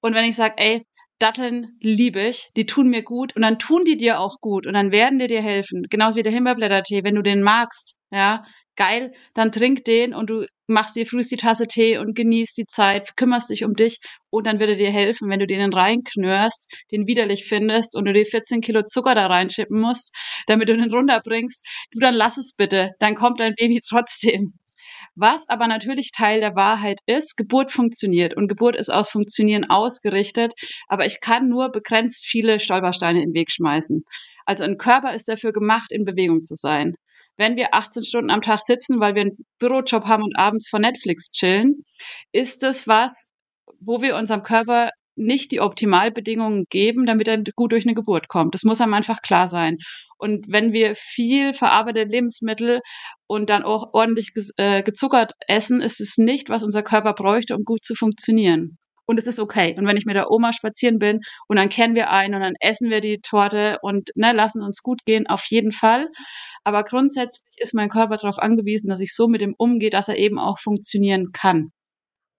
Und 0.00 0.14
wenn 0.14 0.24
ich 0.24 0.36
sage, 0.36 0.54
ey, 0.58 0.86
Datteln 1.20 1.76
liebe 1.80 2.20
ich, 2.22 2.48
die 2.56 2.66
tun 2.66 2.88
mir 2.88 3.02
gut 3.02 3.36
und 3.36 3.42
dann 3.42 3.58
tun 3.58 3.84
die 3.84 3.96
dir 3.96 4.18
auch 4.20 4.36
gut 4.40 4.66
und 4.66 4.74
dann 4.74 4.90
werden 4.90 5.18
die 5.18 5.28
dir 5.28 5.42
helfen. 5.42 5.84
Genauso 5.90 6.16
wie 6.18 6.22
der 6.22 6.32
Himbeerblättertee, 6.32 7.04
wenn 7.04 7.14
du 7.14 7.22
den 7.22 7.42
magst, 7.42 7.96
ja, 8.10 8.42
geil, 8.76 9.12
dann 9.34 9.52
trink 9.52 9.84
den 9.84 10.14
und 10.14 10.30
du 10.30 10.46
machst 10.66 10.96
dir 10.96 11.04
frühst 11.04 11.30
die 11.30 11.36
Tasse 11.36 11.66
Tee 11.66 11.98
und 11.98 12.16
genießt 12.16 12.56
die 12.56 12.64
Zeit, 12.66 13.16
kümmerst 13.16 13.50
dich 13.50 13.64
um 13.64 13.74
dich 13.74 13.98
und 14.30 14.46
dann 14.46 14.58
wird 14.58 14.70
er 14.70 14.76
dir 14.76 14.90
helfen, 14.90 15.28
wenn 15.28 15.40
du 15.40 15.46
den 15.46 15.72
reinknörst, 15.72 16.66
den 16.90 17.06
widerlich 17.06 17.44
findest 17.44 17.94
und 17.96 18.06
du 18.06 18.12
dir 18.14 18.24
14 18.24 18.62
Kilo 18.62 18.82
Zucker 18.82 19.14
da 19.14 19.26
reinschippen 19.26 19.78
musst, 19.78 20.14
damit 20.46 20.70
du 20.70 20.76
den 20.76 20.90
runterbringst, 20.90 21.66
du 21.92 21.98
dann 22.00 22.14
lass 22.14 22.38
es 22.38 22.54
bitte, 22.56 22.92
dann 22.98 23.14
kommt 23.14 23.40
dein 23.40 23.54
Baby 23.54 23.80
trotzdem. 23.86 24.54
Was 25.16 25.48
aber 25.48 25.66
natürlich 25.66 26.12
Teil 26.12 26.40
der 26.40 26.54
Wahrheit 26.54 27.00
ist, 27.06 27.36
Geburt 27.36 27.72
funktioniert 27.72 28.36
und 28.36 28.48
Geburt 28.48 28.76
ist 28.76 28.90
aus 28.90 29.10
Funktionieren 29.10 29.68
ausgerichtet, 29.68 30.52
aber 30.88 31.04
ich 31.04 31.20
kann 31.20 31.48
nur 31.48 31.70
begrenzt 31.70 32.24
viele 32.24 32.60
Stolpersteine 32.60 33.22
in 33.22 33.30
den 33.30 33.34
Weg 33.34 33.50
schmeißen. 33.50 34.04
Also 34.46 34.64
ein 34.64 34.78
Körper 34.78 35.14
ist 35.14 35.28
dafür 35.28 35.52
gemacht, 35.52 35.92
in 35.92 36.04
Bewegung 36.04 36.42
zu 36.44 36.54
sein. 36.54 36.94
Wenn 37.36 37.56
wir 37.56 37.74
18 37.74 38.02
Stunden 38.02 38.30
am 38.30 38.42
Tag 38.42 38.62
sitzen, 38.62 39.00
weil 39.00 39.14
wir 39.14 39.22
einen 39.22 39.44
Bürojob 39.58 40.04
haben 40.06 40.22
und 40.22 40.36
abends 40.36 40.68
vor 40.68 40.78
Netflix 40.78 41.30
chillen, 41.30 41.80
ist 42.32 42.62
das 42.62 42.86
was, 42.86 43.30
wo 43.80 44.02
wir 44.02 44.16
unserem 44.16 44.42
Körper 44.42 44.90
nicht 45.20 45.52
die 45.52 45.60
Optimalbedingungen 45.60 46.64
geben, 46.70 47.06
damit 47.06 47.28
er 47.28 47.42
gut 47.54 47.72
durch 47.72 47.86
eine 47.86 47.94
Geburt 47.94 48.28
kommt. 48.28 48.54
Das 48.54 48.62
muss 48.64 48.80
einem 48.80 48.94
einfach 48.94 49.22
klar 49.22 49.48
sein. 49.48 49.76
Und 50.18 50.46
wenn 50.48 50.72
wir 50.72 50.94
viel 50.94 51.52
verarbeitete 51.52 52.10
Lebensmittel 52.10 52.80
und 53.26 53.50
dann 53.50 53.62
auch 53.62 53.92
ordentlich 53.92 54.32
äh, 54.56 54.82
gezuckert 54.82 55.32
essen, 55.46 55.80
ist 55.80 56.00
es 56.00 56.16
nicht, 56.16 56.48
was 56.48 56.64
unser 56.64 56.82
Körper 56.82 57.12
bräuchte, 57.12 57.54
um 57.54 57.62
gut 57.62 57.84
zu 57.84 57.94
funktionieren. 57.94 58.78
Und 59.06 59.18
es 59.18 59.26
ist 59.26 59.40
okay. 59.40 59.74
Und 59.76 59.86
wenn 59.86 59.96
ich 59.96 60.06
mit 60.06 60.14
der 60.14 60.30
Oma 60.30 60.52
spazieren 60.52 60.98
bin 60.98 61.20
und 61.48 61.56
dann 61.56 61.68
kehren 61.68 61.96
wir 61.96 62.10
ein 62.10 62.32
und 62.32 62.40
dann 62.40 62.54
essen 62.60 62.90
wir 62.90 63.00
die 63.00 63.18
Torte 63.20 63.78
und 63.82 64.10
ne, 64.14 64.32
lassen 64.32 64.62
uns 64.62 64.82
gut 64.82 65.00
gehen, 65.04 65.26
auf 65.26 65.44
jeden 65.48 65.72
Fall. 65.72 66.08
Aber 66.62 66.84
grundsätzlich 66.84 67.54
ist 67.56 67.74
mein 67.74 67.88
Körper 67.88 68.16
darauf 68.16 68.38
angewiesen, 68.38 68.88
dass 68.88 69.00
ich 69.00 69.14
so 69.14 69.26
mit 69.26 69.42
ihm 69.42 69.54
umgehe, 69.58 69.90
dass 69.90 70.08
er 70.08 70.16
eben 70.16 70.38
auch 70.38 70.58
funktionieren 70.60 71.24
kann. 71.32 71.72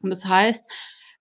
Und 0.02 0.12
das 0.12 0.26
heißt, 0.26 0.66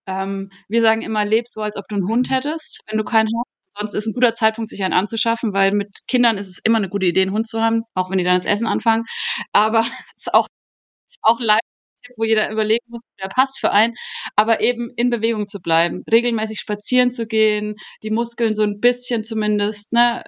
ähm, 0.07 0.51
wir 0.69 0.81
sagen 0.81 1.03
immer, 1.03 1.25
leb 1.25 1.47
so, 1.49 1.63
als 1.63 1.77
ob 1.77 1.87
du 1.89 1.97
einen 1.97 2.09
Hund 2.09 2.31
hättest, 2.31 2.81
wenn 2.87 2.99
du 2.99 3.05
keinen 3.05 3.29
hast. 3.29 3.51
Sonst 3.79 3.95
ist 3.95 4.07
ein 4.09 4.15
guter 4.15 4.35
Zeitpunkt, 4.35 4.69
sich 4.71 4.83
einen 4.83 4.95
anzuschaffen, 4.95 5.55
weil 5.55 5.73
mit 5.73 5.89
Kindern 6.09 6.39
ist 6.39 6.49
es 6.49 6.59
immer 6.65 6.79
eine 6.79 6.89
gute 6.89 7.07
Idee, 7.07 7.23
einen 7.23 7.33
Hund 7.33 7.49
zu 7.49 7.63
haben, 7.63 7.83
auch 7.95 8.11
wenn 8.11 8.19
die 8.19 8.25
dann 8.25 8.37
das 8.37 8.47
Essen 8.47 8.67
anfangen. 8.67 9.05
Aber 9.53 9.81
es 10.17 10.27
ist 10.27 10.35
auch, 10.35 10.47
auch 11.23 11.41
live 11.41 11.61
wo 12.17 12.25
jeder 12.25 12.51
überlegen 12.51 12.85
muss, 12.89 13.03
der 13.23 13.29
passt 13.29 13.61
für 13.61 13.73
einen, 13.73 13.95
aber 14.37 14.61
eben 14.61 14.91
in 14.97 15.11
Bewegung 15.11 15.47
zu 15.47 15.61
bleiben, 15.61 16.03
regelmäßig 16.11 16.59
spazieren 16.61 17.11
zu 17.13 17.27
gehen, 17.27 17.77
die 18.03 18.11
Muskeln 18.11 18.55
so 18.55 18.63
ein 18.63 18.81
bisschen 18.81 19.25
zumindest, 19.25 19.93
ne, 19.93 20.25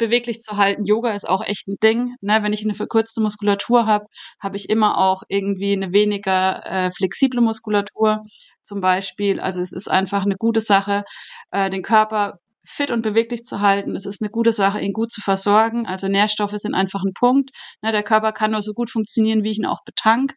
beweglich 0.00 0.40
zu 0.40 0.56
halten. 0.56 0.84
Yoga 0.84 1.12
ist 1.12 1.28
auch 1.28 1.44
echt 1.44 1.68
ein 1.68 1.76
Ding. 1.82 2.16
Ne? 2.20 2.40
Wenn 2.42 2.52
ich 2.52 2.64
eine 2.64 2.74
verkürzte 2.74 3.20
Muskulatur 3.20 3.86
habe, 3.86 4.06
habe 4.40 4.56
ich 4.56 4.68
immer 4.68 4.98
auch 4.98 5.22
irgendwie 5.28 5.72
eine 5.72 5.92
weniger 5.92 6.66
äh, 6.66 6.90
flexible 6.90 7.40
Muskulatur 7.40 8.24
zum 8.64 8.80
Beispiel. 8.80 9.38
Also 9.38 9.60
es 9.60 9.72
ist 9.72 9.88
einfach 9.88 10.24
eine 10.24 10.36
gute 10.36 10.60
Sache, 10.60 11.04
äh, 11.52 11.70
den 11.70 11.82
Körper 11.82 12.38
fit 12.66 12.90
und 12.90 13.02
beweglich 13.02 13.42
zu 13.42 13.60
halten. 13.60 13.94
Es 13.94 14.06
ist 14.06 14.22
eine 14.22 14.30
gute 14.30 14.52
Sache, 14.52 14.80
ihn 14.80 14.92
gut 14.92 15.10
zu 15.12 15.20
versorgen. 15.20 15.86
Also 15.86 16.08
Nährstoffe 16.08 16.56
sind 16.56 16.74
einfach 16.74 17.02
ein 17.04 17.14
Punkt. 17.14 17.50
Ne, 17.82 17.92
der 17.92 18.02
Körper 18.02 18.32
kann 18.32 18.52
nur 18.52 18.62
so 18.62 18.72
gut 18.72 18.90
funktionieren, 18.90 19.44
wie 19.44 19.50
ich 19.50 19.58
ihn 19.58 19.66
auch 19.66 19.84
betank. 19.84 20.34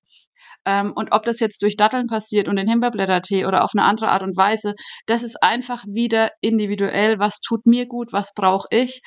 Ähm, 0.65 0.93
und 0.95 1.11
ob 1.11 1.23
das 1.23 1.39
jetzt 1.39 1.61
durch 1.61 1.75
Datteln 1.75 2.07
passiert 2.07 2.47
und 2.47 2.55
den 2.55 2.67
Himbeerblättertee 2.67 3.45
oder 3.45 3.63
auf 3.63 3.71
eine 3.75 3.83
andere 3.85 4.09
Art 4.09 4.23
und 4.23 4.37
Weise, 4.37 4.73
das 5.05 5.23
ist 5.23 5.41
einfach 5.43 5.83
wieder 5.87 6.31
individuell. 6.41 7.19
Was 7.19 7.39
tut 7.39 7.65
mir 7.65 7.85
gut? 7.85 8.13
Was 8.13 8.33
brauche 8.33 8.67
ich? 8.71 9.01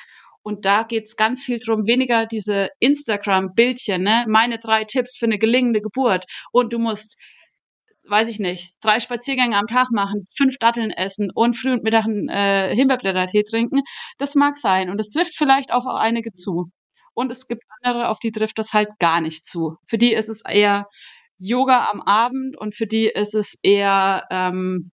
Und 0.47 0.63
da 0.63 0.83
geht's 0.83 1.17
ganz 1.17 1.43
viel 1.43 1.59
drum, 1.59 1.87
weniger 1.87 2.25
diese 2.25 2.69
Instagram-Bildchen, 2.79 4.01
ne? 4.01 4.23
Meine 4.29 4.59
drei 4.59 4.85
Tipps 4.85 5.17
für 5.17 5.25
eine 5.25 5.39
gelingende 5.39 5.81
Geburt. 5.81 6.23
Und 6.53 6.71
du 6.71 6.79
musst, 6.79 7.21
weiß 8.07 8.29
ich 8.29 8.39
nicht, 8.39 8.71
drei 8.79 9.01
Spaziergänge 9.01 9.57
am 9.57 9.67
Tag 9.67 9.87
machen, 9.91 10.23
fünf 10.37 10.57
Datteln 10.57 10.91
essen 10.91 11.31
und 11.35 11.57
früh 11.57 11.73
und 11.73 11.83
Mittag 11.83 12.05
einen 12.05 12.29
äh, 12.29 12.73
Himbeerblättertee 12.73 13.43
trinken. 13.43 13.81
Das 14.19 14.35
mag 14.35 14.55
sein. 14.55 14.89
Und 14.89 15.01
es 15.01 15.09
trifft 15.09 15.35
vielleicht 15.35 15.73
auf 15.73 15.85
einige 15.85 16.31
zu. 16.31 16.67
Und 17.13 17.29
es 17.29 17.47
gibt 17.47 17.63
andere, 17.81 18.07
auf 18.07 18.19
die 18.19 18.31
trifft 18.31 18.57
das 18.57 18.71
halt 18.71 18.87
gar 18.99 19.19
nicht 19.19 19.45
zu. 19.45 19.75
Für 19.85 19.97
die 19.97 20.13
ist 20.13 20.29
es 20.29 20.43
eher 20.45 20.87
Yoga 21.37 21.89
am 21.91 21.99
Abend 22.01 22.57
und 22.57 22.73
für 22.73 22.87
die 22.87 23.07
ist 23.07 23.35
es 23.35 23.59
eher 23.63 24.23
ähm, 24.31 24.91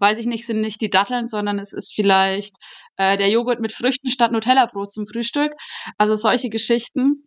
weiß 0.00 0.18
ich 0.18 0.26
nicht, 0.26 0.46
sind 0.46 0.62
nicht 0.62 0.80
die 0.80 0.90
Datteln, 0.90 1.28
sondern 1.28 1.58
es 1.58 1.72
ist 1.72 1.92
vielleicht 1.94 2.56
äh, 3.00 3.16
der 3.16 3.30
Joghurt 3.30 3.60
mit 3.60 3.72
Früchten 3.72 4.10
statt 4.10 4.30
Nutella-Brot 4.30 4.92
zum 4.92 5.06
Frühstück. 5.06 5.54
Also 5.96 6.16
solche 6.16 6.50
Geschichten. 6.50 7.24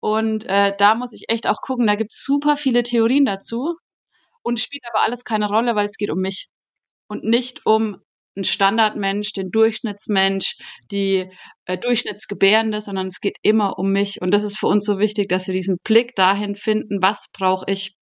Und 0.00 0.46
äh, 0.46 0.74
da 0.78 0.94
muss 0.94 1.12
ich 1.12 1.26
echt 1.28 1.46
auch 1.46 1.60
gucken, 1.60 1.86
da 1.86 1.94
gibt 1.94 2.12
es 2.12 2.24
super 2.24 2.56
viele 2.56 2.82
Theorien 2.82 3.26
dazu 3.26 3.76
und 4.42 4.58
spielt 4.58 4.82
aber 4.90 5.04
alles 5.04 5.24
keine 5.24 5.48
Rolle, 5.48 5.76
weil 5.76 5.86
es 5.86 5.98
geht 5.98 6.10
um 6.10 6.20
mich 6.20 6.48
und 7.06 7.22
nicht 7.22 7.66
um 7.66 7.98
einen 8.34 8.44
Standardmensch, 8.44 9.32
den 9.34 9.50
Durchschnittsmensch, 9.50 10.56
die 10.90 11.30
äh, 11.66 11.76
Durchschnittsgebärende, 11.76 12.80
sondern 12.80 13.08
es 13.08 13.20
geht 13.20 13.36
immer 13.42 13.78
um 13.78 13.92
mich. 13.92 14.22
Und 14.22 14.32
das 14.32 14.42
ist 14.42 14.58
für 14.58 14.68
uns 14.68 14.86
so 14.86 14.98
wichtig, 14.98 15.28
dass 15.28 15.48
wir 15.48 15.54
diesen 15.54 15.76
Blick 15.84 16.14
dahin 16.14 16.54
finden, 16.54 17.02
was 17.02 17.28
brauche 17.34 17.66
ich 17.68 17.94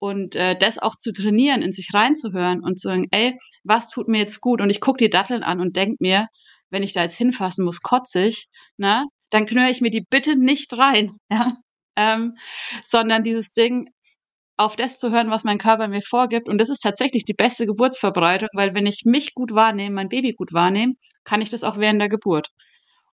und 0.00 0.34
äh, 0.34 0.56
das 0.58 0.78
auch 0.78 0.96
zu 0.96 1.12
trainieren, 1.12 1.62
in 1.62 1.72
sich 1.72 1.90
reinzuhören 1.94 2.64
und 2.64 2.80
zu 2.80 2.88
sagen, 2.88 3.06
ey, 3.12 3.38
was 3.64 3.88
tut 3.88 4.08
mir 4.08 4.18
jetzt 4.18 4.40
gut? 4.40 4.60
Und 4.60 4.70
ich 4.70 4.80
gucke 4.80 5.04
die 5.04 5.10
Datteln 5.10 5.42
an 5.42 5.60
und 5.60 5.76
denk 5.76 6.00
mir, 6.00 6.26
wenn 6.70 6.82
ich 6.82 6.92
da 6.92 7.02
jetzt 7.02 7.18
hinfassen 7.18 7.64
muss, 7.64 7.82
kotzig, 7.82 8.48
ne, 8.78 9.04
dann 9.30 9.46
knöre 9.46 9.70
ich 9.70 9.80
mir 9.80 9.90
die 9.90 10.04
bitte 10.08 10.36
nicht 10.36 10.76
rein, 10.76 11.12
ja, 11.30 11.52
ähm, 11.96 12.36
sondern 12.82 13.22
dieses 13.22 13.52
Ding, 13.52 13.90
auf 14.56 14.76
das 14.76 14.98
zu 14.98 15.10
hören, 15.10 15.30
was 15.30 15.44
mein 15.44 15.58
Körper 15.58 15.88
mir 15.88 16.02
vorgibt. 16.02 16.46
Und 16.48 16.58
das 16.58 16.68
ist 16.68 16.80
tatsächlich 16.80 17.24
die 17.24 17.34
beste 17.34 17.64
Geburtsverbreitung, 17.66 18.48
weil 18.52 18.74
wenn 18.74 18.86
ich 18.86 19.02
mich 19.06 19.34
gut 19.34 19.54
wahrnehme, 19.54 19.94
mein 19.94 20.10
Baby 20.10 20.34
gut 20.34 20.52
wahrnehme, 20.52 20.94
kann 21.24 21.40
ich 21.40 21.48
das 21.48 21.64
auch 21.64 21.78
während 21.78 22.00
der 22.00 22.10
Geburt. 22.10 22.48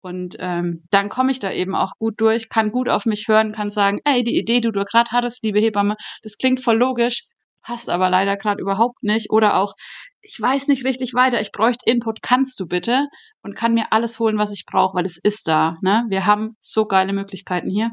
Und 0.02 0.36
ähm, 0.40 0.84
dann 0.90 1.08
komme 1.08 1.30
ich 1.30 1.38
da 1.38 1.52
eben 1.52 1.74
auch 1.74 1.92
gut 1.98 2.20
durch, 2.20 2.48
kann 2.48 2.70
gut 2.70 2.88
auf 2.88 3.06
mich 3.06 3.28
hören, 3.28 3.52
kann 3.52 3.70
sagen, 3.70 4.00
ey, 4.04 4.24
die 4.24 4.36
Idee, 4.36 4.60
die 4.60 4.72
du 4.72 4.84
gerade 4.84 5.10
hattest, 5.10 5.44
liebe 5.44 5.60
Hebamme, 5.60 5.96
das 6.22 6.36
klingt 6.36 6.60
voll 6.60 6.76
logisch, 6.76 7.26
passt 7.62 7.88
aber 7.88 8.10
leider 8.10 8.36
gerade 8.36 8.60
überhaupt 8.60 9.02
nicht. 9.02 9.30
Oder 9.30 9.56
auch, 9.56 9.74
ich 10.20 10.36
weiß 10.40 10.66
nicht 10.66 10.84
richtig 10.84 11.14
weiter, 11.14 11.40
ich 11.40 11.52
bräuchte 11.52 11.88
Input, 11.88 12.20
kannst 12.20 12.58
du 12.58 12.66
bitte? 12.66 13.06
Und 13.42 13.54
kann 13.54 13.74
mir 13.74 13.86
alles 13.92 14.18
holen, 14.18 14.38
was 14.38 14.52
ich 14.52 14.64
brauche, 14.66 14.96
weil 14.96 15.04
es 15.04 15.18
ist 15.22 15.46
da. 15.46 15.76
Ne? 15.82 16.04
Wir 16.08 16.26
haben 16.26 16.56
so 16.60 16.86
geile 16.86 17.12
Möglichkeiten 17.12 17.70
hier. 17.70 17.92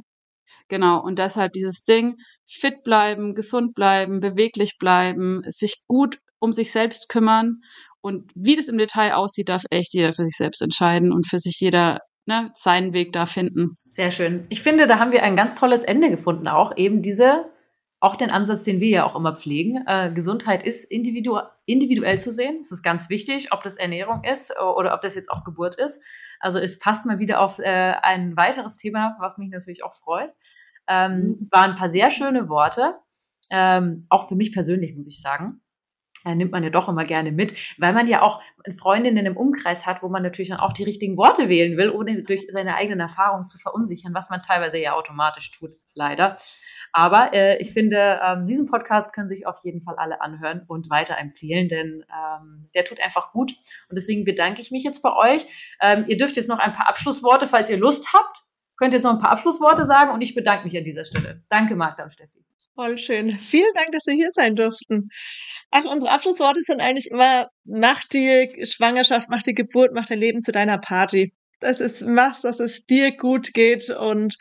Genau, 0.68 1.01
und 1.01 1.20
deshalb 1.20 1.53
dieses 1.53 1.84
Ding, 1.84 2.16
fit 2.47 2.84
bleiben, 2.84 3.36
gesund 3.36 3.76
bleiben, 3.76 4.20
beweglich 4.20 4.78
bleiben, 4.80 5.41
sich 5.45 5.84
gut 5.88 6.20
um 6.39 6.53
sich 6.53 6.72
selbst 6.72 7.10
kümmern 7.10 7.62
und 8.02 8.32
wie 8.36 8.56
das 8.56 8.68
im 8.68 8.78
Detail 8.78 9.14
aussieht, 9.14 9.50
darf 9.50 9.64
echt 9.70 9.93
jeder 9.93 10.14
für 10.14 10.24
sich 10.24 10.36
selbst 10.36 10.62
entscheiden 10.62 11.12
und 11.12 11.28
für 11.28 11.39
sich 11.39 11.60
jeder 11.60 12.00
ne, 12.26 12.50
seinen 12.54 12.93
Weg 12.93 13.12
da 13.12 13.26
finden. 13.26 13.74
Sehr 13.88 14.12
schön. 14.12 14.45
Ich 14.50 14.62
finde, 14.62 14.88
da 14.88 15.00
haben 15.00 15.12
wir 15.12 15.24
ein 15.24 15.36
ganz 15.36 15.60
tolles 15.60 15.84
Ende 15.84 16.10
gefunden, 16.10 16.47
auch 16.47 16.78
eben 16.78 17.02
diese, 17.02 17.50
auch 18.00 18.16
den 18.16 18.32
Ansatz, 18.32 18.64
den 18.64 18.80
wir 18.80 18.89
ja 18.89 19.06
auch 19.06 19.16
immer 19.16 19.36
pflegen. 19.36 19.84
Äh, 19.86 20.14
Gesundheit 20.14 20.64
ist 20.64 20.86
individu 20.86 21.39
individuell 21.66 22.18
zu 22.18 22.32
sehen. 22.32 22.60
Das 22.60 22.72
ist 22.72 22.84
ganz 22.84 23.10
wichtig, 23.10 23.52
ob 23.52 23.64
das 23.64 23.76
Ernährung 23.76 24.24
ist 24.24 24.54
oder 24.60 24.93
ob 24.93 25.02
das 25.02 25.16
jetzt 25.16 25.30
auch 25.30 25.43
Geburt 25.43 25.76
ist. 25.76 26.02
Also 26.39 26.58
es 26.58 26.80
passt 26.80 27.06
mal 27.06 27.20
wieder 27.20 27.41
auf 27.41 27.60
äh, 27.60 27.95
ein 28.02 28.38
weiteres 28.38 28.78
Thema, 28.78 29.18
was 29.20 29.38
mich 29.38 29.50
natürlich 29.50 29.84
auch 29.84 29.93
freut. 29.93 30.32
Ähm, 30.88 31.12
mhm. 31.12 31.38
Es 31.41 31.52
waren 31.52 31.72
ein 31.72 31.76
paar 31.76 31.91
sehr 31.91 32.10
schöne 32.10 32.47
Worte, 32.47 32.95
ähm, 33.52 34.04
auch 34.10 34.30
für 34.30 34.36
mich 34.36 34.54
persönlich, 34.54 34.95
muss 34.95 35.08
ich 35.08 35.22
sagen 35.22 35.62
äh, 36.30 36.36
nimmt 36.36 36.52
man 36.52 36.64
ja 36.64 36.70
doch 36.70 36.88
immer 36.88 37.06
gerne 37.06 37.32
mit, 37.32 37.56
weil 37.78 37.94
man 37.94 38.08
ja 38.08 38.22
auch 38.22 38.42
Freundinnen 38.78 39.26
im 39.26 39.38
Umkreis 39.38 39.86
hat, 39.86 40.04
wo 40.04 40.10
man 40.10 40.24
natürlich 40.24 40.50
dann 40.50 40.60
auch 40.60 40.74
die 40.74 40.84
richtigen 40.84 41.18
Worte 41.18 41.50
wählen 41.50 41.78
will, 41.78 41.90
ohne 41.90 42.24
durch 42.24 42.48
seine 42.52 42.76
eigenen 42.76 43.00
Erfahrungen 43.00 43.48
zu 43.48 43.58
verunsichern, 43.58 44.14
was 44.14 44.30
man 44.30 44.42
teilweise 44.42 44.80
ja 44.80 44.94
automatisch 44.94 45.52
tut, 45.52 45.72
leider. 45.94 46.38
Aber 46.92 47.34
äh, 47.34 47.58
ich 47.58 47.74
finde, 47.74 48.20
ähm, 48.24 48.46
diesen 48.46 48.66
Podcast 48.66 49.14
können 49.14 49.30
sich 49.30 49.46
auf 49.46 49.60
jeden 49.64 49.82
Fall 49.82 49.96
alle 49.98 50.22
anhören 50.22 50.64
und 50.68 50.90
weiterempfehlen, 50.90 51.68
denn 51.68 52.06
ähm, 52.10 52.70
der 52.74 52.86
tut 52.86 53.02
einfach 53.02 53.32
gut. 53.32 53.52
Und 53.90 53.96
deswegen 53.96 54.26
bedanke 54.26 54.62
ich 54.62 54.72
mich 54.72 54.84
jetzt 54.84 55.02
bei 55.02 55.16
euch. 55.16 55.46
Ähm, 55.82 56.06
ihr 56.08 56.18
dürft 56.18 56.38
jetzt 56.38 56.50
noch 56.50 56.60
ein 56.60 56.74
paar 56.74 56.90
Abschlussworte, 56.90 57.48
falls 57.48 57.70
ihr 57.70 57.78
Lust 57.78 58.14
habt, 58.14 58.44
könnt 58.78 58.94
ihr 58.94 58.98
jetzt 58.98 59.04
noch 59.04 59.14
ein 59.14 59.20
paar 59.20 59.32
Abschlussworte 59.32 59.86
sagen 59.86 60.12
und 60.12 60.22
ich 60.22 60.36
bedanke 60.36 60.64
mich 60.66 60.78
an 60.78 60.84
dieser 60.84 61.04
Stelle. 61.04 61.44
Danke, 61.50 61.76
Magda 61.76 62.04
und 62.04 62.12
Steffi. 62.12 62.49
Voll 62.76 62.97
schön. 62.97 63.38
Vielen 63.39 63.74
Dank, 63.76 63.91
dass 63.91 64.03
Sie 64.03 64.15
hier 64.15 64.32
sein 64.32 64.55
durften. 64.55 65.09
Ach, 65.72 65.84
unsere 65.86 66.11
Abschlussworte 66.11 66.61
sind 66.61 66.82
eigentlich 66.82 67.11
immer, 67.11 67.47
mach 67.65 68.03
die 68.05 68.65
Schwangerschaft, 68.65 69.28
mach 69.30 69.43
die 69.43 69.53
Geburt, 69.53 69.91
mach 69.93 70.05
dein 70.05 70.20
Leben 70.20 70.41
zu 70.41 70.51
deiner 70.51 70.78
Party. 70.78 71.34
Das 71.59 71.82
ist, 71.82 72.05
machst, 72.05 72.43
dass 72.45 72.59
es 72.59 72.86
dir 72.86 73.15
gut 73.15 73.53
geht 73.53 73.89
und 73.89 74.38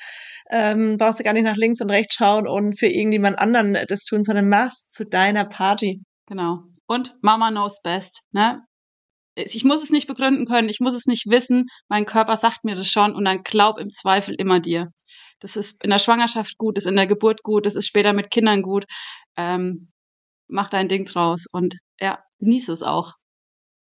ähm, 0.50 0.96
brauchst 0.96 1.18
du 1.18 1.24
gar 1.24 1.32
nicht 1.32 1.44
nach 1.44 1.56
links 1.56 1.80
und 1.80 1.90
rechts 1.90 2.14
schauen 2.14 2.46
und 2.46 2.78
für 2.78 2.86
irgendjemand 2.86 3.38
anderen 3.38 3.76
das 3.88 4.04
tun, 4.04 4.24
sondern 4.24 4.48
machst 4.48 4.92
zu 4.92 5.04
deiner 5.04 5.44
Party. 5.44 6.00
Genau. 6.26 6.60
Und 6.86 7.16
Mama 7.22 7.50
knows 7.50 7.80
best, 7.82 8.22
ne? 8.32 8.62
Ich 9.34 9.62
muss 9.64 9.82
es 9.82 9.90
nicht 9.90 10.08
begründen 10.08 10.46
können, 10.46 10.68
ich 10.68 10.80
muss 10.80 10.94
es 10.94 11.06
nicht 11.06 11.26
wissen, 11.28 11.66
mein 11.88 12.06
Körper 12.06 12.36
sagt 12.36 12.64
mir 12.64 12.74
das 12.74 12.88
schon 12.88 13.14
und 13.14 13.24
dann 13.24 13.42
glaub 13.44 13.78
im 13.78 13.90
Zweifel 13.90 14.34
immer 14.36 14.58
dir. 14.58 14.86
Das 15.40 15.56
ist 15.56 15.82
in 15.84 15.90
der 15.90 15.98
Schwangerschaft 15.98 16.58
gut, 16.58 16.78
ist 16.78 16.86
in 16.86 16.96
der 16.96 17.06
Geburt 17.06 17.42
gut, 17.42 17.66
das 17.66 17.76
ist 17.76 17.86
später 17.86 18.12
mit 18.12 18.30
Kindern 18.30 18.62
gut. 18.62 18.84
Ähm, 19.36 19.92
mach 20.48 20.68
dein 20.70 20.88
Ding 20.88 21.04
draus 21.04 21.46
und 21.50 21.76
ja, 22.00 22.22
genieße 22.40 22.72
es 22.72 22.82
auch. 22.82 23.14